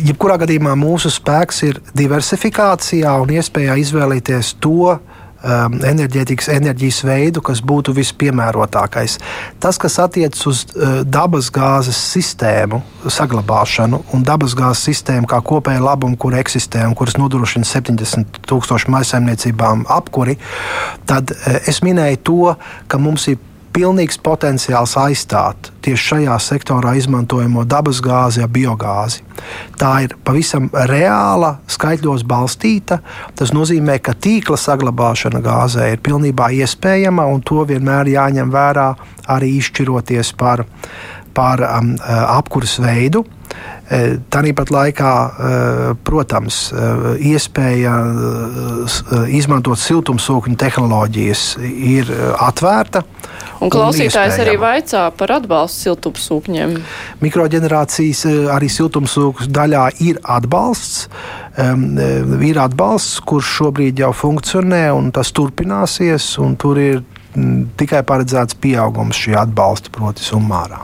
jebkurā 0.02 0.38
gadījumā 0.42 0.74
mūsu 0.78 1.10
spēks 1.12 1.62
ir 1.68 1.80
diversifikācijā 1.94 3.14
un 3.22 3.30
iespējā 3.30 3.76
izvēlēties 3.82 4.56
to 4.60 4.98
um, 4.98 5.78
enerģētikas 5.84 6.48
enerģijas 6.52 7.02
veidu, 7.04 7.42
kas 7.42 7.62
būtu 7.62 7.94
vispiemērotākais. 7.96 9.18
Tas, 9.60 9.78
kas 9.78 9.98
attiecas 10.02 10.46
uz 10.46 10.64
uh, 10.74 11.02
dabasgāzes 11.04 11.98
sistēmu 12.12 12.82
saglabāšanu 13.08 14.02
un 14.14 14.26
dabasgāzes 14.26 14.84
sistēmu 14.90 15.28
kā 15.30 15.40
kopēju 15.42 15.84
labumu, 15.84 16.16
kur 16.16 16.36
eksistē 16.38 16.86
un 16.86 16.96
kuras 16.98 17.18
nodrošina 17.20 17.66
70 17.68 18.42
tūkstošu 18.48 18.92
maisaimniecībām 18.92 19.86
apkuri, 19.90 20.38
tad 21.06 21.34
uh, 21.34 21.62
es 21.66 21.82
minēju 21.84 22.22
to, 22.26 22.42
ka 22.88 23.00
mums 23.02 23.30
ir 23.32 23.40
pilnīgs 23.72 24.18
potenciāls 24.22 24.94
aizstāt 25.00 25.70
tieši 25.82 26.04
šajā 26.12 26.36
sektorā 26.42 26.94
izmantojamo 27.00 27.64
dabasgāzi, 27.68 28.42
ja 28.42 28.48
biogāzi. 28.50 29.24
Tā 29.80 29.92
ir 30.04 30.14
pavisam 30.24 30.68
reāla, 30.90 31.56
skaitļos 31.70 32.24
balstīta. 32.28 33.00
Tas 33.38 33.54
nozīmē, 33.56 33.98
ka 34.04 34.14
tīkla 34.14 34.58
saglabāšana 34.60 35.42
gāzē 35.42 35.90
ir 35.94 36.02
pilnībā 36.04 36.52
iespējama, 36.62 37.26
un 37.32 37.42
to 37.42 37.64
vienmēr 37.68 38.12
jāņem 38.14 38.52
vērā 38.52 38.88
arī 39.32 39.56
izšķiroties 39.58 40.34
par, 40.38 40.64
par 41.34 41.64
um, 41.66 41.94
uh, 41.98 42.24
apkurses 42.38 42.82
veidu. 42.84 43.24
Uh, 43.52 44.18
Tāpat 44.32 44.70
laikā, 44.72 45.12
uh, 45.12 45.80
protams, 46.06 46.58
iespēja 47.20 47.92
izmantot 49.28 49.80
siltumsūkņu 49.80 50.56
tehnoloģijas 50.60 51.42
ir 51.60 52.12
atvērta. 52.40 53.02
Un 53.62 53.70
klausītājs 53.70 54.38
un 54.38 54.44
arī 54.44 54.54
vaicā 54.60 55.02
par 55.18 55.34
atbalstu 55.36 55.86
siltumsūkņiem. 55.88 56.74
Mikroģenerācijas 57.22 58.24
arī 58.54 58.70
siltumsūkņu 58.72 59.50
daļā 59.54 59.84
ir 60.02 60.20
atbalsts. 60.24 61.06
Ir 61.52 62.62
atbalsts, 62.62 63.20
kurš 63.28 63.52
šobrīd 63.58 64.00
jau 64.02 64.12
funkcionē, 64.16 64.86
un 64.96 65.12
tas 65.14 65.34
turpināsies. 65.36 66.32
Tur 66.62 66.80
ir 66.80 67.02
m, 67.36 67.68
tikai 67.78 68.02
paredzēts 68.08 68.58
pieaugums 68.62 69.20
šī 69.20 69.36
atbalsta, 69.44 69.92
proti, 69.94 70.24
summārā. 70.26 70.82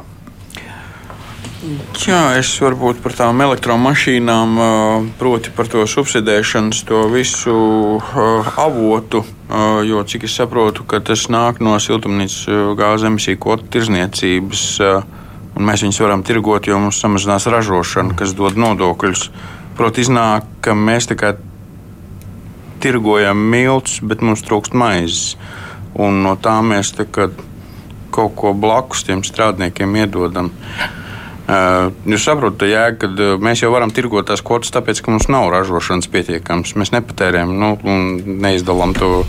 Jā, 1.99 2.21
es 2.39 2.51
varbūt 2.63 3.03
par 3.05 3.13
tām 3.19 3.43
elektromašīnām, 3.45 4.55
proti 5.21 5.51
par 5.53 5.69
to 5.69 5.83
subsidēšanas, 5.91 6.85
to 6.89 7.03
visu 7.13 7.55
avotu, 8.63 9.25
jo 9.89 10.03
cik 10.09 10.25
es 10.29 10.37
saprotu, 10.39 10.87
tas 10.89 11.27
nāk 11.33 11.61
no 11.65 11.75
siltumnīcas 11.83 12.47
gāzes 12.79 13.09
emisiju 13.11 13.41
kvotu 13.43 13.69
tirzniecības, 13.75 14.65
un 15.59 15.69
mēs 15.69 15.85
viņus 15.85 16.01
varam 16.05 16.25
tirgot, 16.25 16.71
jo 16.71 16.79
mums 16.81 17.01
samazinās 17.03 17.49
ražošana, 17.53 18.17
kas 18.17 18.33
dod 18.39 18.57
nodokļus. 18.57 19.29
Proti, 19.77 20.07
iznāk, 20.07 20.47
ka 20.65 20.73
mēs 20.79 21.11
tikai 21.11 21.35
tirgojam 22.81 23.43
miltus, 23.51 23.99
bet 24.01 24.23
mums 24.25 24.45
trūkst 24.47 24.77
maizes. 24.79 25.35
Un 25.99 26.23
no 26.25 26.37
tā 26.39 26.61
mēs 26.63 26.95
kaut 26.95 28.33
ko 28.39 28.55
blakus 28.55 29.05
tiem 29.07 29.25
strādniekiem 29.27 29.99
iedodam. 30.01 30.53
Jūs 31.49 32.27
saprotat, 32.27 32.67
jēga, 32.69 32.97
ka 33.01 33.27
mēs 33.41 33.63
jau 33.63 33.71
varam 33.73 33.89
tirgot 33.95 34.27
tās 34.29 34.43
kvotas, 34.45 34.69
tāpēc, 34.75 35.01
ka 35.01 35.15
mums 35.15 35.31
nav 35.33 35.47
ražošanas 35.55 36.11
pietiekams. 36.13 36.75
Mēs 36.77 36.93
nepatērējam, 36.93 37.55
nu, 37.57 37.71
neizdalām 38.45 38.93
to 38.99 39.23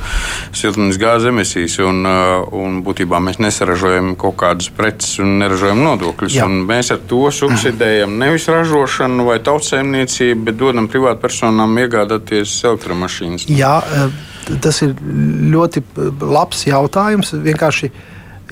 siltumnīcas 0.51 0.99
gāzes 0.99 1.31
emisijas, 1.31 1.77
un, 1.85 2.03
un 2.03 2.81
būtībā 2.83 3.21
mēs 3.23 3.39
nesaražojam 3.39 4.17
kaut 4.19 4.35
kādas 4.43 4.67
preces 4.75 5.15
un 5.23 5.37
neražojam 5.39 5.79
nodokļus. 5.85 6.35
Mēs 6.67 6.91
ar 6.97 6.99
to 7.07 7.21
subsidējam 7.31 8.19
nevis 8.19 8.49
ražošanu 8.51 9.29
vai 9.31 9.39
tautsēmniecību, 9.47 10.43
bet 10.49 10.59
dodam 10.59 10.91
privātpersonām 10.91 11.79
iegādāties 11.85 12.59
elektromašīnas. 12.67 13.47
Jā, 13.47 13.77
tas 14.59 14.83
ir 14.83 14.95
ļoti 15.55 15.87
labs 16.19 16.67
jautājums. 16.67 17.31
Vienkārši 17.47 17.93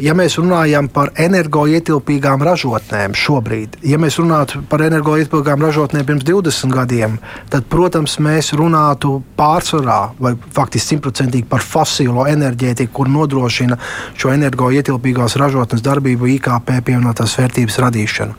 ja 0.03 0.13
mēs 0.17 0.37
runājam 0.39 0.89
par 0.93 1.11
energoietilpīgām 1.19 2.43
ražotnēm 2.45 3.15
šobrīd, 3.17 3.79
ja 3.87 3.99
mēs 4.01 4.19
runātu 4.21 4.61
par 4.69 4.83
energoietilpīgām 4.85 5.63
ražotnēm 5.65 6.07
pirms 6.07 6.25
20 6.27 6.75
gadiem, 6.75 7.17
tad, 7.51 7.67
protams, 7.71 8.17
mēs 8.23 8.53
runātu 8.57 9.17
pārsvarā 9.39 9.99
vai 10.21 10.33
faktiski 10.55 10.95
simtprocentīgi 10.95 11.49
par 11.49 11.65
fosilo 11.65 12.27
enerģētiku, 12.29 12.93
kur 13.01 13.11
nodrošina 13.11 13.79
šo 14.17 14.33
energoietilpīgās 14.35 15.37
ražotnes 15.41 15.85
darbību, 15.85 16.29
IKP 16.37 16.73
pievienotās 16.81 17.37
vērtības 17.39 17.79
radīšanu. 17.87 18.37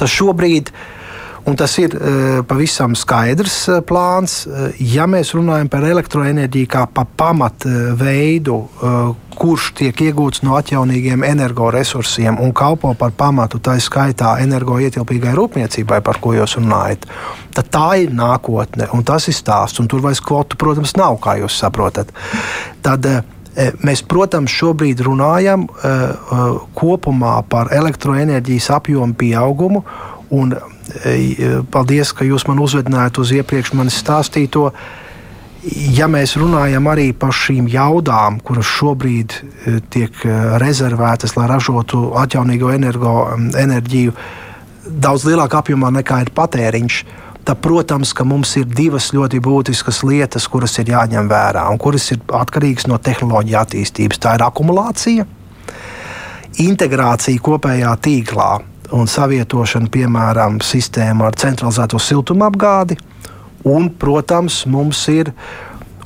Tas 0.00 0.16
šobrīd 0.16 0.70
ir 0.70 0.98
Un 1.48 1.56
tas 1.56 1.72
ir 1.80 1.94
uh, 1.96 2.40
pavisam 2.46 2.94
skaidrs 2.98 3.56
uh, 3.70 3.80
plāns. 3.86 4.44
Uh, 4.44 4.68
ja 4.92 5.06
mēs 5.10 5.32
runājam 5.36 5.70
par 5.72 5.86
elektroenerģiju 5.88 6.70
kā 6.70 6.84
pa 6.92 7.04
pamatveidu, 7.04 8.58
kurš 9.40 9.70
tiek 9.78 10.02
iegūts 10.04 10.42
no 10.44 10.56
atjaunīgiem 10.58 11.24
energoresursiem 11.24 12.36
un 12.44 12.52
kalpo 12.56 12.92
par 12.98 13.14
pamatu, 13.16 13.60
tā 13.62 13.78
skaitā 13.80 14.34
energoietilpīgai 14.44 15.32
rūpniecībai, 15.38 16.02
par 16.04 16.20
ko 16.20 16.34
jūs 16.36 16.58
runājat, 16.58 17.06
tad 17.56 17.70
tā 17.72 17.88
ir 18.04 18.12
nākotne 18.12 18.90
un 18.96 19.04
tas 19.06 19.30
ir 19.32 19.36
stāsts. 19.36 19.80
Un 19.80 19.88
tur 19.88 20.04
vairs 20.04 20.20
kvotu, 20.20 20.60
protams, 20.60 20.96
nav, 21.00 21.16
kā 21.24 21.38
jūs 21.40 21.56
saprotat. 21.62 22.12
Tad, 22.84 23.08
Mēs, 23.82 24.04
protams, 24.06 24.52
šobrīd 24.54 25.00
runājam 25.02 25.64
uh, 25.66 26.60
kopumā 26.78 27.40
par 27.50 27.72
elektroenerģijas 27.74 28.70
apjomu 28.76 29.16
pieaugumu. 29.18 29.82
Un 30.30 30.54
paldies, 31.70 32.12
ka 32.16 32.26
jūs 32.26 32.46
man 32.48 32.60
uzvedinājāt 32.62 33.20
uz 33.22 33.32
iepriekš 33.36 33.74
manis 33.78 34.00
stāstīto. 34.00 34.70
Ja 35.92 36.06
mēs 36.08 36.38
runājam 36.40 36.86
arī 36.88 37.10
par 37.12 37.34
šīm 37.36 37.66
jaudām, 37.68 38.38
kuras 38.40 38.68
šobrīd 38.78 39.34
eh, 39.36 39.80
tiek 39.92 40.22
eh, 40.24 40.54
rezervētas, 40.62 41.34
lai 41.36 41.48
ražotu 41.50 42.14
atjaunīgo 42.16 42.70
energo, 42.72 43.12
enerģiju 43.36 44.14
daudz 44.88 45.26
lielākā 45.28 45.60
apjomā 45.60 45.90
nekā 45.98 46.22
ir 46.24 46.32
patēriņš, 46.32 47.02
tad, 47.44 47.60
protams, 47.60 48.14
mums 48.24 48.54
ir 48.56 48.64
divas 48.64 49.10
ļoti 49.12 49.42
būtiskas 49.44 50.00
lietas, 50.08 50.48
kuras 50.48 50.78
ir 50.80 50.94
jāņem 50.94 51.28
vērā 51.28 51.66
un 51.68 51.78
kuras 51.78 52.08
ir 52.14 52.24
atkarīgas 52.24 52.88
no 52.88 52.96
tehnoloģija 52.96 53.60
attīstības. 53.60 54.20
Tā 54.24 54.38
ir 54.38 54.46
akumulācija, 54.48 55.28
integrācija 56.64 57.44
kopējā 57.44 57.92
tīklā 58.00 58.50
un 58.96 59.08
savietošanu, 59.10 59.90
piemēram, 59.92 60.60
sistēmu 60.64 61.26
ar 61.26 61.38
centralizēto 61.40 62.00
siltumapgādi. 62.02 62.98
Un, 63.68 63.90
protams, 64.00 64.62
mums 64.70 65.02
ir 65.12 65.34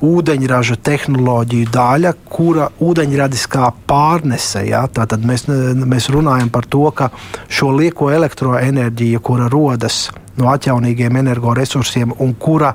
ūdeņraža 0.03 0.75
tehnoloģija 0.83 1.71
daļa, 1.71 2.11
kura 2.27 2.67
ūdeņradiskā 2.83 3.69
pārnese. 3.87 4.65
Ja? 4.67 4.83
Tātad 4.91 5.23
mēs, 5.25 5.47
mēs 5.47 6.09
runājam 6.13 6.51
par 6.53 6.67
to, 6.69 6.83
ka 6.95 7.09
šo 7.47 7.71
lieko 7.77 8.11
elektroenerģiju, 8.13 9.23
kura 9.23 9.49
rodas 9.51 10.09
no 10.35 10.49
atjaunīgiem 10.51 11.15
energoresursiem 11.21 12.11
un 12.19 12.33
kura 12.35 12.73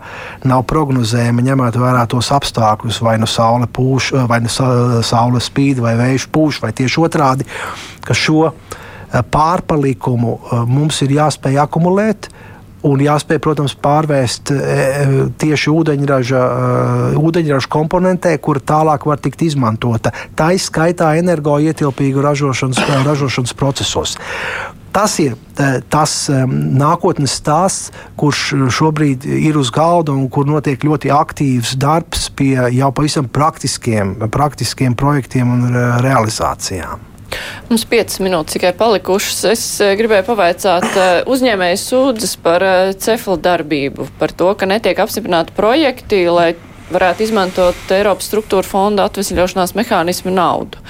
nav 0.48 0.64
prognozējama 0.70 1.44
ņemot 1.44 1.76
vērā 1.76 2.06
tos 2.08 2.30
apstākļus, 2.32 3.02
vai 3.04 3.18
nu 3.20 3.28
saule 3.28 3.68
pūš, 3.68 4.14
vai 4.30 4.40
nu 4.40 4.48
saule 4.48 5.42
spīd, 5.44 5.82
vai 5.84 5.92
vējš 6.00 6.30
pūš, 6.32 6.62
vai 6.64 6.72
tieši 6.76 7.02
otrādi, 7.04 7.48
ka 8.06 8.16
šo 8.16 8.54
pārpalikumu 9.11 10.38
eh, 10.38 10.62
mums 10.68 11.02
ir 11.06 11.18
jāspēj 11.18 11.61
akumulēt. 11.66 12.30
Un 12.88 13.02
jāspēj, 13.04 13.36
protams, 13.44 13.74
pārvērst 13.76 14.54
eh, 14.54 15.11
tieši 15.36 15.68
ūdeņraža, 15.68 16.44
ūdeņraža 17.20 17.68
komponentē, 17.68 18.32
kur 18.40 18.56
tālāk 18.64 19.04
var 19.04 19.20
tikt 19.20 19.44
izmantota. 19.44 20.14
Tā 20.36 20.54
izskaitā 20.56 21.11
energoietilpīgu 21.20 22.24
ražošanas, 22.24 22.80
ražošanas 23.04 23.52
procesos. 23.52 24.16
Tas 24.96 25.18
ir 25.22 25.36
tas 25.92 26.14
nākotnes 26.50 27.36
stāsts, 27.38 27.92
kurš 28.18 28.72
šobrīd 28.74 29.28
ir 29.28 29.61
uz 29.61 29.70
galda 29.70 30.16
un 30.16 30.24
kur 30.32 30.48
notiek 30.48 30.82
ļoti 30.82 31.12
aktīvs 31.14 31.76
darbs 31.78 32.26
pie 32.34 32.56
jau 32.74 32.90
pavisam 32.96 33.28
praktiskiem, 33.30 34.16
praktiskiem 34.32 34.96
projektiem 34.98 35.54
un 35.54 35.78
realizācijām. 36.02 37.09
Mums 37.70 37.85
5 37.91 38.18
minūtes 38.24 38.57
tikai 38.57 38.72
palikušas. 38.78 39.43
Es 39.53 39.64
eh, 39.85 39.95
gribēju 39.99 40.26
pavaicāt, 40.26 40.87
eh, 40.91 41.11
uzņēmēji 41.31 41.78
sūdzas 41.83 42.35
par 42.43 42.64
eh, 42.66 42.95
cefla 42.99 43.37
darbību, 43.45 44.09
par 44.18 44.35
to, 44.35 44.51
ka 44.59 44.68
netiek 44.70 44.99
apstiprināti 45.03 45.55
projekti, 45.57 46.24
lai 46.31 46.53
varētu 46.91 47.26
izmantot 47.26 47.95
Eiropas 47.95 48.26
struktūra 48.31 48.66
fonda 48.66 49.07
atvesļošanās 49.07 49.76
mehānismu 49.78 50.35
naudu. 50.35 50.83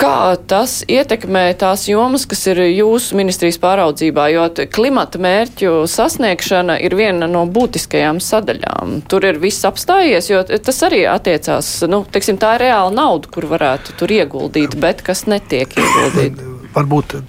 Kā 0.00 0.32
tas 0.48 0.78
ietekmē 0.88 1.42
tās 1.60 1.82
jomas, 1.90 2.22
kas 2.28 2.46
ir 2.48 2.62
jūsu 2.64 3.18
ministrijas 3.18 3.58
pāraudzībā, 3.60 4.30
jo 4.32 4.46
klimata 4.72 5.20
mērķu 5.20 5.84
sasniegšana 5.90 6.78
ir 6.80 6.96
viena 6.96 7.28
no 7.28 7.42
būtiskajām 7.44 8.22
sadaļām. 8.24 9.02
Tur 9.12 9.28
ir 9.28 9.42
viss 9.42 9.66
apstājies, 9.68 10.30
jo 10.32 10.40
tas 10.48 10.80
arī 10.88 11.02
attiecās, 11.10 11.74
nu, 11.90 12.02
teiksim, 12.08 12.40
tā 12.40 12.54
ir 12.56 12.66
reāla 12.70 12.94
nauda, 12.96 13.28
kur 13.34 13.50
varētu 13.52 13.98
tur 14.00 14.16
ieguldīt, 14.16 14.78
bet 14.80 15.04
kas 15.04 15.26
netiek 15.28 15.76
ieguldīt. 15.76 16.40
Varbūt 16.72 17.20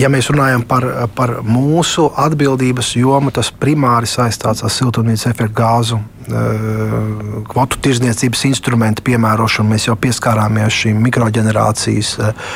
ja 0.00 0.08
mēs 0.12 0.30
runājam 0.32 0.64
par, 0.68 0.86
par 1.16 1.36
mūsu 1.46 2.08
atbildības 2.18 2.94
jomu, 2.98 3.32
tas 3.34 3.50
primāri 3.52 4.08
saistās 4.08 4.64
ar 4.64 4.72
siltumnīcas 4.72 5.28
efektu 5.32 5.56
gāzu 5.60 6.00
eh, 6.00 6.96
kvotu 7.50 7.80
tirzniecības 7.84 8.46
instrumentu 8.50 9.04
piemērošanu. 9.10 9.74
Mēs 9.74 9.90
jau 9.90 9.98
pieskārāmies 10.00 10.80
šīm 10.84 11.04
mikroģenerācijas 11.08 12.16
eh, 12.18 12.50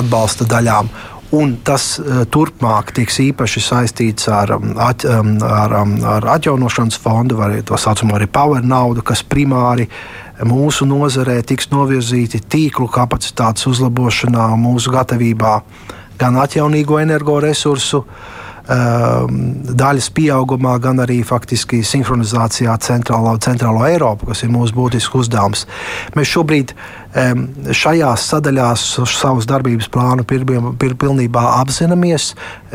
atbalsta 0.00 0.48
daļām. 0.50 0.92
Un 1.34 1.56
tas 1.66 1.96
uh, 1.98 2.20
turpmāk 2.30 2.92
tiks 2.94 3.16
īpaši 3.24 3.62
saistīts 3.64 4.28
ar, 4.30 4.52
at, 4.84 5.02
ar, 5.02 5.72
ar 6.12 6.26
atjaunošanas 6.36 7.00
fondu, 7.00 7.40
vai 7.40 7.56
tā 7.66 7.78
saucamo 7.80 8.14
arī 8.14 8.28
power 8.30 8.62
naudu, 8.62 9.02
kas 9.02 9.24
primāri 9.26 9.88
mūsu 10.46 10.86
nozarē 10.86 11.40
tiks 11.42 11.72
novirzīti 11.72 12.38
tīklu 12.38 12.86
kapacitātes 12.92 13.66
uzlabošanā, 13.72 14.46
mūsu 14.60 14.94
gatavībā 14.94 15.56
uh, 15.58 15.98
gan 16.18 16.38
atjaunīgo 16.40 16.98
energoresursu 17.02 18.00
um, 18.04 19.40
daļas 19.76 20.08
pieaugumā, 20.16 20.76
gan 20.82 21.02
arī 21.04 21.20
faktiski 21.26 21.82
sinhronizācijā 21.86 22.76
centrālo, 22.84 23.34
centrālo 23.44 23.84
Eiropu, 23.88 24.30
kas 24.30 24.44
ir 24.44 24.52
mūsu 24.54 24.76
būtisks 24.76 25.18
uzdevums. 25.24 25.66
Mēs 26.16 26.30
šobrīd 26.32 26.74
um, 26.74 27.46
šajās 27.82 28.28
sadaļās 28.34 28.86
savus 29.16 29.48
darbības 29.50 29.90
plānu 29.92 30.26
pilnībā 30.28 31.44
apzināmies. 31.60 32.32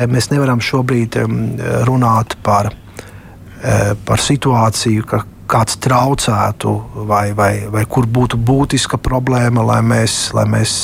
Mēs 0.10 0.32
nevaram 0.34 0.62
šobrīd 0.64 1.20
um, 1.24 1.42
runāt 1.90 2.38
par, 2.46 2.72
uh, 2.72 3.92
par 4.06 4.24
situāciju, 4.24 5.10
ka 5.10 5.26
kāds 5.50 5.80
traucētu, 5.82 6.74
vai, 7.10 7.30
vai, 7.38 7.52
vai 7.72 7.84
kur 7.90 8.08
būtu 8.10 8.38
būtiska 8.38 9.00
problēma, 9.02 9.64
lai 9.66 9.80
mēs, 9.86 10.18
lai 10.38 10.46
mēs 10.50 10.76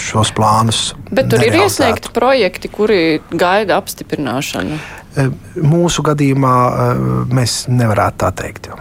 šos 0.00 0.34
plānus. 0.36 0.82
Bet 1.10 1.30
tur 1.32 1.44
ir 1.46 1.56
iesniegti 1.62 2.12
projekti, 2.14 2.70
kuri 2.72 3.00
gaida 3.30 3.80
apstiprināšanu. 3.80 4.78
Mūsu 5.64 6.04
gadījumā 6.06 6.54
mēs 7.32 7.64
nevarētu 7.72 8.22
tā 8.22 8.30
teikt. 8.44 8.70
Jau. 8.70 8.78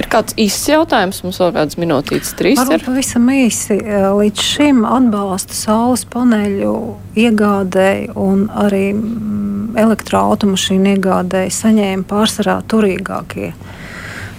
Ir 0.00 0.08
kāds 0.08 0.34
īsts 0.40 0.70
jautājums, 0.70 1.20
mums 1.24 1.38
vēl 1.42 1.52
kādas 1.52 1.76
minūtītes, 1.80 2.32
trīs. 2.38 2.56
Varbūt 2.58 2.78
ir 2.78 2.84
pavisam 2.86 3.28
īsi. 3.32 3.76
Līdz 4.16 4.46
šim 4.46 4.86
atbalstu 4.88 5.56
saules 5.56 6.06
paneļu 6.08 6.72
iegādēji 7.20 8.08
un 8.16 8.46
arī 8.64 8.86
mm, 8.94 9.76
elektroautomašīnu 9.82 10.96
iegādēji 10.96 11.52
saņēma 11.58 12.08
pārsvarā 12.08 12.56
turīgākie 12.72 13.52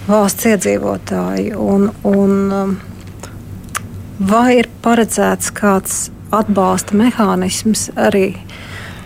valsts 0.08 0.48
iedzīvotāji. 0.50 1.54
Un, 1.56 1.88
un, 2.08 2.36
um, 2.52 2.76
vai 4.20 4.60
ir 4.60 4.68
paredzēts 4.84 5.52
kāds 5.54 6.08
atbalsta 6.34 6.96
mehānisms 6.98 7.88
arī 7.96 8.32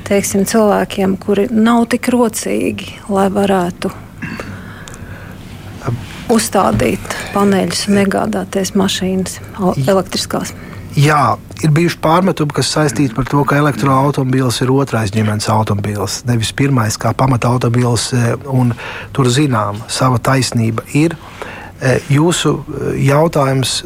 teiksim, 0.08 0.46
cilvēkiem, 0.48 1.16
kuri 1.20 1.48
nav 1.52 1.88
tik 1.92 2.08
rocīgi, 2.14 2.94
lai 3.12 3.28
varētu 3.32 3.92
uzstādīt 6.32 7.16
paneļus 7.34 7.86
un 7.88 8.00
iegādāties 8.02 8.74
mašīnas 8.76 9.38
elektriskās. 9.88 10.54
Jā, 10.98 11.36
ir 11.62 11.70
bijuši 11.70 12.00
pārmetumi, 12.02 12.50
kas 12.56 12.72
saistīti 12.74 13.14
ar 13.20 13.26
to, 13.30 13.44
ka 13.46 13.60
elektroautobīls 13.60 14.56
ir 14.64 14.72
otrais 14.74 15.12
ģimenes 15.14 15.46
automobīls, 15.54 16.24
nevis 16.26 16.50
pirmais 16.58 16.98
kā 16.98 17.12
pamata 17.14 17.52
automobīls. 17.52 18.08
E, 18.18 18.32
tur 19.14 19.30
zinām, 19.30 19.78
sava 19.86 20.18
taisnība 20.18 20.82
ir. 20.98 21.14
E, 21.78 22.00
jūsu 22.10 22.50
e, 22.50 22.90
jautājums 23.06 23.76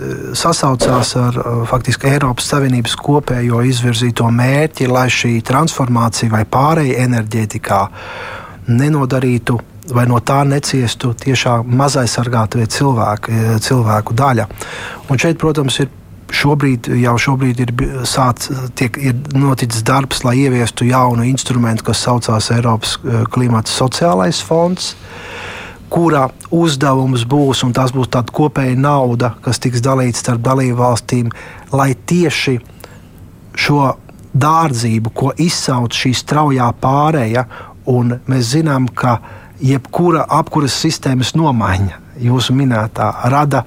sasaucās 0.40 1.12
ar 1.20 1.36
faktiski 1.68 2.14
Eiropas 2.14 2.48
Savienības 2.54 2.96
kopējo 2.96 3.60
izvirzīto 3.68 4.32
mērķi, 4.32 4.88
lai 4.88 5.10
šī 5.12 5.34
transformācija 5.44 6.32
vai 6.32 6.46
pārējai 6.48 7.02
enerģētikā 7.04 7.84
nenodarītu 8.72 9.60
vai 9.92 10.06
no 10.08 10.16
tā 10.24 10.46
neciestu 10.48 11.12
tiešām 11.18 11.68
mazaisargātie 11.76 12.70
cilvēki, 12.72 13.32
e, 13.36 13.58
cilvēku 13.68 14.16
daļa. 14.16 14.48
Un 15.12 15.20
šeit, 15.20 15.36
protams, 15.42 15.82
ir 15.84 15.98
šobrīd 16.33 16.89
jau 17.03 17.14
šobrīd 17.20 17.62
ir, 17.64 17.72
sāc, 18.09 18.49
tiek, 18.78 18.97
ir 18.99 19.16
noticis 19.37 19.85
darbs, 19.87 20.22
lai 20.26 20.37
ieviestu 20.45 20.87
jaunu 20.89 21.26
instrumentu, 21.28 21.87
kas 21.91 22.05
saucās 22.07 22.51
Eiropas 22.55 22.97
e, 22.99 23.24
klimata 23.33 23.72
sociālais 23.72 24.43
fonds. 24.45 24.95
Kura 25.93 26.24
uzdevums 26.57 27.26
būs, 27.28 27.66
un 27.66 27.74
tas 27.76 27.93
būs 27.93 28.09
tāda 28.14 28.33
kopēja 28.33 28.78
nauda, 28.80 29.35
kas 29.45 29.61
tiks 29.61 29.85
dalīta 29.85 30.18
starp 30.18 30.41
dalību 30.47 30.78
valstīm, 30.78 31.28
lai 31.76 31.93
tieši 31.95 32.57
šo 33.61 33.93
dārdzību, 34.33 35.12
ko 35.12 35.35
izsauc 35.37 35.93
šī 35.93 36.14
straujā 36.16 36.70
pārēja, 36.80 37.45
un 37.93 38.16
mēs 38.30 38.55
zinām, 38.55 38.89
ka 38.97 39.18
uh, 39.18 39.39
jebkura 39.62 40.24
apkuras 40.30 40.74
sistēmas 40.83 41.35
nomaiņa, 41.39 41.99
jūsu 42.22 42.55
minētā, 42.57 43.09
rada 43.30 43.64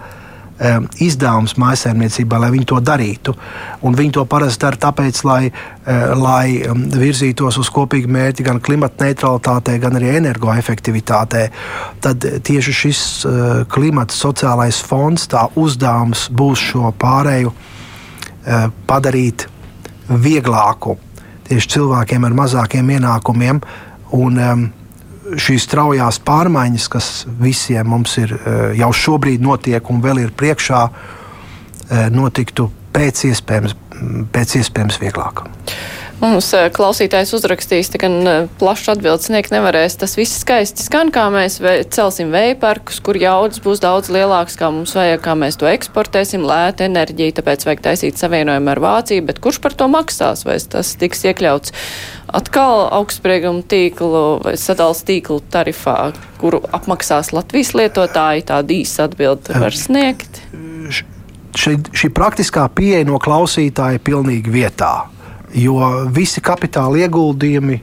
um, 0.59 0.87
izdevums 1.03 1.55
mājsaimniecībā, 1.61 2.39
lai 2.41 2.51
viņi 2.53 2.67
to 2.71 2.79
darītu. 2.83 3.35
Un 3.85 3.97
viņi 3.97 4.15
to 4.17 4.25
parasti 4.29 4.63
dara 4.65 4.79
tāpēc, 4.87 5.21
lai, 5.27 5.41
uh, 5.49 6.13
lai 6.19 6.61
um, 6.69 6.85
virzītos 6.91 7.59
uz 7.61 7.71
kopīgu 7.73 8.11
mērķi 8.15 8.45
gan 8.47 8.61
klimata 8.63 9.07
neutralitātei, 9.07 9.79
gan 9.83 9.99
arī 9.99 10.13
energoefektivitātei. 10.19 11.47
Tad 12.03 12.27
tieši 12.47 12.77
šis 12.83 13.01
uh, 13.25 13.63
klimata 13.71 14.15
sociālais 14.15 14.81
fonds, 14.85 15.27
tā 15.31 15.47
uzdevums 15.59 16.27
būs 16.31 16.69
šo 16.71 16.93
pārēju 17.01 17.51
uh, 17.51 18.69
padarīt 18.87 19.49
vieglāku 20.09 20.99
tieši 21.45 21.75
cilvēkiem 21.75 22.25
ar 22.25 22.35
mazākiem 22.37 22.89
ienākumiem. 22.97 23.61
Un, 24.15 24.41
um, 24.41 24.65
šīs 25.33 25.65
straujās 25.65 26.19
pārmaiņas, 26.25 26.87
kas 26.91 27.09
visiem 27.41 27.89
mums 27.95 28.17
ir 28.21 28.35
eh, 28.37 28.63
jau 28.81 28.91
šobrīd 28.93 29.43
notiek 29.43 29.91
un 29.91 30.01
vēl 30.03 30.25
ir 30.25 30.33
priekšā, 30.37 30.85
eh, 30.89 32.07
notiktu 32.13 32.69
pēc 32.95 33.25
iespējams, 33.31 33.75
pēc 34.33 34.57
iespējams 34.61 35.01
vieglāk. 35.01 35.45
Mums 36.21 36.47
eh, 36.55 36.69
klausītājs 36.71 37.33
uzrakstīs, 37.35 37.89
ka 37.91 37.99
gan 38.05 38.47
plašs 38.59 38.93
atbildes 38.93 39.27
sniegt 39.27 39.51
nevarēs. 39.51 39.97
Tas 39.99 40.15
viss 40.15 40.39
skaisti 40.45 40.85
skan, 40.85 41.11
kā 41.15 41.25
mēs 41.33 41.57
celsim 41.91 42.31
vēja 42.33 42.55
parkus, 42.61 43.01
kur 43.03 43.19
jaudas 43.19 43.59
būs 43.65 43.83
daudz 43.83 44.13
lielākas, 44.13 44.55
kā 44.61 44.69
mums 44.71 44.95
vajag, 44.95 45.19
kā 45.25 45.35
mēs 45.41 45.59
to 45.59 45.67
eksportēsim, 45.69 46.45
lēta 46.47 46.87
enerģija, 46.87 47.41
tāpēc 47.41 47.65
vajag 47.67 47.83
taisīt 47.89 48.21
savienojumu 48.21 48.71
ar 48.71 48.83
Vāciju, 48.85 49.25
bet 49.27 49.41
kurš 49.43 49.59
par 49.65 49.75
to 49.75 49.89
maksās, 49.91 50.45
vai 50.47 50.61
tas 50.71 50.95
tiks 51.01 51.25
iekļauts 51.27 51.75
atkal 52.35 52.85
augstsprieguma 52.95 53.63
tīklu 53.69 54.23
vai 54.43 54.55
sadals 54.59 55.03
tīklu 55.07 55.39
tarifā, 55.53 56.11
kuru 56.41 56.61
apmaksās 56.75 57.31
Latvijas 57.35 57.73
lietotāji, 57.77 58.45
tādu 58.51 58.79
īsu 58.81 59.05
atbildi 59.07 59.57
var 59.61 59.75
sniegt? 59.75 60.41
Šī, 61.55 61.77
šī 61.95 62.11
praktiskā 62.11 62.67
pieeja 62.75 63.07
no 63.07 63.19
klausītāja 63.21 63.97
ir 63.97 64.03
pilnīgi 64.03 64.51
vietā, 64.51 65.07
jo 65.55 65.79
visi 66.15 66.43
kapitāla 66.43 67.05
ieguldījumi 67.05 67.79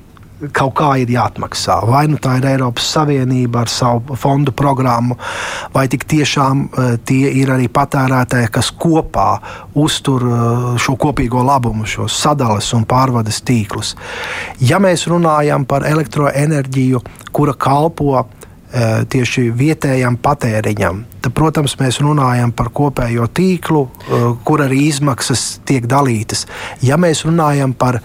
kaut 0.50 0.74
kā 0.78 0.90
ir 1.02 1.12
jāatmaksā. 1.12 1.78
Vai 1.86 2.06
nu 2.10 2.18
tā 2.22 2.36
ir 2.40 2.48
Eiropas 2.50 2.88
Savienība 2.96 3.62
ar 3.62 3.70
savu 3.70 4.16
fondu 4.18 4.54
programmu, 4.56 5.16
vai 5.74 5.86
tik 5.92 6.06
tiešām 6.10 6.64
uh, 6.66 6.92
tie 7.06 7.30
ir 7.42 7.52
arī 7.54 7.68
patērētāji, 7.72 8.50
kas 8.52 8.72
kopā 8.74 9.28
uztur 9.78 10.26
uh, 10.26 10.68
šo 10.82 10.96
kopīgo 11.00 11.44
labumu, 11.46 11.86
šos 11.86 12.18
sadales 12.24 12.72
un 12.76 12.86
pārvades 12.88 13.42
tīklus. 13.46 13.94
Ja 14.60 14.82
mēs 14.82 15.06
runājam 15.10 15.66
par 15.68 15.86
elektroenerģiju, 15.88 17.02
kura 17.32 17.54
kalpo 17.54 18.24
tieši 18.72 19.50
vietējam 19.52 20.16
patēriņam, 20.22 21.02
tad, 21.20 21.32
protams, 21.36 21.74
mēs 21.80 21.98
runājam 22.00 22.54
par 22.56 22.70
kopējo 22.72 23.26
tīklu, 23.28 23.82
kur 24.48 24.62
arī 24.64 24.86
izmaksas 24.88 25.60
tiek 25.68 25.84
dalītas. 25.90 26.46
Ja 26.80 26.96
mēs 27.00 27.24
runājam 27.28 27.74
par 27.76 28.00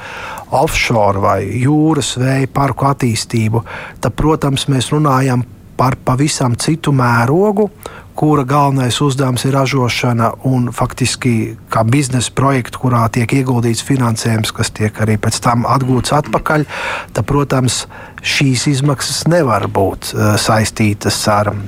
offshore 0.51 1.23
vai 1.23 1.37
jūras 1.61 2.17
vēja 2.19 2.51
parku 2.51 2.89
attīstību, 2.89 3.63
tad, 4.03 4.17
protams, 4.19 4.67
mēs 4.71 4.91
runājam 4.91 5.45
par 5.77 5.95
pavisam 6.03 6.57
citu 6.59 6.91
mērogu, 6.95 7.69
kura 8.17 8.43
galvenais 8.43 8.97
uzdevums 9.01 9.45
ir 9.45 9.53
ražošana 9.53 10.31
un 10.49 10.71
faktiski 10.73 11.55
kā 11.73 11.83
biznesa 11.85 12.33
projekts, 12.35 12.79
kurā 12.81 13.03
tiek 13.13 13.33
ieguldīts 13.39 13.85
finansējums, 13.85 14.53
kas 14.57 14.73
tiek 14.73 15.01
arī 15.05 15.19
pēc 15.21 15.37
tam 15.45 15.67
atgūts 15.69 16.15
atpakaļ. 16.17 16.65
Tad, 17.13 17.25
protams, 17.29 17.83
šīs 18.25 18.67
izmaksas 18.73 19.25
nevar 19.29 19.69
būt 19.69 20.13
uh, 20.13 20.33
saistītas 20.41 21.19
ar 21.31 21.53
uh, 21.53 21.59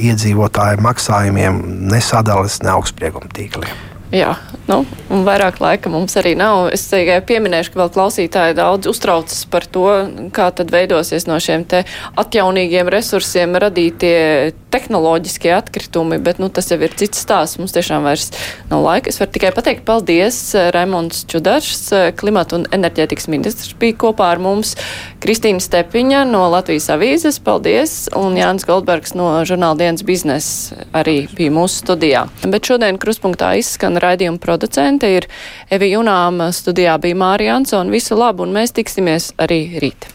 iedzīvotāju 0.00 0.84
maksājumiem, 0.84 1.60
ne 1.92 2.00
sadales, 2.04 2.62
ne 2.64 2.72
augstsprieguma 2.78 3.28
tīkliem. 3.36 3.93
Jā, 4.14 4.36
nu, 4.70 4.84
un 5.10 5.24
vairāk 5.26 5.56
laika 5.58 5.90
mums 5.90 6.14
arī 6.20 6.36
nav. 6.38 6.68
Es 6.74 6.84
tikai 6.86 7.16
pieminēšu, 7.26 7.72
ka 7.74 7.80
vēl 7.80 7.88
klausītāji 7.96 8.54
daudz 8.54 8.86
uztraucas 8.86 9.40
par 9.50 9.66
to, 9.66 9.88
kā 10.34 10.52
tad 10.54 10.70
veidosies 10.70 11.26
no 11.26 11.34
šiem 11.42 11.64
te 11.66 11.80
atjaunīgiem 12.22 12.86
resursiem 12.94 13.58
radītie 13.58 14.52
tehnoloģiskie 14.70 15.50
atkritumi, 15.56 16.20
bet, 16.22 16.38
nu, 16.42 16.46
tas 16.46 16.70
jau 16.70 16.78
ir 16.78 16.94
cits 16.94 17.24
stāsts. 17.26 17.58
Mums 17.58 17.74
tiešām 17.74 18.06
vairs 18.06 18.30
nav 18.70 18.84
laika. 18.86 19.10
Es 19.10 19.18
varu 19.18 19.34
tikai 19.34 19.50
pateikt 19.56 19.82
paldies. 19.88 20.38
Raimonds 20.74 21.24
Čudašs, 21.30 22.14
klimata 22.18 22.60
un 22.60 22.68
enerģētikas 22.74 23.26
ministrs, 23.34 23.74
bija 23.78 23.98
kopā 24.06 24.30
ar 24.36 24.42
mums. 24.42 24.76
Kristīna 25.24 25.62
Stepiņa 25.62 26.22
no 26.30 26.44
Latvijas 26.52 26.86
avīzes, 26.94 27.40
paldies, 27.42 27.96
un 28.14 28.38
Jānis 28.38 28.66
Goldbergs 28.68 29.14
no 29.18 29.30
žurnāla 29.42 29.80
dienas 29.82 30.06
biznesa 30.06 30.86
arī 30.94 31.24
bija 31.34 31.54
mūsu 31.54 31.82
studijā. 31.82 32.26
Bet 32.46 32.70
šodien 32.70 33.02
kruspunktā 33.02 33.54
izskan 33.58 33.98
raidījuma 34.04 34.42
producente 34.42 35.10
ir 35.16 35.28
Evi 35.72 35.92
Junām, 35.94 36.44
studijā 36.54 36.98
bija 37.02 37.20
Mārija 37.24 37.58
Ansona. 37.58 37.92
Visu 37.94 38.18
labu, 38.18 38.46
un 38.46 38.54
mēs 38.56 38.76
tiksimies 38.76 39.32
arī 39.40 39.64
rīt. 39.82 40.13